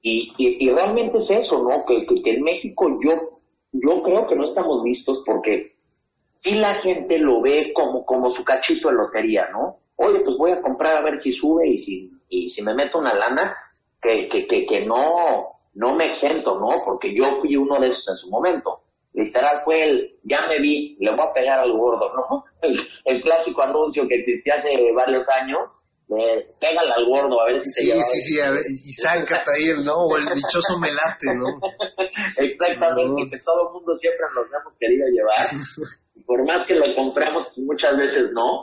y, 0.02 0.32
y, 0.38 0.70
realmente 0.70 1.18
es 1.18 1.42
eso, 1.42 1.62
¿no? 1.62 1.84
Que, 1.84 2.06
que, 2.06 2.22
que 2.22 2.30
en 2.32 2.42
México 2.42 2.98
yo, 3.02 3.10
yo 3.72 4.02
creo 4.02 4.26
que 4.26 4.36
no 4.36 4.48
estamos 4.48 4.82
listos 4.84 5.22
porque 5.26 5.72
si 6.42 6.52
la 6.52 6.74
gente 6.76 7.18
lo 7.18 7.42
ve 7.42 7.72
como, 7.74 8.04
como 8.06 8.34
su 8.34 8.42
cachito 8.42 8.88
de 8.88 8.94
lotería, 8.94 9.48
¿no? 9.52 9.76
Oye, 9.96 10.20
pues 10.20 10.36
voy 10.38 10.52
a 10.52 10.62
comprar 10.62 10.98
a 10.98 11.02
ver 11.02 11.22
si 11.22 11.32
sube 11.34 11.68
y 11.68 11.76
si, 11.78 12.10
y 12.30 12.50
si 12.50 12.62
me 12.62 12.74
meto 12.74 12.98
una 12.98 13.14
lana, 13.14 13.54
que, 14.00 14.28
que, 14.30 14.46
que, 14.46 14.66
que 14.66 14.86
no, 14.86 15.58
no 15.74 15.94
me 15.94 16.06
exento, 16.06 16.58
¿no? 16.58 16.68
Porque 16.84 17.14
yo 17.14 17.24
fui 17.40 17.56
uno 17.56 17.78
de 17.78 17.88
esos 17.88 18.08
en 18.08 18.16
su 18.16 18.30
momento. 18.30 18.80
Literal 19.12 19.60
fue 19.64 19.82
el, 19.82 20.18
ya 20.22 20.38
me 20.48 20.60
vi, 20.60 20.96
le 21.00 21.10
voy 21.10 21.26
a 21.28 21.34
pegar 21.34 21.58
al 21.58 21.72
gordo, 21.72 22.12
¿no? 22.14 22.44
El, 22.62 22.78
el 23.06 23.22
clásico 23.22 23.62
anuncio 23.62 24.06
que 24.06 24.16
existía 24.16 24.54
hace 24.54 24.92
varios 24.94 25.26
años, 25.42 25.60
de 26.16 26.46
pégale 26.60 26.92
al 26.96 27.06
gordo 27.06 27.40
a 27.40 27.46
ver 27.46 27.62
si 27.64 27.70
te 27.70 27.80
Sí, 27.82 27.86
lleva 27.86 28.04
sí, 28.04 28.20
sí, 28.20 28.92
sácate 28.92 29.50
ahí 29.56 29.68
el, 29.70 29.84
¿no? 29.84 29.94
O 29.94 30.16
el 30.16 30.26
dichoso 30.34 30.78
melate, 30.80 31.34
¿no? 31.34 31.46
Exactamente, 32.38 33.24
No. 33.24 33.30
que 33.30 33.38
todo 33.44 33.68
el 33.68 33.74
mundo 33.74 33.96
siempre 34.00 34.26
nos 34.34 34.46
hemos 34.52 34.74
querido 34.78 35.06
llevar. 35.08 35.46
Y 36.14 36.22
por 36.24 36.44
más 36.44 36.66
que 36.66 36.74
lo 36.74 36.94
compramos, 36.94 37.52
muchas 37.58 37.96
veces 37.96 38.30
no. 38.34 38.58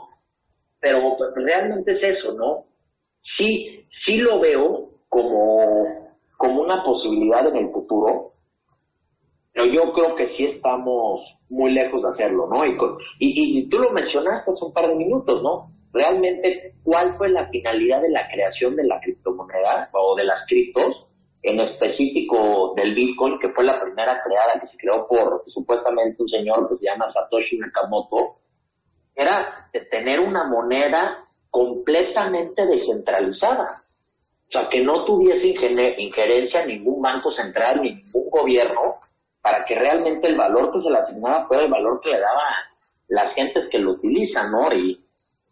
Pero 0.80 1.00
realmente 1.36 1.92
es 1.94 2.18
eso, 2.20 2.34
¿no? 2.34 2.66
Sí, 3.40 3.86
sí 4.06 4.18
lo 4.18 4.40
veo 4.40 4.90
como, 5.10 6.18
como 6.38 6.62
una 6.62 6.84
posibilidad 6.84 7.48
en 7.48 7.58
el 7.66 7.72
futuro, 7.72 8.34
pero 9.54 9.66
yo 9.74 9.92
creo 9.94 10.16
que 10.16 10.28
sí 10.38 10.46
estamos 10.46 11.22
muy 11.50 11.74
lejos 11.74 12.02
de 12.04 12.10
hacerlo, 12.10 12.48
¿no? 12.48 12.64
Y, 12.66 12.78
y, 13.20 13.60
y 13.60 13.70
tú 13.70 13.80
lo 13.80 13.90
mencionaste 13.92 14.52
hace 14.52 14.66
un 14.66 14.74
par 14.74 14.88
de 14.88 14.96
minutos, 14.96 15.42
¿no? 15.42 15.72
Realmente, 15.98 16.76
¿cuál 16.84 17.18
fue 17.18 17.30
la 17.30 17.48
finalidad 17.48 18.02
de 18.02 18.10
la 18.10 18.28
creación 18.30 18.76
de 18.76 18.84
la 18.84 19.00
criptomoneda 19.00 19.90
o 19.94 20.16
de 20.16 20.26
las 20.26 20.46
criptos? 20.46 21.10
En 21.42 21.60
específico 21.62 22.74
del 22.76 22.94
Bitcoin, 22.94 23.40
que 23.40 23.50
fue 23.50 23.64
la 23.64 23.80
primera 23.82 24.22
creada, 24.24 24.60
que 24.60 24.68
se 24.68 24.78
creó 24.78 25.08
por 25.08 25.44
supuestamente 25.48 26.22
un 26.22 26.30
señor 26.30 26.70
que 26.70 26.78
se 26.78 26.86
llama 26.86 27.12
Satoshi 27.12 27.58
Nakamoto, 27.58 28.38
era 29.16 29.70
tener 29.90 30.20
una 30.20 30.44
moneda 30.44 31.26
completamente 31.50 32.66
descentralizada. 32.66 33.82
O 34.50 34.52
sea, 34.52 34.70
que 34.70 34.82
no 34.82 35.04
tuviese 35.04 35.48
injerencia 35.98 36.66
ningún 36.66 37.02
banco 37.02 37.32
central 37.32 37.82
ni 37.82 37.96
ningún 37.96 38.30
gobierno 38.30 39.00
para 39.42 39.66
que 39.66 39.76
realmente 39.76 40.30
el 40.30 40.38
valor 40.38 40.72
que 40.72 40.82
se 40.82 40.90
le 40.90 40.98
asignaba 40.98 41.48
fuera 41.48 41.64
el 41.64 41.72
valor 41.72 42.00
que 42.02 42.10
le 42.10 42.20
daba 42.20 42.44
las 43.08 43.34
gentes 43.34 43.70
que 43.72 43.80
lo 43.80 43.92
utilizan, 43.92 44.52
¿no? 44.52 44.72
Y, 44.74 45.07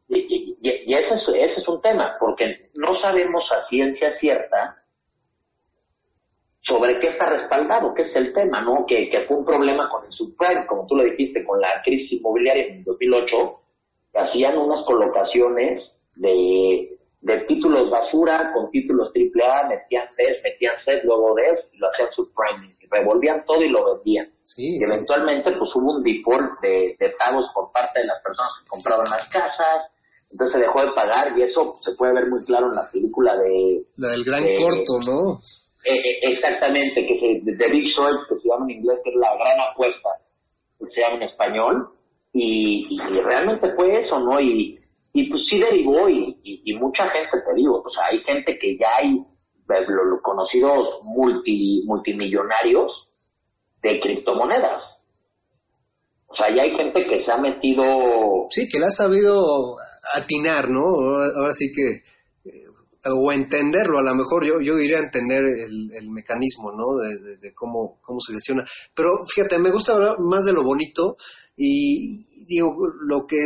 y, 0.07 0.17
y- 0.19 0.55
y 0.87 0.93
ese, 0.93 1.13
es, 1.15 1.21
ese 1.51 1.61
es 1.61 1.67
un 1.67 1.81
tema, 1.81 2.15
porque 2.19 2.69
no 2.75 2.99
sabemos 3.01 3.43
a 3.51 3.67
ciencia 3.69 4.17
cierta 4.19 4.81
sobre 6.61 6.99
qué 6.99 7.09
está 7.09 7.29
respaldado, 7.29 7.93
qué 7.93 8.03
es 8.03 8.15
el 8.15 8.33
tema, 8.33 8.59
¿no? 8.61 8.85
Que, 8.87 9.09
que 9.09 9.21
fue 9.21 9.37
un 9.37 9.45
problema 9.45 9.87
con 9.89 10.03
el 10.05 10.11
subprime, 10.11 10.65
como 10.65 10.87
tú 10.87 10.95
lo 10.95 11.03
dijiste, 11.03 11.43
con 11.45 11.61
la 11.61 11.67
crisis 11.83 12.13
inmobiliaria 12.13 12.65
en 12.67 12.83
2008, 12.83 13.61
que 14.11 14.19
hacían 14.19 14.57
unas 14.57 14.83
colocaciones 14.85 15.83
de, 16.15 16.97
de 17.21 17.37
títulos 17.41 17.89
basura 17.91 18.51
con 18.53 18.71
títulos 18.71 19.11
AAA, 19.13 19.67
metían 19.69 20.07
DES, 20.17 20.39
metían 20.43 20.73
SET, 20.85 21.03
luego 21.03 21.35
DES, 21.35 21.65
y 21.73 21.77
lo 21.77 21.87
hacían 21.91 22.11
subprime, 22.13 22.73
y 22.79 22.87
revolvían 22.89 23.45
todo 23.45 23.61
y 23.61 23.69
lo 23.69 23.93
vendían. 23.95 24.31
Sí, 24.41 24.79
Y 24.79 24.83
eventualmente 24.83 25.51
pues 25.51 25.69
hubo 25.75 25.91
un 25.97 26.03
default 26.03 26.59
de, 26.61 26.95
de 26.99 27.09
pagos 27.19 27.45
por 27.53 27.71
parte 27.71 27.99
de 27.99 28.05
las 28.07 28.21
personas 28.23 28.51
que 28.59 28.67
compraban 28.67 29.09
las 29.11 29.27
casas, 29.29 29.91
entonces 30.35 30.59
se 30.59 30.67
dejó 30.67 30.85
de 30.85 30.91
pagar 30.91 31.31
y 31.37 31.43
eso 31.43 31.77
se 31.81 31.93
puede 31.93 32.13
ver 32.13 32.27
muy 32.27 32.43
claro 32.43 32.67
en 32.67 32.75
la 32.75 32.91
película 32.91 33.37
de 33.37 33.85
la 33.99 34.11
del 34.11 34.25
gran 34.25 34.43
corto, 34.59 34.99
¿no? 34.99 35.39
eh, 35.85 35.95
eh, 35.95 36.19
exactamente, 36.23 37.07
que 37.07 37.19
se, 37.19 37.51
de 37.51 37.71
Big 37.71 37.85
Short, 37.95 38.27
que 38.27 38.35
se 38.35 38.49
llama 38.49 38.65
en 38.65 38.79
inglés, 38.79 38.99
que 39.01 39.11
es 39.11 39.15
la 39.15 39.33
gran 39.33 39.61
apuesta, 39.71 40.09
que 40.77 40.87
se 40.93 41.01
llama 41.01 41.15
en 41.15 41.23
español, 41.23 41.89
y, 42.33 42.85
y 42.89 43.21
realmente 43.21 43.73
fue 43.77 43.93
eso, 44.03 44.19
¿no? 44.19 44.41
Y, 44.41 44.77
y 45.13 45.29
pues 45.29 45.43
sí 45.49 45.57
derivó 45.57 46.09
y, 46.09 46.35
mucha 46.77 47.09
gente, 47.09 47.39
te 47.47 47.55
digo, 47.55 47.81
o 47.81 47.89
sea, 47.89 48.07
hay 48.11 48.19
gente 48.23 48.59
que 48.59 48.77
ya 48.77 48.89
hay 48.97 49.13
eh, 49.15 49.85
lo 49.87 50.21
conocidos 50.21 50.99
multi, 51.03 51.83
multimillonarios 51.85 53.07
de 53.81 54.01
criptomonedas. 54.01 54.83
O 56.37 56.43
sea, 56.43 56.53
ya 56.55 56.63
hay 56.63 56.71
gente 56.75 57.03
que 57.05 57.23
se 57.23 57.31
ha 57.31 57.37
metido 57.37 58.47
Sí, 58.49 58.67
que 58.67 58.79
la 58.79 58.87
ha 58.87 58.91
sabido 58.91 59.77
atinar, 60.13 60.69
¿no? 60.69 60.81
Ahora 60.83 61.53
sí 61.53 61.71
que, 61.73 62.03
eh, 62.49 62.65
o 63.13 63.31
entenderlo, 63.31 63.99
a 63.99 64.03
lo 64.03 64.15
mejor 64.15 64.45
yo, 64.45 64.59
yo 64.61 64.75
diría 64.75 64.99
entender 64.99 65.43
el, 65.45 65.91
el 65.97 66.09
mecanismo, 66.09 66.71
¿no? 66.71 66.97
De, 67.01 67.15
de- 67.17 67.37
de 67.37 67.53
cómo, 67.53 67.99
cómo 68.01 68.19
se 68.19 68.33
gestiona. 68.33 68.65
Pero 68.93 69.09
fíjate, 69.33 69.59
me 69.59 69.71
gusta 69.71 69.93
hablar 69.93 70.17
más 70.19 70.43
de 70.45 70.53
lo 70.53 70.63
bonito 70.63 71.15
y 71.55 72.45
digo, 72.45 72.75
lo 73.07 73.25
que, 73.25 73.37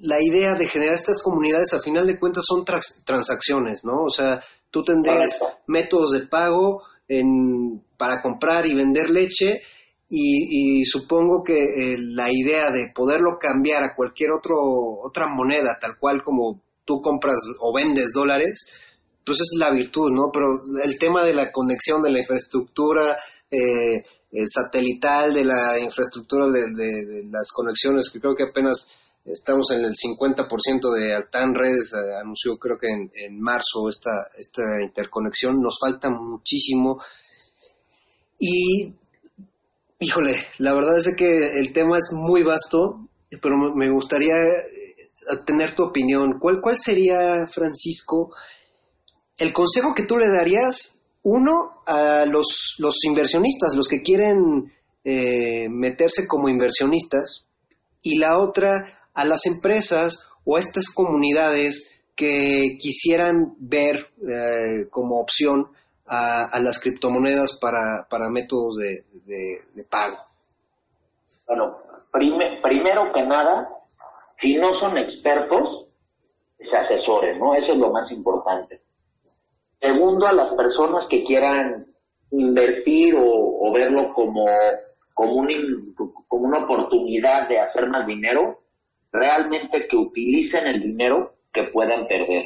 la 0.00 0.22
idea 0.22 0.54
de 0.54 0.66
generar 0.66 0.94
estas 0.94 1.20
comunidades, 1.22 1.74
a 1.74 1.82
final 1.82 2.06
de 2.06 2.18
cuentas, 2.20 2.44
son 2.46 2.64
trans- 2.64 3.02
transacciones, 3.04 3.84
¿no? 3.84 4.04
O 4.04 4.10
sea, 4.10 4.40
tú 4.70 4.84
tendrías 4.84 5.38
Correcto. 5.38 5.58
métodos 5.66 6.12
de 6.12 6.26
pago 6.28 6.82
en, 7.08 7.82
para 7.96 8.22
comprar 8.22 8.66
y 8.66 8.74
vender 8.74 9.10
leche 9.10 9.60
y, 10.10 10.84
supongo 10.86 11.44
que 11.44 11.58
eh, 11.58 11.96
la 11.98 12.32
idea 12.32 12.70
de 12.70 12.92
poderlo 12.94 13.36
cambiar 13.38 13.84
a 13.84 13.94
cualquier 13.94 14.30
otro, 14.32 14.56
otra 15.02 15.26
moneda, 15.26 15.78
tal 15.78 15.98
cual 15.98 16.22
como 16.24 16.62
tú 16.84 17.00
compras 17.02 17.38
o 17.60 17.74
vendes 17.74 18.12
dólares, 18.14 18.66
pues 19.24 19.40
es 19.40 19.58
la 19.58 19.70
virtud, 19.70 20.10
¿no? 20.10 20.30
Pero 20.32 20.62
el 20.82 20.98
tema 20.98 21.24
de 21.24 21.34
la 21.34 21.52
conexión 21.52 22.00
de 22.00 22.10
la 22.10 22.20
infraestructura 22.20 23.18
eh, 23.50 24.02
eh, 24.30 24.46
satelital, 24.46 25.34
de 25.34 25.44
la 25.44 25.78
infraestructura 25.78 26.46
de 26.46 27.24
las 27.30 27.52
conexiones, 27.52 28.08
que 28.10 28.20
creo 28.20 28.34
que 28.34 28.44
apenas 28.44 28.90
estamos 29.30 29.70
en 29.70 29.84
el 29.84 29.94
50% 29.94 30.92
de 30.94 31.14
Altan 31.14 31.54
Redes, 31.54 31.92
eh, 31.92 32.16
anunció 32.20 32.58
creo 32.58 32.78
que 32.78 32.88
en, 32.88 33.10
en 33.14 33.40
marzo 33.40 33.88
esta, 33.88 34.10
esta 34.36 34.82
interconexión, 34.82 35.60
nos 35.60 35.78
falta 35.80 36.10
muchísimo. 36.10 37.02
Y 38.38 38.94
Híjole, 40.00 40.36
la 40.58 40.74
verdad 40.74 40.96
es 40.96 41.12
que 41.16 41.58
el 41.58 41.72
tema 41.72 41.98
es 41.98 42.12
muy 42.12 42.42
vasto, 42.44 43.08
pero 43.42 43.56
me- 43.74 43.90
gustaría 43.90 44.34
eh, 44.36 45.36
tener 45.44 45.74
tu 45.74 45.82
opinión. 45.82 46.38
¿Cuál, 46.38 46.60
¿Cuál 46.62 46.78
sería, 46.78 47.46
Francisco, 47.50 48.32
el 49.38 49.52
consejo 49.52 49.94
que 49.94 50.04
tú 50.04 50.16
le 50.16 50.28
darías, 50.28 51.02
uno, 51.22 51.82
a 51.86 52.24
los, 52.26 52.76
los 52.78 53.04
inversionistas, 53.04 53.74
los 53.74 53.88
que 53.88 54.02
quieren 54.02 54.72
eh, 55.02 55.68
meterse 55.68 56.28
como 56.28 56.48
inversionistas, 56.48 57.46
y 58.00 58.18
la 58.18 58.38
otra, 58.38 59.00
a 59.14 59.24
las 59.24 59.46
empresas 59.46 60.28
o 60.44 60.56
a 60.56 60.60
estas 60.60 60.90
comunidades 60.90 61.90
que 62.14 62.76
quisieran 62.78 63.54
ver 63.58 63.96
eh, 64.28 64.88
como 64.90 65.20
opción 65.20 65.66
a, 66.08 66.44
a 66.44 66.60
las 66.60 66.78
criptomonedas 66.80 67.58
para, 67.60 68.06
para 68.08 68.28
métodos 68.30 68.76
de, 68.76 69.04
de- 69.26 69.84
pago. 69.84 70.16
Bueno, 71.46 71.78
prime- 72.12 72.60
primero 72.62 73.12
que 73.12 73.22
nada, 73.22 73.68
si 74.40 74.54
no 74.56 74.78
son 74.80 74.98
expertos, 74.98 75.86
se 76.58 76.76
asesoren, 76.76 77.38
¿no? 77.38 77.54
Eso 77.54 77.72
es 77.72 77.78
lo 77.78 77.90
más 77.90 78.10
importante. 78.10 78.80
Segundo, 79.80 80.26
a 80.26 80.32
las 80.34 80.52
personas 80.54 81.08
que 81.08 81.22
quieran 81.24 81.86
invertir 82.30 83.14
o, 83.16 83.22
o 83.68 83.72
verlo 83.72 84.12
como, 84.12 84.44
como, 85.14 85.32
un 85.34 85.94
como 86.26 86.44
una 86.48 86.58
oportunidad 86.64 87.48
de 87.48 87.60
hacer 87.60 87.86
más 87.88 88.06
dinero, 88.06 88.60
realmente 89.12 89.86
que 89.88 89.96
utilicen 89.96 90.66
el 90.66 90.80
dinero 90.80 91.34
que 91.52 91.64
puedan 91.64 92.06
perder. 92.06 92.44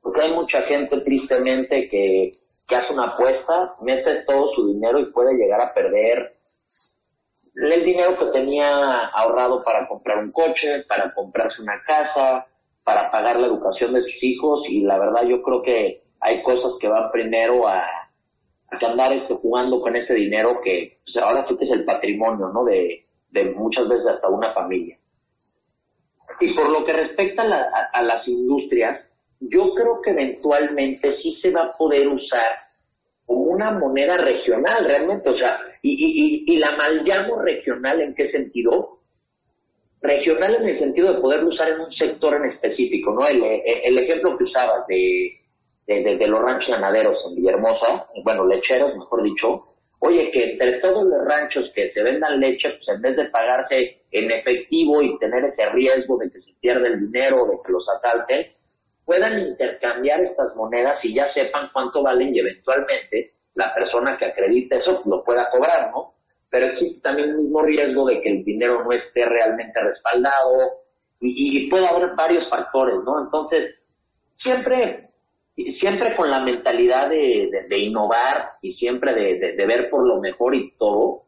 Porque 0.00 0.22
hay 0.22 0.32
mucha 0.32 0.62
gente 0.62 1.00
tristemente 1.02 1.86
que, 1.88 2.32
que 2.72 2.78
hace 2.78 2.92
una 2.94 3.08
apuesta, 3.08 3.74
mete 3.82 4.22
todo 4.26 4.48
su 4.54 4.72
dinero 4.72 4.98
y 4.98 5.12
puede 5.12 5.34
llegar 5.34 5.60
a 5.60 5.74
perder 5.74 6.32
el 7.54 7.84
dinero 7.84 8.18
que 8.18 8.24
tenía 8.32 9.08
ahorrado 9.08 9.62
para 9.62 9.86
comprar 9.86 10.24
un 10.24 10.32
coche, 10.32 10.82
para 10.88 11.12
comprarse 11.12 11.60
una 11.60 11.78
casa, 11.86 12.46
para 12.82 13.10
pagar 13.10 13.38
la 13.38 13.46
educación 13.48 13.92
de 13.92 14.00
sus 14.00 14.22
hijos 14.22 14.62
y 14.70 14.80
la 14.80 14.98
verdad 14.98 15.24
yo 15.28 15.42
creo 15.42 15.60
que 15.60 16.00
hay 16.20 16.42
cosas 16.42 16.72
que 16.80 16.88
van 16.88 17.10
primero 17.12 17.68
a, 17.68 17.80
a 17.80 18.86
andar 18.90 19.12
este, 19.12 19.34
jugando 19.34 19.82
con 19.82 19.94
ese 19.94 20.14
dinero 20.14 20.60
que 20.64 20.98
pues, 21.04 21.22
ahora 21.22 21.44
sí 21.46 21.54
que 21.58 21.66
es 21.66 21.72
el 21.72 21.84
patrimonio, 21.84 22.48
¿no? 22.48 22.64
De, 22.64 23.04
de 23.30 23.44
muchas 23.50 23.86
veces 23.86 24.06
hasta 24.06 24.28
una 24.28 24.48
familia. 24.50 24.96
Y 26.40 26.54
por 26.54 26.70
lo 26.70 26.86
que 26.86 26.92
respecta 26.94 27.42
a, 27.42 27.46
la- 27.48 27.90
a 27.92 28.02
las 28.02 28.26
industrias, 28.26 28.98
yo 29.40 29.74
creo 29.74 30.00
que 30.00 30.10
eventualmente 30.12 31.16
sí 31.16 31.34
se 31.42 31.50
va 31.50 31.64
a 31.64 31.76
poder 31.76 32.08
usar 32.08 32.61
como 33.26 33.42
una 33.42 33.70
moneda 33.72 34.16
regional 34.18 34.84
realmente, 34.84 35.30
o 35.30 35.36
sea, 35.36 35.60
y, 35.82 35.90
y, 35.90 36.52
y, 36.52 36.54
y 36.54 36.58
la 36.58 36.70
mal 36.76 37.04
regional 37.44 38.00
en 38.00 38.14
qué 38.14 38.30
sentido? 38.30 38.98
Regional 40.00 40.56
en 40.56 40.68
el 40.68 40.78
sentido 40.78 41.12
de 41.12 41.20
poderlo 41.20 41.50
usar 41.50 41.70
en 41.70 41.80
un 41.80 41.92
sector 41.92 42.34
en 42.34 42.50
específico, 42.50 43.12
¿no? 43.12 43.26
El, 43.26 43.42
el 43.64 43.98
ejemplo 43.98 44.36
que 44.36 44.44
usabas 44.44 44.86
de, 44.88 45.38
de, 45.86 46.28
los 46.28 46.40
ranchos 46.40 46.68
ganaderos 46.68 47.16
en 47.28 47.36
Villahermosa, 47.36 48.06
bueno, 48.24 48.46
lecheros, 48.46 48.96
mejor 48.96 49.22
dicho, 49.22 49.62
oye, 50.00 50.30
que 50.32 50.52
entre 50.52 50.80
todos 50.80 51.04
los 51.04 51.24
ranchos 51.28 51.70
que 51.74 51.90
se 51.90 52.02
vendan 52.02 52.40
leche, 52.40 52.68
pues 52.70 52.88
en 52.88 53.02
vez 53.02 53.16
de 53.16 53.26
pagarse 53.26 54.02
en 54.10 54.30
efectivo 54.30 55.02
y 55.02 55.18
tener 55.18 55.44
ese 55.44 55.68
riesgo 55.70 56.18
de 56.18 56.30
que 56.30 56.40
se 56.40 56.52
pierda 56.60 56.88
el 56.88 57.00
dinero, 57.00 57.46
de 57.46 57.58
que 57.64 57.72
los 57.72 57.88
asalten, 57.88 58.46
puedan 59.04 59.38
intercambiar 59.38 60.20
estas 60.22 60.54
monedas 60.56 61.04
y 61.04 61.14
ya 61.14 61.32
sepan 61.32 61.68
cuánto 61.72 62.02
valen 62.02 62.34
y 62.34 62.38
eventualmente 62.40 63.34
la 63.54 63.72
persona 63.74 64.16
que 64.16 64.26
acredite 64.26 64.78
eso 64.78 65.02
lo 65.06 65.22
pueda 65.24 65.48
cobrar, 65.50 65.90
¿no? 65.90 66.14
Pero 66.48 66.66
existe 66.66 67.00
también 67.00 67.30
el 67.30 67.36
mismo 67.38 67.62
riesgo 67.62 68.06
de 68.06 68.20
que 68.20 68.30
el 68.30 68.44
dinero 68.44 68.84
no 68.84 68.92
esté 68.92 69.24
realmente 69.24 69.80
respaldado 69.80 70.82
y, 71.20 71.58
y 71.64 71.70
puede 71.70 71.86
haber 71.86 72.14
varios 72.16 72.48
factores, 72.48 72.96
¿no? 73.04 73.20
Entonces, 73.24 73.74
siempre, 74.38 75.10
siempre 75.78 76.14
con 76.16 76.30
la 76.30 76.40
mentalidad 76.40 77.08
de, 77.10 77.50
innovar 77.78 78.52
y 78.62 78.72
siempre 78.74 79.14
de- 79.14 79.52
de 79.56 79.66
ver 79.66 79.88
por 79.90 80.06
lo 80.06 80.20
mejor 80.20 80.54
y 80.54 80.72
todo, 80.76 81.24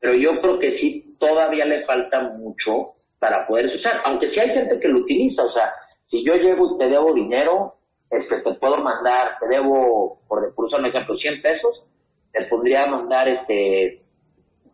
pero 0.00 0.14
yo 0.14 0.40
creo 0.40 0.58
que 0.58 0.78
sí 0.78 1.16
todavía 1.18 1.64
le 1.64 1.84
falta 1.84 2.20
mucho 2.20 2.94
para 3.18 3.46
poder 3.46 3.66
usar, 3.66 4.00
aunque 4.04 4.30
sí 4.30 4.38
hay 4.40 4.50
gente 4.50 4.78
que 4.78 4.88
lo 4.88 4.98
utiliza, 5.00 5.42
o 5.42 5.52
sea, 5.52 5.72
si 6.10 6.24
yo 6.24 6.34
llego 6.36 6.74
y 6.74 6.78
te 6.78 6.88
debo 6.88 7.12
dinero, 7.12 7.76
este, 8.10 8.40
te 8.40 8.54
puedo 8.54 8.78
mandar, 8.78 9.38
te 9.38 9.48
debo, 9.48 10.20
por, 10.26 10.54
por 10.54 10.64
usar 10.66 10.80
un 10.80 10.86
ejemplo, 10.86 11.16
100 11.16 11.42
pesos, 11.42 11.84
te 12.32 12.44
podría 12.46 12.86
mandar 12.86 13.28
este 13.28 14.02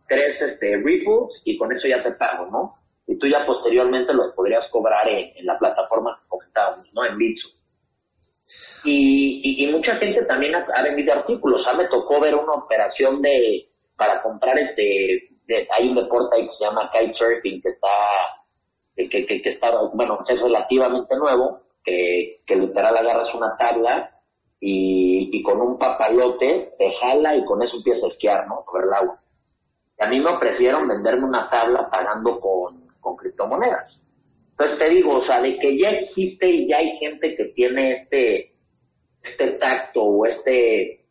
tres 0.07 0.39
este, 0.39 0.77
ripples 0.77 1.41
y 1.45 1.57
con 1.57 1.71
eso 1.75 1.87
ya 1.87 2.03
te 2.03 2.11
pago, 2.11 2.45
¿no? 2.51 2.75
Y 3.07 3.17
tú 3.17 3.27
ya 3.27 3.45
posteriormente 3.45 4.13
los 4.13 4.33
podrías 4.35 4.67
cobrar 4.69 5.07
en, 5.09 5.45
la 5.45 5.57
plataforma 5.57 6.17
que 6.21 6.27
comentábamos, 6.27 6.87
¿no? 6.93 7.05
En 7.05 7.17
Bitso. 7.17 7.49
Y, 8.83 9.41
y, 9.43 9.65
y 9.65 9.71
mucha 9.71 9.97
gente 9.97 10.23
también 10.25 10.53
ha, 10.55 10.65
ha 10.75 10.83
vendido 10.83 11.13
artículos. 11.13 11.65
A 11.67 11.75
me 11.75 11.85
tocó 11.85 12.19
ver 12.19 12.35
una 12.35 12.53
operación 12.53 13.21
de 13.21 13.67
para 13.97 14.21
comprar 14.21 14.57
este, 14.59 15.23
de- 15.47 15.67
hay 15.75 15.87
un 15.89 15.95
deporte 15.95 16.35
ahí 16.35 16.43
que 16.43 16.53
se 16.53 16.63
llama 16.65 16.91
kitesurfing 16.91 17.61
que 17.61 17.69
está, 17.69 17.87
que, 18.95 19.09
que, 19.09 19.41
que, 19.41 19.49
está, 19.49 19.71
bueno, 19.93 20.19
es 20.27 20.39
relativamente 20.39 21.15
nuevo, 21.15 21.61
que, 21.83 22.37
que 22.45 22.55
literal 22.55 22.95
agarras 22.97 23.33
una 23.35 23.55
tabla 23.57 24.11
y, 24.59 25.29
y 25.31 25.43
con 25.43 25.61
un 25.61 25.77
papalote 25.77 26.73
te 26.77 26.91
jala 27.01 27.35
y 27.35 27.45
con 27.45 27.61
eso 27.61 27.77
empiezas 27.77 28.03
a 28.03 28.07
esquiar, 28.07 28.47
¿no? 28.47 28.63
Por 28.65 28.83
el 28.83 28.93
agua. 28.93 29.19
Y 29.99 30.03
a 30.03 30.09
mí 30.09 30.19
me 30.19 30.29
ofrecieron 30.29 30.87
venderme 30.87 31.25
una 31.25 31.49
tabla 31.49 31.89
pagando 31.89 32.39
con, 32.39 32.87
con 32.99 33.15
criptomonedas. 33.15 33.99
Entonces 34.51 34.79
te 34.79 34.89
digo, 34.95 35.19
o 35.19 35.25
sea, 35.25 35.41
de 35.41 35.57
que 35.59 35.77
ya 35.77 35.89
existe 35.89 36.47
y 36.47 36.67
ya 36.69 36.77
hay 36.77 36.97
gente 36.97 37.35
que 37.35 37.45
tiene 37.55 38.03
este, 38.03 38.53
este 39.21 39.57
tacto 39.57 40.01
o 40.01 40.25
este, 40.25 41.05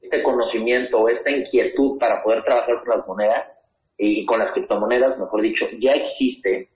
este 0.00 0.22
conocimiento 0.22 0.98
o 0.98 1.08
esta 1.08 1.30
inquietud 1.30 1.98
para 1.98 2.22
poder 2.22 2.42
trabajar 2.44 2.80
con 2.80 2.88
las 2.88 3.06
monedas 3.06 3.46
y 3.98 4.24
con 4.24 4.38
las 4.38 4.52
criptomonedas, 4.52 5.18
mejor 5.18 5.42
dicho, 5.42 5.66
ya 5.78 5.92
existe, 5.92 6.70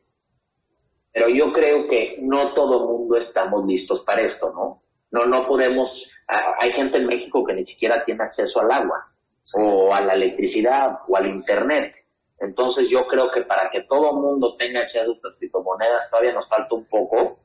pero 1.13 1.29
yo 1.29 1.53
creo 1.53 1.87
que 1.89 2.17
no 2.21 2.49
todo 2.55 2.87
mundo 2.87 3.17
estamos 3.19 3.67
listos 3.67 4.03
para 4.05 4.23
esto, 4.23 4.51
¿no? 4.53 4.83
No, 5.11 5.27
no 5.27 5.47
podemos, 5.47 5.91
hay 6.27 6.73
gente 6.73 6.97
en 6.97 7.07
México 7.07 7.45
que 7.45 7.53
ni 7.53 7.67
siquiera 7.67 8.03
tiene 8.05 8.25
acceso 8.25 8.61
al 8.61 8.71
agua 8.71 9.13
o 9.59 9.93
a 9.93 10.01
la 10.01 10.15
electricidad 10.15 11.01
o 11.07 11.17
al 11.17 11.27
internet. 11.27 11.95
Entonces 12.39 12.87
yo 12.91 13.07
creo 13.07 13.31
que 13.31 13.43
para 13.43 13.71
que 13.71 13.83
todo 13.83 14.15
mundo 14.15 14.57
tenga 14.57 14.81
acceso 14.81 15.11
a 15.11 15.15
estas 15.15 15.37
criptomonedas 15.39 16.11
todavía 16.11 16.33
nos 16.33 16.49
falta 16.49 16.75
un 16.75 16.87
poco, 16.87 17.39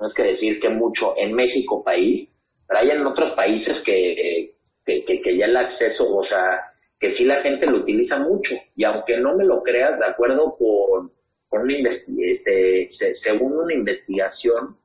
no 0.00 0.08
es 0.08 0.14
que 0.14 0.22
decir 0.24 0.60
que 0.60 0.68
mucho 0.68 1.16
en 1.16 1.32
México 1.32 1.84
país, 1.84 2.28
pero 2.66 2.80
hay 2.80 2.90
en 2.90 3.06
otros 3.06 3.32
países 3.34 3.80
que, 3.82 4.52
que, 4.84 5.04
que, 5.04 5.20
que 5.20 5.38
ya 5.38 5.46
el 5.46 5.56
acceso, 5.56 6.04
o 6.04 6.24
sea, 6.24 6.58
que 6.98 7.14
sí 7.14 7.24
la 7.24 7.36
gente 7.36 7.70
lo 7.70 7.78
utiliza 7.78 8.18
mucho. 8.18 8.54
Y 8.74 8.84
aunque 8.84 9.16
no 9.18 9.34
me 9.36 9.44
lo 9.44 9.62
creas, 9.62 9.98
de 9.98 10.06
acuerdo 10.06 10.56
con, 10.56 11.12
con 11.48 11.62
una 11.62 11.74
este, 11.74 12.90
se- 12.98 13.14
según 13.22 13.58
una 13.58 13.74
investigación 13.74 14.76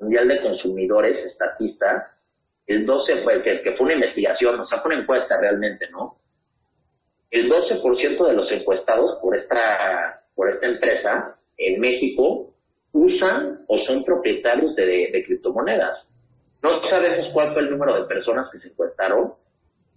mundial 0.00 0.28
de 0.28 0.40
consumidores, 0.42 1.16
estatistas, 1.26 2.10
el 2.66 2.84
12 2.86 3.22
fue, 3.22 3.42
que, 3.42 3.58
fue 3.72 3.84
una 3.86 3.94
investigación, 3.94 4.58
o 4.60 4.66
sea, 4.66 4.80
fue 4.80 4.92
una 4.94 5.02
encuesta 5.02 5.38
realmente, 5.40 5.88
¿no? 5.90 6.18
El 7.30 7.48
12% 7.50 8.26
de 8.26 8.34
los 8.34 8.50
encuestados 8.52 9.18
por 9.20 9.36
esta, 9.36 10.22
por 10.34 10.50
esta 10.50 10.66
empresa 10.66 11.36
en 11.56 11.80
México 11.80 12.54
usan 12.92 13.64
o 13.66 13.78
son 13.78 14.04
propietarios 14.04 14.74
de, 14.76 15.10
de 15.12 15.24
criptomonedas. 15.24 16.06
No 16.62 16.70
sabemos 16.88 17.28
cuál 17.32 17.52
fue 17.52 17.62
el 17.62 17.70
número 17.70 18.00
de 18.00 18.06
personas 18.06 18.48
que 18.50 18.60
se 18.60 18.68
encuestaron, 18.68 19.34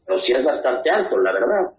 pero 0.06 0.20
sí 0.22 0.32
es 0.32 0.44
bastante 0.44 0.90
alto, 0.90 1.18
la 1.20 1.32
verdad. 1.32 1.72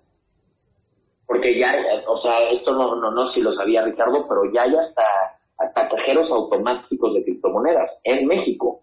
Porque 1.28 1.60
ya, 1.60 1.70
o 2.08 2.22
sea, 2.22 2.48
esto 2.50 2.72
no, 2.72 2.96
no, 2.96 3.10
no 3.10 3.30
si 3.34 3.40
lo 3.40 3.54
sabía 3.54 3.84
Ricardo, 3.84 4.26
pero 4.26 4.50
ya 4.50 4.62
hay 4.62 4.70
hasta, 4.74 5.04
hasta 5.58 5.88
cajeros 5.90 6.26
automáticos 6.30 7.12
de 7.12 7.22
criptomonedas 7.22 7.90
en 8.02 8.26
México. 8.26 8.82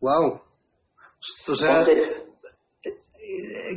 Wow. 0.00 0.40
O 1.48 1.54
sea, 1.56 1.80
Entonces, 1.80 2.24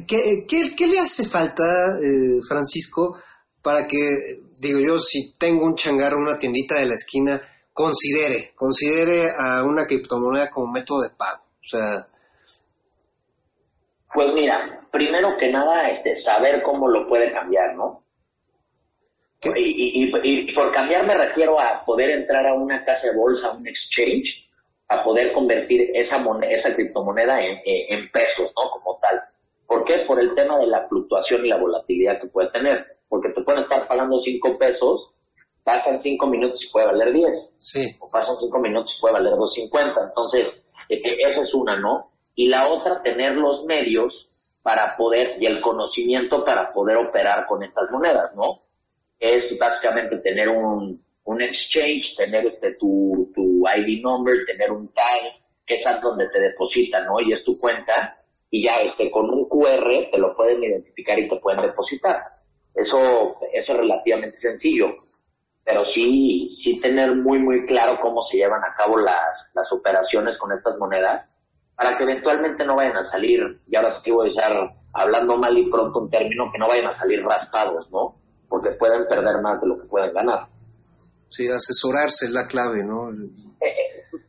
¿qué, 0.08 0.46
qué, 0.48 0.76
qué 0.78 0.88
le 0.88 1.00
hace 1.00 1.26
falta, 1.26 1.64
eh, 2.00 2.40
Francisco, 2.48 3.18
para 3.60 3.88
que, 3.88 4.08
digo 4.60 4.80
yo, 4.80 5.00
si 5.00 5.34
tengo 5.34 5.66
un 5.66 5.76
changarro, 5.76 6.20
una 6.20 6.38
tiendita 6.38 6.76
de 6.76 6.86
la 6.86 6.94
esquina, 6.94 7.42
considere, 7.74 8.54
considere 8.56 9.32
a 9.36 9.64
una 9.64 9.88
criptomoneda 9.88 10.52
como 10.52 10.72
método 10.72 11.02
de 11.02 11.10
pago? 11.10 11.42
O 11.44 11.68
sea, 11.68 12.08
pues 14.16 14.34
mira, 14.34 14.88
primero 14.92 15.38
que 15.38 15.52
nada, 15.52 15.90
este, 15.90 16.24
saber 16.24 16.64
cómo 16.64 16.88
lo 16.88 17.08
puede 17.08 17.32
cambiar, 17.32 17.76
¿no? 17.76 18.02
Y, 19.44 19.50
y- 20.04 20.12
y- 20.24 20.50
y 20.50 20.54
por 20.56 20.72
cambiar 20.74 21.06
me 21.06 21.14
refiero 21.16 21.60
a 21.60 21.84
poder 21.86 22.10
entrar 22.12 22.48
a 22.48 22.56
una 22.56 22.84
casa 22.84 23.06
de 23.08 23.16
bolsa, 23.16 23.48
a 23.48 23.52
un 23.52 23.68
exchange, 23.68 24.48
a 24.88 25.04
poder 25.04 25.34
convertir 25.34 25.92
esa 25.94 26.18
moneda, 26.20 26.52
esa 26.52 26.74
criptomoneda 26.74 27.38
en, 27.44 27.60
en- 27.66 28.10
pesos, 28.10 28.52
¿no? 28.56 28.70
Como 28.72 28.98
tal. 29.00 29.22
¿Por 29.68 29.84
qué? 29.86 30.00
Por 30.08 30.20
el 30.20 30.34
tema 30.34 30.58
de 30.58 30.68
la 30.68 30.88
fluctuación 30.88 31.46
y 31.46 31.50
la 31.50 31.58
volatilidad 31.58 32.20
que 32.22 32.28
puede 32.28 32.50
tener. 32.50 32.86
Porque 33.08 33.30
te 33.30 33.42
pueden 33.42 33.64
estar 33.64 33.88
pagando 33.88 34.20
5 34.24 34.58
pesos, 34.58 35.12
pasan 35.64 36.02
5 36.02 36.28
minutos 36.28 36.64
y 36.64 36.72
puede 36.72 36.88
valer 36.88 37.14
10 37.14 37.32
sí. 37.58 37.96
o 38.00 38.10
pasan 38.12 38.36
cinco 38.40 38.60
minutos 38.60 38.96
y 38.98 39.02
puede 39.02 39.14
valer 39.16 39.34
2.50. 39.34 40.08
Entonces, 40.10 40.48
eh, 40.90 40.96
eh, 41.04 41.18
esa 41.22 41.42
es 41.42 41.54
una, 41.54 41.78
¿no? 41.80 42.12
Y 42.36 42.50
la 42.50 42.70
otra, 42.70 43.02
tener 43.02 43.34
los 43.34 43.66
medios 43.66 44.28
para 44.62 44.96
poder, 44.98 45.36
y 45.40 45.46
el 45.46 45.62
conocimiento 45.62 46.44
para 46.44 46.74
poder 46.74 46.98
operar 46.98 47.46
con 47.48 47.64
estas 47.64 47.90
monedas, 47.92 48.36
¿no? 48.36 48.62
Es 49.20 49.58
básicamente 49.58 50.18
tener 50.18 50.50
un, 50.50 51.02
un 51.24 51.42
exchange, 51.42 52.16
tener 52.18 52.46
este 52.48 52.74
tu, 52.80 53.32
tu 53.34 53.64
ID 53.76 54.02
number, 54.02 54.46
tener 54.46 54.72
un 54.72 54.88
tag, 54.90 55.34
que 55.66 55.76
es 55.76 56.02
donde 56.02 56.28
te 56.30 56.40
depositan, 56.40 57.06
¿no? 57.06 57.22
Y 57.22 57.34
es 57.34 57.44
tu 57.44 57.58
cuenta, 57.58 58.16
y 58.50 58.66
ya 58.66 58.76
este, 58.76 59.10
con 59.10 59.30
un 59.30 59.48
QR 59.48 60.10
te 60.12 60.18
lo 60.18 60.36
pueden 60.36 60.64
identificar 60.64 61.18
y 61.18 61.30
te 61.30 61.38
pueden 61.38 61.62
depositar. 61.62 62.18
Eso, 62.74 63.38
eso 63.54 63.72
es 63.72 63.78
relativamente 63.78 64.38
sencillo 64.38 64.94
pero 65.66 65.84
sí, 65.94 66.58
sí 66.64 66.80
tener 66.80 67.16
muy, 67.16 67.40
muy 67.40 67.66
claro 67.66 68.00
cómo 68.00 68.24
se 68.30 68.38
llevan 68.38 68.64
a 68.64 68.76
cabo 68.78 69.00
las, 69.00 69.18
las 69.56 69.70
operaciones 69.72 70.38
con 70.38 70.52
estas 70.52 70.78
monedas 70.78 71.28
para 71.76 71.98
que 71.98 72.04
eventualmente 72.04 72.64
no 72.66 72.76
vayan 72.76 72.98
a 72.98 73.10
salir, 73.12 73.40
y 73.68 73.76
ahora 73.76 74.00
sí 74.04 74.12
voy 74.12 74.28
a 74.28 74.32
estar 74.32 74.54
hablando 74.94 75.38
mal 75.38 75.58
y 75.58 75.70
pronto 75.70 76.00
un 76.00 76.10
término, 76.10 76.50
que 76.52 76.58
no 76.60 76.68
vayan 76.68 76.88
a 76.88 76.98
salir 76.98 77.22
raspados, 77.24 77.90
¿no? 77.92 78.16
Porque 78.48 78.70
pueden 78.72 79.06
perder 79.08 79.42
más 79.42 79.60
de 79.62 79.68
lo 79.68 79.78
que 79.78 79.86
pueden 79.88 80.14
ganar. 80.14 80.48
Sí, 81.30 81.48
asesorarse 81.48 82.28
es 82.28 82.32
la 82.32 82.48
clave, 82.48 82.84
¿no? 82.84 83.10
Eh, 83.12 83.74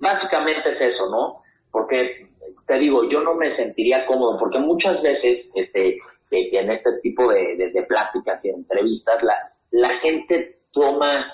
básicamente 0.01 0.73
es 0.73 0.95
eso, 0.95 1.09
¿no? 1.11 1.43
Porque 1.71 2.27
te 2.67 2.79
digo, 2.79 3.09
yo 3.09 3.21
no 3.21 3.35
me 3.35 3.55
sentiría 3.57 4.07
cómodo, 4.07 4.39
porque 4.41 4.59
muchas 4.59 5.01
veces 5.03 5.47
este, 5.55 5.99
en 6.31 6.71
este 6.73 6.91
tipo 7.03 7.31
de, 7.31 7.57
de- 7.57 7.71
de 7.71 7.83
pláticas 7.85 8.45
y 8.45 8.49
entrevistas, 8.49 9.23
la, 9.23 9.35
la 9.71 9.89
gente 10.01 10.59
toma, 10.73 11.33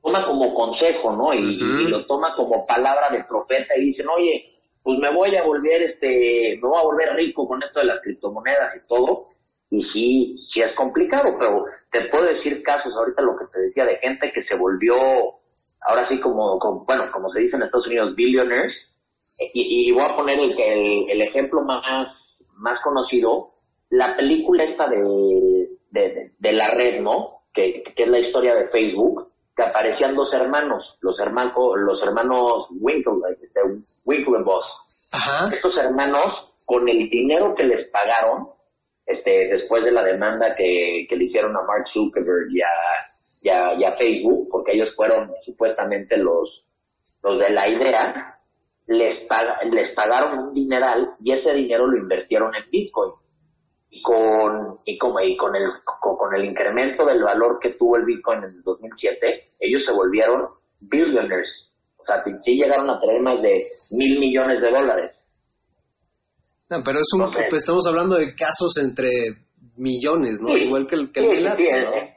toma 0.00 0.24
como 0.24 0.54
consejo, 0.54 1.10
¿no? 1.16 1.34
Y 1.34 1.88
lo 1.88 2.06
toma 2.06 2.32
como 2.36 2.64
palabra 2.66 3.08
de 3.10 3.24
profeta 3.24 3.74
y 3.76 3.86
dicen, 3.86 4.06
oye, 4.08 4.44
pues 4.90 4.98
me 4.98 5.14
voy 5.16 5.36
a 5.36 5.44
volver, 5.44 5.82
este, 5.82 6.58
me 6.60 6.68
voy 6.68 6.78
a 6.80 6.84
volver 6.84 7.14
rico 7.14 7.46
con 7.46 7.62
esto 7.62 7.80
de 7.80 7.86
las 7.86 8.00
criptomonedas 8.00 8.76
y 8.76 8.88
todo. 8.88 9.28
Y 9.70 9.84
sí, 9.84 10.36
sí 10.52 10.60
es 10.60 10.74
complicado, 10.74 11.36
pero 11.38 11.64
te 11.92 12.00
puedo 12.08 12.24
decir 12.24 12.60
casos, 12.64 12.92
ahorita 12.96 13.22
lo 13.22 13.36
que 13.36 13.44
te 13.52 13.60
decía, 13.60 13.84
de 13.84 13.96
gente 13.98 14.32
que 14.32 14.42
se 14.42 14.56
volvió, 14.56 14.94
ahora 15.82 16.08
sí 16.08 16.18
como, 16.20 16.58
bueno, 16.84 17.04
como 17.12 17.30
se 17.30 17.40
dice 17.40 17.54
en 17.56 17.62
Estados 17.62 17.86
Unidos, 17.86 18.16
billionaires, 18.16 18.74
y, 19.54 19.88
y 19.88 19.92
voy 19.92 20.02
a 20.02 20.16
poner 20.16 20.38
el, 20.40 21.22
ejemplo 21.22 21.62
más, 21.62 22.08
más 22.56 22.80
conocido, 22.80 23.52
la 23.90 24.16
película 24.16 24.64
esta 24.64 24.88
de, 24.88 25.68
de- 25.90 26.32
de 26.36 26.52
la 26.52 26.70
red, 26.72 27.00
¿no? 27.00 27.42
Que, 27.54 27.84
que 27.94 28.02
es 28.02 28.08
la 28.08 28.18
historia 28.18 28.54
de 28.56 28.68
Facebook, 28.70 29.30
que 29.60 29.68
aparecían 29.68 30.14
dos 30.14 30.32
hermanos, 30.32 30.96
los 31.00 31.18
hermanos, 31.20 31.52
los 31.76 32.02
hermanos 32.02 32.66
Winkle, 32.80 33.12
este, 33.42 33.60
Winklevoss. 34.04 35.10
Ajá. 35.12 35.54
Estos 35.54 35.76
hermanos, 35.76 36.52
con 36.66 36.88
el 36.88 37.08
dinero 37.10 37.54
que 37.54 37.66
les 37.66 37.88
pagaron, 37.90 38.48
este, 39.06 39.48
después 39.48 39.84
de 39.84 39.90
la 39.92 40.02
demanda 40.04 40.54
que, 40.54 41.04
que 41.08 41.16
le 41.16 41.24
hicieron 41.24 41.56
a 41.56 41.62
Mark 41.62 41.86
Zuckerberg 41.92 42.50
y 42.52 42.60
a, 42.60 42.68
y 43.42 43.48
a- 43.48 43.74
y 43.74 43.84
a 43.84 43.92
Facebook, 43.96 44.48
porque 44.50 44.72
ellos 44.72 44.94
fueron 44.94 45.32
supuestamente 45.44 46.16
los, 46.16 46.64
los 47.22 47.38
de 47.40 47.50
la 47.50 47.68
idea, 47.68 48.38
les, 48.86 49.26
paga- 49.26 49.58
les 49.64 49.92
pagaron 49.94 50.38
un 50.38 50.54
dineral 50.54 51.14
y 51.24 51.32
ese 51.32 51.52
dinero 51.52 51.86
lo 51.86 51.98
invirtieron 51.98 52.54
en 52.54 52.70
Bitcoin. 52.70 53.12
Y 53.92 54.02
con, 54.02 54.78
y 54.84 54.96
como, 54.98 55.20
y 55.20 55.36
con 55.36 55.54
el, 55.56 55.64
con, 56.00 56.16
con 56.16 56.34
el 56.36 56.44
incremento 56.44 57.04
del 57.04 57.22
valor 57.22 57.58
que 57.60 57.70
tuvo 57.70 57.96
el 57.96 58.04
Bitcoin 58.04 58.38
en 58.38 58.50
el 58.50 58.62
2007, 58.62 59.42
ellos 59.60 59.82
se 59.84 59.92
volvieron 59.92 60.46
billionaires. 60.80 61.48
O 61.96 62.04
sea, 62.04 62.22
sí 62.24 62.30
llegaron 62.52 62.88
a 62.88 63.00
tener 63.00 63.20
más 63.20 63.42
de 63.42 63.62
mil 63.90 64.18
millones 64.20 64.60
de 64.60 64.70
dólares. 64.70 65.10
No, 66.70 66.78
pero 66.84 66.98
es 67.00 67.08
un, 67.14 67.22
Ok. 67.22 67.36
pues 67.50 67.62
estamos 67.62 67.84
hablando 67.88 68.16
de 68.16 68.32
casos 68.34 68.76
entre 68.80 69.08
millones, 69.76 70.40
¿no? 70.40 70.54
Sí, 70.54 70.64
Igual 70.66 70.86
que 70.86 70.94
el, 70.94 71.10
que 71.12 71.20
el 71.20 71.26
sí, 71.26 71.32
Pilato, 71.32 71.56
sí, 71.64 71.72
¿no? 71.72 71.92
eh, 71.94 72.14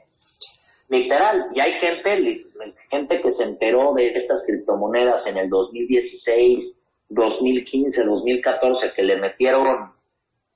Literal, 0.90 1.40
y 1.54 1.60
hay 1.60 1.72
gente, 1.80 2.44
gente 2.90 3.20
que 3.20 3.32
se 3.34 3.42
enteró 3.42 3.94
de 3.94 4.08
estas 4.10 4.42
criptomonedas 4.46 5.26
en 5.26 5.38
el 5.38 5.48
2016, 5.48 6.72
2015, 7.08 8.00
2014, 8.04 8.92
que 8.94 9.02
le 9.02 9.16
metieron, 9.18 9.92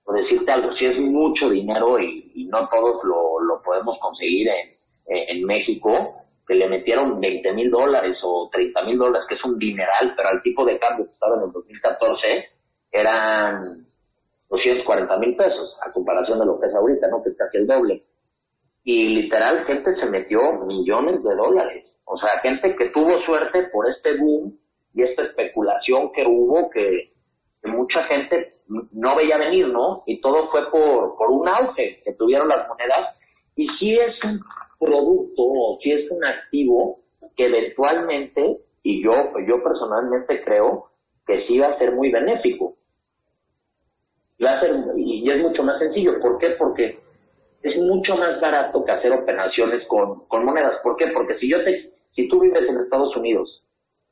por 0.09 0.22
decirte 0.22 0.50
algo, 0.50 0.72
si 0.72 0.86
es 0.86 0.96
mucho 0.98 1.50
dinero 1.50 1.98
y, 2.00 2.46
no 2.50 2.66
todos 2.70 3.04
lo, 3.04 3.61
podemos 3.62 3.98
conseguir 3.98 4.48
en, 4.48 4.70
en- 5.14 5.36
en 5.36 5.44
México, 5.44 5.90
que 6.46 6.54
le 6.54 6.66
metieron 6.66 7.20
20 7.20 7.52
mil 7.52 7.70
dólares 7.70 8.16
o 8.22 8.48
30 8.50 8.84
mil 8.84 8.96
dólares, 8.96 9.26
que 9.28 9.34
es 9.34 9.44
un 9.44 9.59
dineral, 9.59 10.14
pero 10.16 10.30
al 10.30 10.40
tipo 10.42 10.64
de 10.64 10.78
cambio 10.78 11.04
que 11.04 11.12
estaba 11.12 11.36
en 11.36 11.42
el 11.42 11.52
2014 11.52 12.26
eran 12.90 13.86
240 14.48 15.18
mil 15.18 15.36
pesos, 15.36 15.76
a 15.86 15.92
comparación 15.92 16.38
de 16.38 16.46
lo 16.46 16.59
que 16.59 16.68
es 16.68 16.74
ahorita, 16.74 17.09
¿no? 17.09 17.22
Que 17.22 17.28
es 17.28 17.36
casi 17.36 17.59
el 17.59 17.66
doble 17.66 18.02
y 18.84 19.09
literal 19.09 19.66
gente 19.66 19.94
se 19.96 20.06
metió 20.06 20.38
millones 20.64 21.22
de 21.22 21.36
dólares. 21.36 21.84
O 22.06 22.16
sea, 22.16 22.30
gente 22.40 22.74
que 22.74 22.88
tuvo 22.88 23.11
suerte 23.26 23.64
por 23.70 23.86
este 23.90 24.16
boom 24.16 24.59
y 24.94 25.02
esta 25.02 25.24
especulación 25.24 26.11
que 26.12 26.24
hubo 26.26 26.70
que, 26.70 27.12
mucha 27.68 28.04
gente 28.04 28.48
no 28.92 29.16
veía 29.16 29.38
venir, 29.38 29.68
¿no? 29.68 30.02
Y 30.06 30.20
todo 30.20 30.48
fue 30.48 30.70
por, 30.70 31.16
por 31.16 31.30
un 31.30 31.48
auge 31.48 31.98
que 32.04 32.12
tuvieron 32.14 32.48
las 32.48 32.68
monedas. 32.68 33.20
Y 33.56 33.66
sí 33.78 33.94
es 33.94 34.22
un 34.24 34.40
producto 34.78 35.42
o 35.42 35.78
sí 35.82 35.92
es 35.92 36.10
un 36.10 36.24
activo 36.24 37.00
que 37.36 37.46
eventualmente, 37.46 38.58
y 38.82 39.02
yo, 39.02 39.12
yo 39.46 39.62
personalmente 39.62 40.42
creo 40.44 40.90
que 41.26 41.46
sí 41.46 41.58
va 41.58 41.68
a 41.68 41.78
ser 41.78 41.92
muy 41.92 42.10
benéfico. 42.10 42.76
Va 44.44 44.52
a 44.52 44.60
ser, 44.60 44.74
y 44.96 45.28
es 45.30 45.40
mucho 45.40 45.62
más 45.62 45.78
sencillo. 45.78 46.20
¿Por 46.20 46.38
qué? 46.38 46.50
Porque 46.58 46.98
es 47.62 47.76
mucho 47.78 48.14
más 48.14 48.40
barato 48.40 48.84
que 48.84 48.92
hacer 48.92 49.12
operaciones 49.12 49.86
con, 49.88 50.26
con 50.26 50.44
monedas. 50.44 50.80
¿Por 50.82 50.96
qué? 50.96 51.08
Porque 51.08 51.38
si 51.38 51.50
yo 51.50 51.62
te, 51.64 51.90
si 52.14 52.28
tú 52.28 52.40
vives 52.40 52.62
en 52.62 52.78
Estados 52.78 53.16
Unidos 53.16 53.62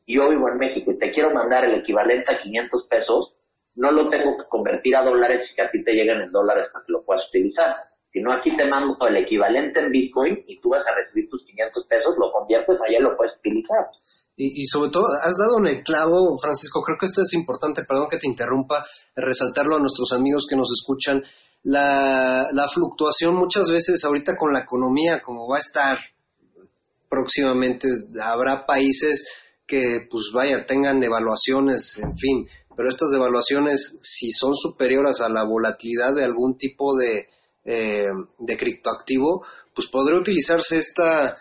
y 0.04 0.16
yo 0.16 0.28
vivo 0.28 0.48
en 0.48 0.58
México 0.58 0.92
y 0.92 0.98
te 0.98 1.10
quiero 1.12 1.30
mandar 1.30 1.64
el 1.64 1.80
equivalente 1.80 2.32
a 2.32 2.38
500 2.38 2.86
pesos, 2.88 3.35
no 3.76 3.92
lo 3.92 4.08
tengo 4.08 4.36
que 4.36 4.48
convertir 4.48 4.96
a 4.96 5.04
dólares 5.04 5.42
y 5.50 5.54
que 5.54 5.62
a 5.62 5.70
ti 5.70 5.78
te 5.80 5.92
lleguen 5.92 6.20
en 6.20 6.32
dólares 6.32 6.68
para 6.72 6.84
que 6.84 6.92
lo 6.92 7.04
puedas 7.04 7.28
utilizar. 7.28 7.76
Sino 8.12 8.32
aquí 8.32 8.56
te 8.56 8.66
mando 8.66 8.96
el 9.06 9.16
equivalente 9.16 9.80
en 9.80 9.90
Bitcoin 9.90 10.42
y 10.46 10.58
tú 10.60 10.70
vas 10.70 10.82
a 10.86 10.94
recibir 10.94 11.28
tus 11.28 11.44
500 11.44 11.86
pesos, 11.86 12.14
lo 12.18 12.32
conviertes 12.32 12.76
allá 12.80 12.98
lo 13.00 13.16
puedes 13.16 13.36
utilizar. 13.38 13.86
Y, 14.36 14.62
y 14.62 14.66
sobre 14.66 14.90
todo, 14.90 15.04
has 15.22 15.36
dado 15.36 15.64
el 15.66 15.82
clavo, 15.82 16.36
Francisco, 16.38 16.82
creo 16.82 16.96
que 16.98 17.06
esto 17.06 17.20
es 17.20 17.34
importante, 17.34 17.84
perdón 17.84 18.08
que 18.10 18.18
te 18.18 18.26
interrumpa, 18.26 18.84
resaltarlo 19.14 19.76
a 19.76 19.80
nuestros 19.80 20.12
amigos 20.12 20.46
que 20.48 20.56
nos 20.56 20.70
escuchan. 20.72 21.22
La, 21.62 22.46
la 22.52 22.68
fluctuación 22.68 23.34
muchas 23.34 23.70
veces 23.70 24.02
ahorita 24.04 24.36
con 24.36 24.52
la 24.52 24.60
economía, 24.60 25.20
como 25.22 25.48
va 25.48 25.56
a 25.56 25.60
estar 25.60 25.98
próximamente 27.08 27.88
habrá 28.22 28.66
países 28.66 29.26
que, 29.66 30.06
pues 30.10 30.30
vaya, 30.32 30.64
tengan 30.64 31.00
devaluaciones, 31.00 31.98
en 31.98 32.16
fin, 32.16 32.48
pero 32.76 32.88
estas 32.88 33.10
devaluaciones, 33.10 33.98
si 34.02 34.30
son 34.30 34.54
superiores 34.54 35.20
a 35.20 35.28
la 35.28 35.44
volatilidad 35.44 36.14
de 36.14 36.24
algún 36.24 36.56
tipo 36.58 36.96
de, 36.96 37.26
eh, 37.64 38.06
de 38.38 38.56
criptoactivo, 38.56 39.44
pues 39.74 39.88
podría 39.88 40.18
utilizarse 40.18 40.78
esta, 40.78 41.36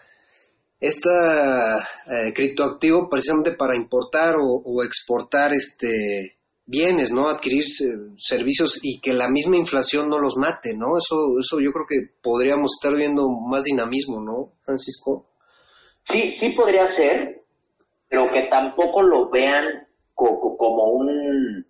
esta 0.79 1.79
eh, 1.79 2.33
criptoactivo 2.33 3.07
precisamente 3.09 3.53
para 3.53 3.75
importar 3.75 4.35
o, 4.37 4.61
o 4.63 4.83
exportar 4.83 5.53
este 5.53 6.37
bienes, 6.67 7.11
¿no? 7.11 7.29
Adquirir 7.29 7.63
se- 7.63 7.93
servicios 8.17 8.79
y 8.81 8.99
que 8.99 9.13
la 9.13 9.29
misma 9.29 9.55
inflación 9.55 10.09
no 10.09 10.17
los 10.19 10.35
mate, 10.37 10.73
¿no? 10.75 10.97
Eso, 10.97 11.37
eso 11.39 11.59
yo 11.59 11.71
creo 11.71 11.85
que 11.87 12.15
podríamos 12.23 12.71
estar 12.79 12.95
viendo 12.97 13.23
más 13.49 13.63
dinamismo, 13.65 14.19
¿no, 14.21 14.53
Francisco? 14.63 15.27
Sí, 16.07 16.37
sí 16.39 16.55
podría 16.57 16.85
ser, 16.97 17.43
pero 18.09 18.23
que 18.33 18.47
tampoco 18.49 19.01
lo 19.03 19.29
vean 19.29 19.87
como 20.15 20.83
un 20.85 21.65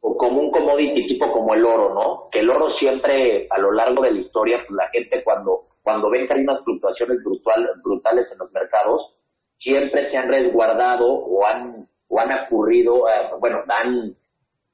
como 0.00 0.40
un 0.40 0.50
commodity 0.50 1.06
tipo 1.08 1.30
como 1.32 1.54
el 1.54 1.64
oro, 1.64 1.92
¿no? 1.94 2.28
Que 2.30 2.40
el 2.40 2.50
oro 2.50 2.66
siempre 2.78 3.46
a 3.50 3.58
lo 3.58 3.72
largo 3.72 4.02
de 4.02 4.12
la 4.12 4.20
historia, 4.20 4.58
pues 4.58 4.70
la 4.70 4.88
gente 4.88 5.22
cuando 5.24 5.62
cuando 5.82 6.10
ven 6.10 6.26
que 6.26 6.34
hay 6.34 6.40
unas 6.42 6.62
fluctuaciones 6.64 7.18
brutal, 7.24 7.66
brutales 7.82 8.26
en 8.30 8.38
los 8.38 8.52
mercados, 8.52 9.14
siempre 9.58 10.10
se 10.10 10.16
han 10.16 10.28
resguardado 10.30 11.06
o 11.08 11.44
han 11.46 11.88
o 12.08 12.20
han 12.20 12.32
ocurrido, 12.44 13.08
eh, 13.08 13.12
bueno, 13.40 13.58
han 13.68 14.14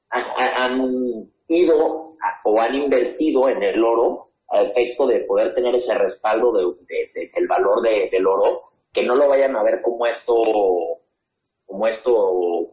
han, 0.09 1.29
ido 1.47 2.15
o 2.43 2.59
han 2.59 2.75
invertido 2.75 3.49
en 3.49 3.61
el 3.63 3.83
oro 3.83 4.29
a 4.49 4.61
efecto 4.61 5.07
de 5.07 5.19
poder 5.21 5.53
tener 5.53 5.75
ese 5.75 5.93
respaldo 5.95 6.51
de, 6.53 6.63
de- 6.85 7.09
de- 7.13 7.31
del 7.33 7.47
valor 7.47 7.81
de- 7.81 8.09
del 8.11 8.25
oro, 8.27 8.61
que 8.93 9.03
no 9.05 9.15
lo 9.15 9.27
vayan 9.27 9.55
a 9.55 9.63
ver 9.63 9.81
como 9.81 10.05
esto 10.05 10.33
como 11.65 11.87
esto 11.87 12.11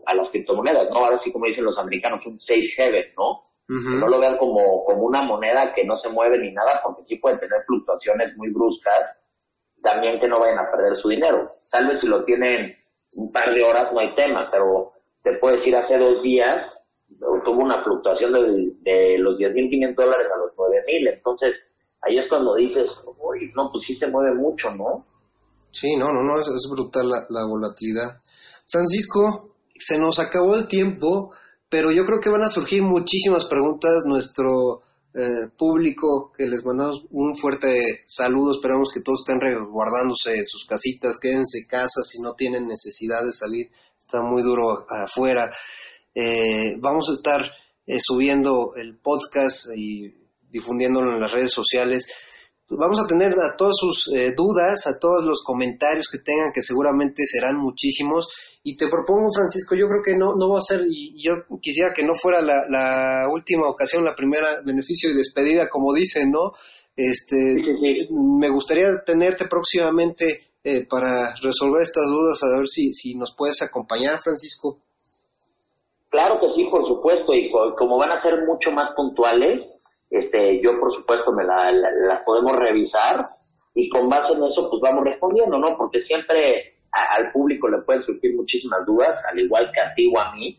a 0.07 0.15
las 0.15 0.31
criptomonedas, 0.31 0.89
¿no? 0.91 1.05
Ahora 1.05 1.21
sí 1.25 1.33
como 1.33 1.47
dicen 1.47 1.65
los 1.65 1.79
americanos, 1.79 2.25
un 2.27 2.39
safe 2.41 2.75
haven, 2.79 3.07
¿no? 3.17 3.41
No 3.69 4.07
lo 4.07 4.19
vean 4.19 4.37
como, 4.37 4.85
como 4.85 5.05
una 5.05 5.23
moneda 5.23 5.73
que 5.73 5.83
no 5.85 5.97
se 5.99 6.11
mueve 6.11 6.39
ni 6.39 6.53
nada, 6.53 6.81
porque 6.85 7.05
sí 7.09 7.17
puede 7.17 7.39
tener 7.39 7.63
fluctuaciones 7.67 8.37
muy 8.37 8.51
bruscas, 8.51 9.17
también 9.83 10.21
que 10.21 10.29
no 10.29 10.39
vayan 10.41 10.59
a 10.59 10.71
perder 10.71 10.99
su 11.01 11.09
dinero. 11.09 11.49
Tal 11.71 11.87
vez 11.87 11.99
si 12.01 12.07
lo 12.07 12.23
tienen 12.25 12.75
un 13.17 13.33
par 13.33 13.55
de 13.55 13.63
horas 13.63 13.91
no 13.91 14.01
hay 14.01 14.15
tema, 14.15 14.49
pero 14.51 14.93
te 15.23 15.39
puedo 15.39 15.57
decir 15.57 15.75
hace 15.75 15.97
dos 15.97 16.23
días 16.23 16.67
tuvo 17.45 17.65
una 17.65 17.83
fluctuación 17.83 18.33
de, 18.33 18.73
de 18.83 19.19
los 19.19 19.37
10.500 19.39 19.95
dólares 19.95 20.27
a 20.35 20.39
los 20.39 20.53
9.000, 20.57 21.15
entonces 21.15 21.57
ahí 22.03 22.19
es 22.19 22.29
cuando 22.29 22.55
dices, 22.55 22.89
uy, 23.19 23.51
no, 23.55 23.71
pues 23.71 23.85
sí 23.87 23.97
se 23.97 24.07
mueve 24.07 24.35
mucho, 24.35 24.71
¿no? 24.71 25.07
Sí, 25.71 25.97
no, 25.97 26.13
no, 26.13 26.23
no, 26.23 26.39
es, 26.39 26.49
es 26.49 26.69
brutal 26.71 27.09
la, 27.09 27.19
la 27.31 27.47
volatilidad. 27.47 28.21
Francisco, 28.73 29.55
se 29.79 29.99
nos 29.99 30.19
acabó 30.19 30.57
el 30.57 30.67
tiempo, 30.67 31.31
pero 31.69 31.93
yo 31.93 32.07
creo 32.07 32.23
que 32.23 32.31
van 32.31 32.43
a 32.43 32.49
surgir 32.49 32.81
muchísimas 32.81 33.45
preguntas. 33.45 34.05
Nuestro 34.07 34.81
eh, 35.13 35.49
público, 35.59 36.33
que 36.35 36.47
les 36.47 36.65
mandamos 36.65 37.05
un 37.11 37.37
fuerte 37.37 38.03
saludo, 38.07 38.53
esperamos 38.53 38.89
que 38.91 39.03
todos 39.03 39.21
estén 39.21 39.43
resguardándose 39.43 40.39
en 40.39 40.47
sus 40.47 40.65
casitas, 40.65 41.21
quédense 41.21 41.59
en 41.59 41.67
casa 41.67 42.03
si 42.03 42.23
no 42.23 42.33
tienen 42.33 42.67
necesidad 42.67 43.23
de 43.23 43.33
salir, 43.33 43.71
está 43.99 44.23
muy 44.23 44.43
duro 44.43 44.87
afuera. 44.89 45.51
Eh, 46.15 46.77
vamos 46.81 47.11
a 47.11 47.13
estar 47.13 47.43
eh, 47.87 47.99
subiendo 48.01 48.73
el 48.75 48.97
podcast 48.97 49.67
y 49.77 50.15
difundiéndolo 50.49 51.13
en 51.13 51.21
las 51.21 51.33
redes 51.33 51.53
sociales. 51.53 52.07
Vamos 52.71 53.01
a 53.01 53.07
tener 53.07 53.33
a 53.39 53.55
todas 53.55 53.75
sus 53.77 54.11
eh, 54.15 54.33
dudas, 54.35 54.87
a 54.87 54.99
todos 54.99 55.25
los 55.25 55.43
comentarios 55.45 56.09
que 56.11 56.21
tengan, 56.21 56.53
que 56.55 56.63
seguramente 56.63 57.27
serán 57.27 57.57
muchísimos. 57.57 58.29
Y 58.65 58.77
te 58.77 58.87
propongo, 58.89 59.27
Francisco, 59.35 59.75
yo 59.75 59.89
creo 59.89 60.03
que 60.05 60.17
no, 60.17 60.35
no 60.37 60.51
va 60.51 60.59
a 60.59 60.63
ser, 60.63 60.83
y, 60.89 61.15
y 61.17 61.23
yo 61.25 61.33
quisiera 61.61 61.93
que 61.93 62.05
no 62.05 62.15
fuera 62.15 62.41
la, 62.41 62.65
la 62.69 63.29
última 63.33 63.67
ocasión, 63.69 64.05
la 64.05 64.15
primera 64.15 64.61
beneficio 64.65 65.11
y 65.11 65.15
despedida, 65.17 65.69
como 65.69 65.93
dicen, 65.93 66.31
¿no? 66.31 66.53
Este, 66.95 67.57
Me 68.11 68.49
gustaría 68.51 69.03
tenerte 69.05 69.47
próximamente 69.47 70.41
eh, 70.63 70.87
para 70.89 71.35
resolver 71.43 71.83
estas 71.83 72.07
dudas, 72.07 72.41
a 72.45 72.57
ver 72.59 72.69
si, 72.69 72.93
si 72.93 73.17
nos 73.17 73.35
puedes 73.35 73.61
acompañar, 73.63 74.19
Francisco. 74.23 74.79
Claro 76.11 76.39
que 76.39 76.47
sí, 76.55 76.69
por 76.71 76.87
supuesto, 76.87 77.33
y 77.33 77.51
co- 77.51 77.75
como 77.77 77.99
van 77.99 78.13
a 78.13 78.23
ser 78.23 78.35
mucho 78.47 78.71
más 78.71 78.91
puntuales, 78.95 79.61
este, 80.11 80.61
yo 80.63 80.79
por 80.79 80.95
supuesto 80.95 81.33
me 81.33 81.43
la- 81.45 81.73
la- 81.73 82.15
las 82.15 82.23
podemos 82.25 82.53
revisar 82.59 83.25
y 83.75 83.89
con 83.89 84.09
base 84.09 84.35
en 84.35 84.45
eso 84.45 84.69
pues 84.71 84.81
vamos 84.83 85.05
respondiendo, 85.05 85.59
¿no? 85.59 85.75
Porque 85.77 86.03
siempre 86.07 86.72
a- 86.93 87.17
al 87.17 87.33
público 87.33 87.69
le 87.69 87.79
pueden 87.79 88.03
surgir 88.03 88.35
muchísimas 88.35 88.85
dudas, 88.87 89.19
al 89.31 89.39
igual 89.39 89.71
que 89.73 89.81
a 89.81 89.95
ti 89.95 90.07
o 90.15 90.19
a 90.21 90.35
mí, 90.35 90.57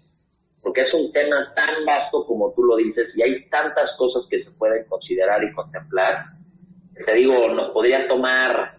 porque 0.61 0.81
es 0.81 0.93
un 0.93 1.11
tema 1.11 1.35
tan 1.55 1.85
vasto 1.85 2.25
como 2.25 2.51
tú 2.53 2.63
lo 2.63 2.77
dices 2.77 3.07
y 3.15 3.21
hay 3.21 3.49
tantas 3.49 3.91
cosas 3.97 4.23
que 4.29 4.43
se 4.43 4.51
pueden 4.51 4.85
considerar 4.87 5.43
y 5.43 5.53
contemplar. 5.53 6.25
Te 7.05 7.13
digo, 7.15 7.49
nos 7.53 7.71
podría 7.71 8.07
tomar 8.07 8.71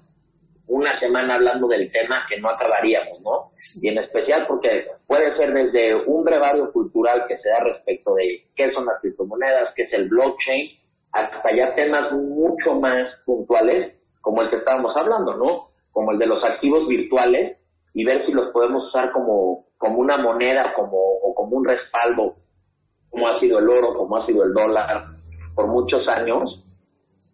una 0.67 0.99
semana 0.99 1.35
hablando 1.35 1.69
del 1.69 1.91
tema 1.93 2.25
que 2.29 2.41
no 2.41 2.49
acabaríamos, 2.49 3.21
¿no? 3.21 3.53
Y 3.83 3.89
en 3.89 3.99
especial 3.99 4.47
porque 4.47 4.87
puede 5.07 5.37
ser 5.37 5.53
desde 5.53 5.95
un 6.07 6.25
brevario 6.25 6.73
cultural 6.73 7.25
que 7.29 7.37
se 7.39 7.51
da 7.51 7.61
respecto 7.65 8.15
de 8.15 8.47
qué 8.57 8.73
son 8.73 8.87
las 8.87 8.99
criptomonedas, 9.01 9.75
qué 9.77 9.83
es 9.83 9.93
el 9.93 10.09
blockchain, 10.09 10.71
hasta 11.13 11.55
ya 11.55 11.75
temas 11.75 12.11
mucho 12.13 12.75
más 12.81 12.95
puntuales 13.27 13.95
como 14.23 14.41
el 14.43 14.49
que 14.49 14.57
estábamos 14.57 14.97
hablando, 14.97 15.37
¿no? 15.37 15.67
Como 15.95 16.13
el 16.13 16.19
de 16.19 16.27
los 16.27 16.45
activos 16.45 16.87
virtuales 16.87 17.57
y 17.95 18.05
ver 18.05 18.27
si 18.27 18.33
los 18.33 18.51
podemos 18.53 18.89
usar 18.89 19.11
como, 19.13 19.69
como 19.79 19.99
una 20.01 20.19
moneda 20.19 20.75
como, 20.75 20.99
o 20.99 21.35
como 21.35 21.57
un 21.57 21.65
respaldo, 21.67 22.37
como 23.09 23.27
ha 23.29 23.41
sido 23.41 23.59
el 23.61 23.69
oro, 23.71 23.95
como 23.97 24.19
ha 24.19 24.27
sido 24.27 24.45
el 24.45 24.53
dólar 24.53 25.05
por 25.55 25.69
muchos 25.69 26.07
años, 26.09 26.63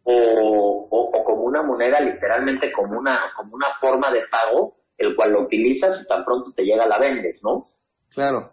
o, 0.04 0.88
o- 0.90 1.24
como 1.24 1.42
una 1.44 1.62
moneda 1.62 2.00
literalmente 2.00 2.70
como 2.72 2.98
una 2.98 3.18
como 3.36 3.54
una 3.54 3.66
forma 3.80 4.10
de 4.10 4.20
pago 4.30 4.76
el 4.98 5.14
cual 5.16 5.32
lo 5.32 5.42
utilizas 5.44 5.90
y 6.02 6.06
tan 6.06 6.24
pronto 6.24 6.52
te 6.54 6.62
llega 6.62 6.86
la 6.86 6.98
vendes 6.98 7.36
no 7.42 7.66
Claro. 8.12 8.50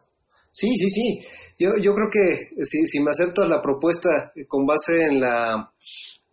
Sí, 0.52 0.70
sí, 0.76 0.90
sí. 0.90 1.20
Yo, 1.60 1.72
yo 1.82 1.94
creo 1.94 2.10
que 2.12 2.64
si, 2.64 2.86
si 2.88 3.00
me 3.04 3.12
aceptas 3.12 3.48
la 3.50 3.62
propuesta 3.62 4.32
con 4.48 4.66
base 4.66 5.06
en 5.06 5.20
la 5.20 5.72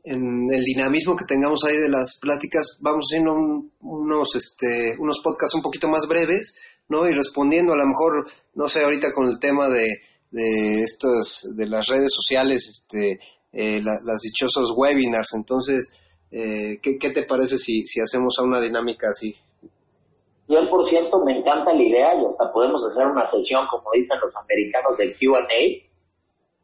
en 0.04 0.48
el 0.52 0.62
dinamismo 0.62 1.16
que 1.16 1.24
tengamos 1.24 1.64
ahí 1.64 1.76
de 1.78 1.88
las 1.88 2.18
pláticas, 2.20 2.78
vamos 2.82 3.06
haciendo 3.10 3.32
un- 3.32 3.72
unos 3.80 4.36
este 4.36 4.96
unos 4.98 5.20
podcasts 5.24 5.54
un 5.54 5.62
poquito 5.62 5.88
más 5.88 6.06
breves, 6.06 6.56
¿no? 6.88 7.08
Y 7.08 7.12
respondiendo 7.12 7.72
a 7.72 7.76
lo 7.76 7.86
mejor, 7.86 8.28
no 8.54 8.68
sé, 8.68 8.84
ahorita 8.84 9.12
con 9.14 9.26
el 9.26 9.38
tema 9.38 9.68
de, 9.68 9.88
de 10.30 10.82
estas 10.82 11.46
de 11.56 11.66
las 11.66 11.86
redes 11.86 12.12
sociales, 12.14 12.68
este 12.68 13.18
eh, 13.52 13.80
la- 13.82 14.00
las 14.04 14.20
dichosos 14.20 14.72
webinars. 14.76 15.32
Entonces, 15.34 15.98
eh, 16.30 16.78
¿qué, 16.82 16.98
qué 16.98 17.10
te 17.10 17.22
parece 17.24 17.56
si, 17.56 17.86
si 17.86 18.00
hacemos 18.00 18.34
a 18.38 18.42
una 18.42 18.60
dinámica 18.60 19.08
así? 19.08 19.34
100% 20.48 21.24
me 21.24 21.38
encanta 21.38 21.72
la 21.72 21.82
idea 21.82 22.14
y 22.14 22.26
hasta 22.26 22.52
podemos 22.52 22.82
hacer 22.90 23.06
una 23.06 23.30
sesión 23.30 23.66
como 23.70 23.84
dicen 23.94 24.18
los 24.20 24.34
americanos 24.36 24.98
de 24.98 25.14
Q&A 25.14 25.46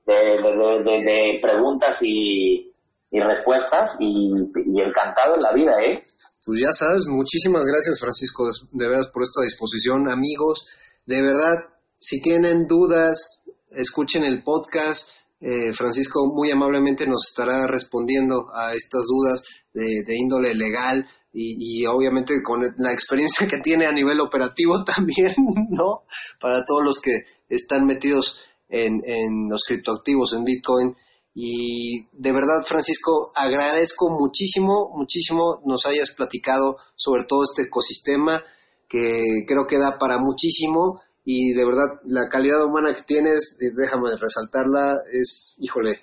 de, 0.07 0.83
de- 0.85 1.03
de 1.05 1.39
preguntas 1.41 1.97
y, 2.03 2.70
y 3.11 3.21
respuestas 3.21 3.91
y, 3.99 4.31
y 4.67 4.81
encantado 4.81 5.35
en 5.35 5.43
la 5.43 5.53
vida 5.53 5.73
eh 5.85 6.03
Pues 6.45 6.61
ya 6.61 6.73
sabes, 6.73 7.07
muchísimas 7.07 7.65
gracias 7.67 7.99
Francisco, 7.99 8.49
de 8.73 8.89
veras 8.89 9.09
por 9.09 9.23
esta 9.23 9.43
disposición, 9.43 10.09
amigos. 10.09 10.67
De 11.07 11.23
verdad, 11.23 11.57
si 11.97 12.21
tienen 12.21 12.67
dudas, 12.67 13.45
escuchen 13.71 14.25
el 14.25 14.43
podcast. 14.43 15.11
Eh, 15.41 15.73
Francisco 15.73 16.27
muy 16.33 16.51
amablemente 16.51 17.07
nos 17.07 17.27
estará 17.29 17.67
respondiendo 17.67 18.49
a 18.55 18.75
estas 18.75 19.07
dudas 19.07 19.43
de, 19.73 20.03
de 20.07 20.17
índole 20.17 20.55
legal 20.55 21.07
y, 21.33 21.81
y 21.81 21.87
obviamente 21.87 22.43
con 22.43 22.63
la 22.77 22.93
experiencia 22.93 23.47
que 23.47 23.59
tiene 23.59 23.87
a 23.87 23.93
nivel 23.93 24.21
operativo 24.21 24.85
también, 24.97 25.35
¿no? 25.71 26.05
Para 26.41 26.65
todos 26.65 26.85
los 26.85 27.01
que 27.01 27.25
están 27.49 27.87
metidos 27.87 28.45
en, 28.69 29.01
en 29.05 29.49
los 29.49 29.65
criptoactivos, 29.65 30.35
en 30.35 30.45
Bitcoin. 30.45 30.97
Y 31.35 32.07
de 32.13 32.33
verdad, 32.33 32.65
Francisco, 32.67 33.31
agradezco 33.37 34.11
muchísimo, 34.11 34.91
muchísimo 34.95 35.61
nos 35.65 35.87
hayas 35.87 36.11
platicado 36.13 36.77
sobre 36.97 37.25
todo 37.25 37.45
este 37.45 37.63
ecosistema 37.69 38.43
que 38.89 39.45
creo 39.47 39.67
que 39.69 39.79
da 39.79 39.97
para 39.99 40.19
muchísimo 40.19 41.01
y 41.25 41.53
de 41.53 41.65
verdad 41.65 42.01
la 42.05 42.29
calidad 42.29 42.65
humana 42.65 42.93
que 42.95 43.03
tienes, 43.03 43.59
eh, 43.61 43.71
déjame 43.77 44.17
resaltarla, 44.17 44.99
es, 45.13 45.55
híjole, 45.61 46.01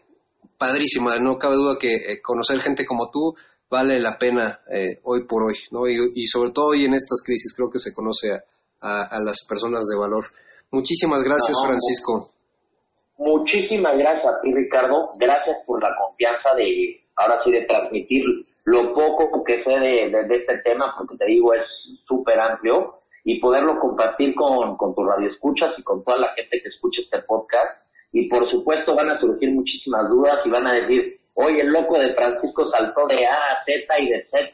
padrísima. 0.58 1.18
No 1.20 1.38
cabe 1.38 1.56
duda 1.56 1.78
que 1.80 1.96
eh, 1.96 2.22
conocer 2.22 2.62
gente 2.62 2.86
como 2.86 3.10
tú 3.12 3.36
vale 3.70 4.00
la 4.00 4.18
pena 4.18 4.62
eh, 4.72 5.02
hoy 5.04 5.26
por 5.26 5.44
hoy, 5.44 5.58
¿no? 5.72 5.88
Y, 5.90 5.98
y 6.16 6.28
sobre 6.28 6.52
todo 6.52 6.68
hoy 6.68 6.86
en 6.86 6.94
estas 6.94 7.22
crisis 7.26 7.54
creo 7.54 7.70
que 7.70 7.80
se 7.80 7.94
conoce 7.94 8.32
a, 8.32 8.44
a- 8.80 9.04
a 9.04 9.20
las 9.20 9.44
personas 9.46 9.86
de 9.88 9.98
valor. 9.98 10.26
Muchísimas 10.72 11.24
gracias, 11.24 11.58
No, 11.62 11.64
Francisco. 11.68 12.34
Muchísimas 13.58 13.98
gracias 13.98 14.26
a 14.26 14.42
ti, 14.42 14.54
Ricardo. 14.54 15.10
Gracias 15.18 15.58
por 15.66 15.82
la 15.82 15.90
confianza 15.98 16.54
de, 16.56 17.02
ahora 17.16 17.40
sí, 17.44 17.52
de 17.52 17.62
transmitir 17.66 18.24
lo 18.66 18.94
poco 18.94 19.44
que 19.44 19.64
sé 19.64 19.80
de, 19.80 20.10
de- 20.10 20.24
de 20.28 20.36
este 20.38 20.58
tema, 20.60 20.94
porque 20.98 21.16
te 21.18 21.26
digo, 21.26 21.54
es 21.54 21.64
súper 22.06 22.40
amplio, 22.40 23.00
y 23.24 23.40
poderlo 23.40 23.80
compartir 23.80 24.36
con, 24.36 24.78
con 24.78 24.94
tus 24.94 25.06
radioescuchas 25.08 25.78
y 25.80 25.84
con 25.84 26.04
toda 26.04 26.20
la 26.20 26.28
gente 26.30 26.62
que 26.62 26.70
escucha 26.70 27.02
este 27.02 27.20
podcast. 27.24 27.82
Y 28.12 28.30
por 28.30 28.50
supuesto 28.50 28.96
van 28.96 29.10
a 29.10 29.20
surgir 29.20 29.52
muchísimas 29.52 30.08
dudas 30.10 30.40
y 30.46 30.50
van 30.50 30.68
a 30.68 30.76
decir, 30.76 31.20
oye, 31.34 31.62
el 31.62 31.68
loco 31.70 31.98
de 32.00 32.10
Francisco 32.14 32.70
saltó 32.72 33.06
de 33.08 33.26
A 33.26 33.34
a 33.34 33.64
Z 33.66 34.02
y 34.02 34.10
de 34.10 34.24
Z 34.30 34.50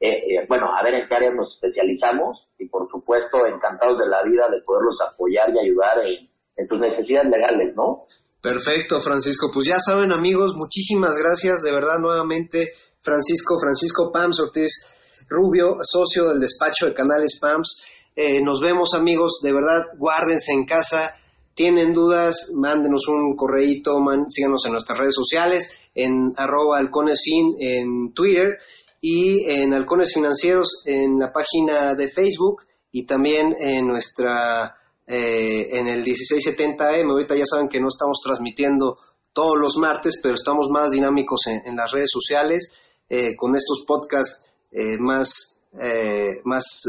eh, 0.00 0.10
eh, 0.10 0.46
bueno, 0.48 0.74
a 0.76 0.82
ver 0.82 0.94
en 0.94 1.08
qué 1.08 1.14
áreas 1.14 1.34
nos 1.36 1.54
especializamos 1.54 2.48
y 2.58 2.68
por 2.68 2.90
supuesto 2.90 3.46
encantados 3.46 3.96
de 3.96 4.08
la 4.08 4.24
vida 4.24 4.48
de 4.50 4.60
poderlos 4.66 4.96
apoyar 5.06 5.48
y 5.54 5.68
ayudar 5.68 6.04
en, 6.04 6.28
en 6.56 6.66
sus 6.66 6.80
necesidades 6.80 7.30
legales, 7.30 7.76
¿no? 7.76 8.06
Perfecto, 8.42 8.98
Francisco. 8.98 9.52
Pues 9.54 9.66
ya 9.66 9.78
saben, 9.78 10.10
amigos, 10.10 10.54
muchísimas 10.56 11.16
gracias 11.16 11.62
de 11.62 11.70
verdad 11.70 12.00
nuevamente, 12.00 12.72
Francisco, 13.00 13.54
Francisco 13.62 14.10
Pams 14.10 14.40
Ortiz 14.40 14.96
Rubio, 15.28 15.76
socio 15.84 16.30
del 16.30 16.40
despacho 16.40 16.86
de 16.86 16.94
Canales 16.94 17.38
Pams. 17.40 17.84
Eh, 18.16 18.42
nos 18.42 18.60
vemos, 18.60 18.94
amigos, 18.94 19.38
de 19.44 19.52
verdad, 19.52 19.86
guárdense 19.96 20.52
en 20.52 20.64
casa. 20.66 21.14
Tienen 21.60 21.92
dudas, 21.92 22.52
mándenos 22.54 23.06
un 23.08 23.36
correíto, 23.36 23.98
síganos 24.28 24.64
en 24.64 24.72
nuestras 24.72 24.98
redes 24.98 25.14
sociales, 25.14 25.90
en 25.94 26.32
arroba 26.38 26.78
halconesfin 26.78 27.54
en 27.60 28.14
Twitter 28.14 28.56
y 28.98 29.44
en 29.44 29.74
Halcones 29.74 30.14
Financieros 30.14 30.84
en 30.86 31.18
la 31.18 31.30
página 31.30 31.94
de 31.94 32.08
Facebook 32.08 32.62
y 32.90 33.04
también 33.04 33.54
en 33.60 33.86
nuestra 33.86 34.74
eh, 35.06 35.68
en 35.72 35.86
el 35.88 36.02
1670M. 36.02 37.10
Ahorita 37.10 37.36
ya 37.36 37.44
saben 37.44 37.68
que 37.68 37.78
no 37.78 37.88
estamos 37.88 38.22
transmitiendo 38.24 38.96
todos 39.34 39.58
los 39.58 39.76
martes, 39.76 40.18
pero 40.22 40.36
estamos 40.36 40.70
más 40.70 40.92
dinámicos 40.92 41.46
en, 41.46 41.76
las 41.76 41.92
redes 41.92 42.08
sociales 42.10 42.72
eh, 43.10 43.36
con 43.36 43.54
estos 43.54 43.84
podcasts 43.86 44.50
eh, 44.72 44.96
más, 44.98 45.58
más, 46.42 46.84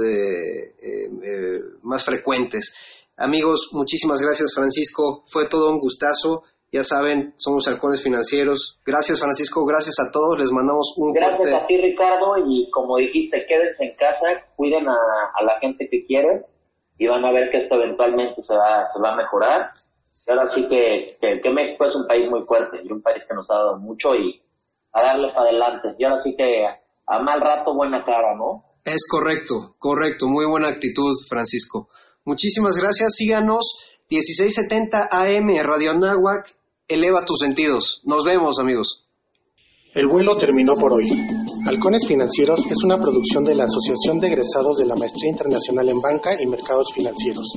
más 1.82 2.06
frecuentes. 2.06 2.74
Amigos, 3.22 3.70
muchísimas 3.74 4.22
gracias 4.22 4.54
Francisco, 4.54 5.24
fue 5.26 5.48
todo 5.48 5.70
un 5.72 5.80
gustazo. 5.80 6.44
Ya 6.74 6.84
saben, 6.84 7.34
somos 7.36 7.68
halcones 7.68 8.02
financieros. 8.02 8.80
Gracias 8.86 9.20
Francisco, 9.20 9.66
gracias 9.66 9.96
a 10.00 10.10
todos, 10.12 10.40
les 10.40 10.52
mandamos 10.52 10.94
un 10.98 11.12
Gracias 11.12 11.38
fuerte... 11.38 11.56
a 11.56 11.68
ti, 11.68 11.78
Ricardo, 11.78 12.38
y 12.48 12.70
como 12.72 12.98
dijiste, 12.98 13.46
quédense 13.48 13.84
en 13.84 13.96
casa, 13.96 14.26
cuiden 14.56 14.88
a, 14.88 14.96
a 15.36 15.44
la 15.44 15.60
gente 15.60 15.88
que 15.90 16.06
quieren 16.06 16.46
y 16.98 17.08
van 17.08 17.26
a 17.26 17.32
ver 17.32 17.50
que 17.52 17.64
esto 17.64 17.76
eventualmente 17.76 18.42
se 18.42 18.54
va, 18.54 18.88
se 18.94 19.02
va 19.02 19.14
a 19.14 19.18
mejorar. 19.18 19.72
Y 20.28 20.32
ahora 20.32 20.50
sí 20.54 20.68
que, 20.70 21.18
que, 21.20 21.42
que 21.42 21.50
México 21.52 21.86
es 21.86 21.96
un 21.96 22.08
país 22.08 22.30
muy 22.30 22.44
fuerte 22.46 22.80
y 22.84 22.92
un 22.92 23.02
país 23.02 23.24
que 23.28 23.34
nos 23.34 23.50
ha 23.50 23.56
dado 23.56 23.78
mucho 23.78 24.14
y 24.16 24.42
a 24.94 25.02
darles 25.02 25.36
adelante. 25.36 25.96
Y 25.98 26.04
ahora 26.06 26.22
sí 26.24 26.36
que 26.38 26.66
a 27.08 27.20
mal 27.20 27.42
rato 27.42 27.74
buena 27.74 28.04
cara, 28.06 28.36
¿no? 28.36 28.64
Es 28.86 29.08
correcto, 29.10 29.76
correcto. 29.78 30.28
Muy 30.28 30.46
buena 30.46 30.70
actitud, 30.70 31.14
Francisco. 31.28 31.90
Muchísimas 32.24 32.78
gracias. 32.78 33.16
Síganos 33.16 33.64
1670 34.10 35.10
AM 35.12 35.50
Radio 35.64 35.92
Anáhuac. 35.92 36.56
Eleva 36.88 37.26
tus 37.26 37.40
sentidos. 37.40 38.02
Nos 38.04 38.24
vemos, 38.26 38.60
amigos. 38.60 39.08
El 39.94 40.08
vuelo 40.08 40.38
terminó 40.38 40.76
por 40.76 40.94
hoy. 40.94 41.10
Halcones 41.66 42.08
Financieros 42.08 42.66
es 42.70 42.84
una 42.84 42.98
producción 42.98 43.44
de 43.44 43.56
la 43.56 43.66
Asociación 43.66 44.20
de 44.20 44.28
Egresados 44.28 44.78
de 44.78 44.86
la 44.86 44.96
Maestría 44.96 45.32
Internacional 45.32 45.90
en 45.90 46.00
Banca 46.00 46.42
y 46.42 46.46
Mercados 46.46 46.94
Financieros. 46.94 47.48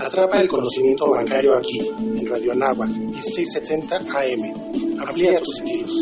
Atrapa 0.00 0.40
el 0.40 0.48
conocimiento 0.48 1.10
bancario 1.10 1.54
aquí, 1.54 1.78
en 1.78 2.26
Radio 2.26 2.52
Anáhuac, 2.52 2.90
1670 2.90 3.96
AM. 3.96 5.00
Amplía 5.00 5.38
tus 5.40 5.56
sentidos. 5.56 5.92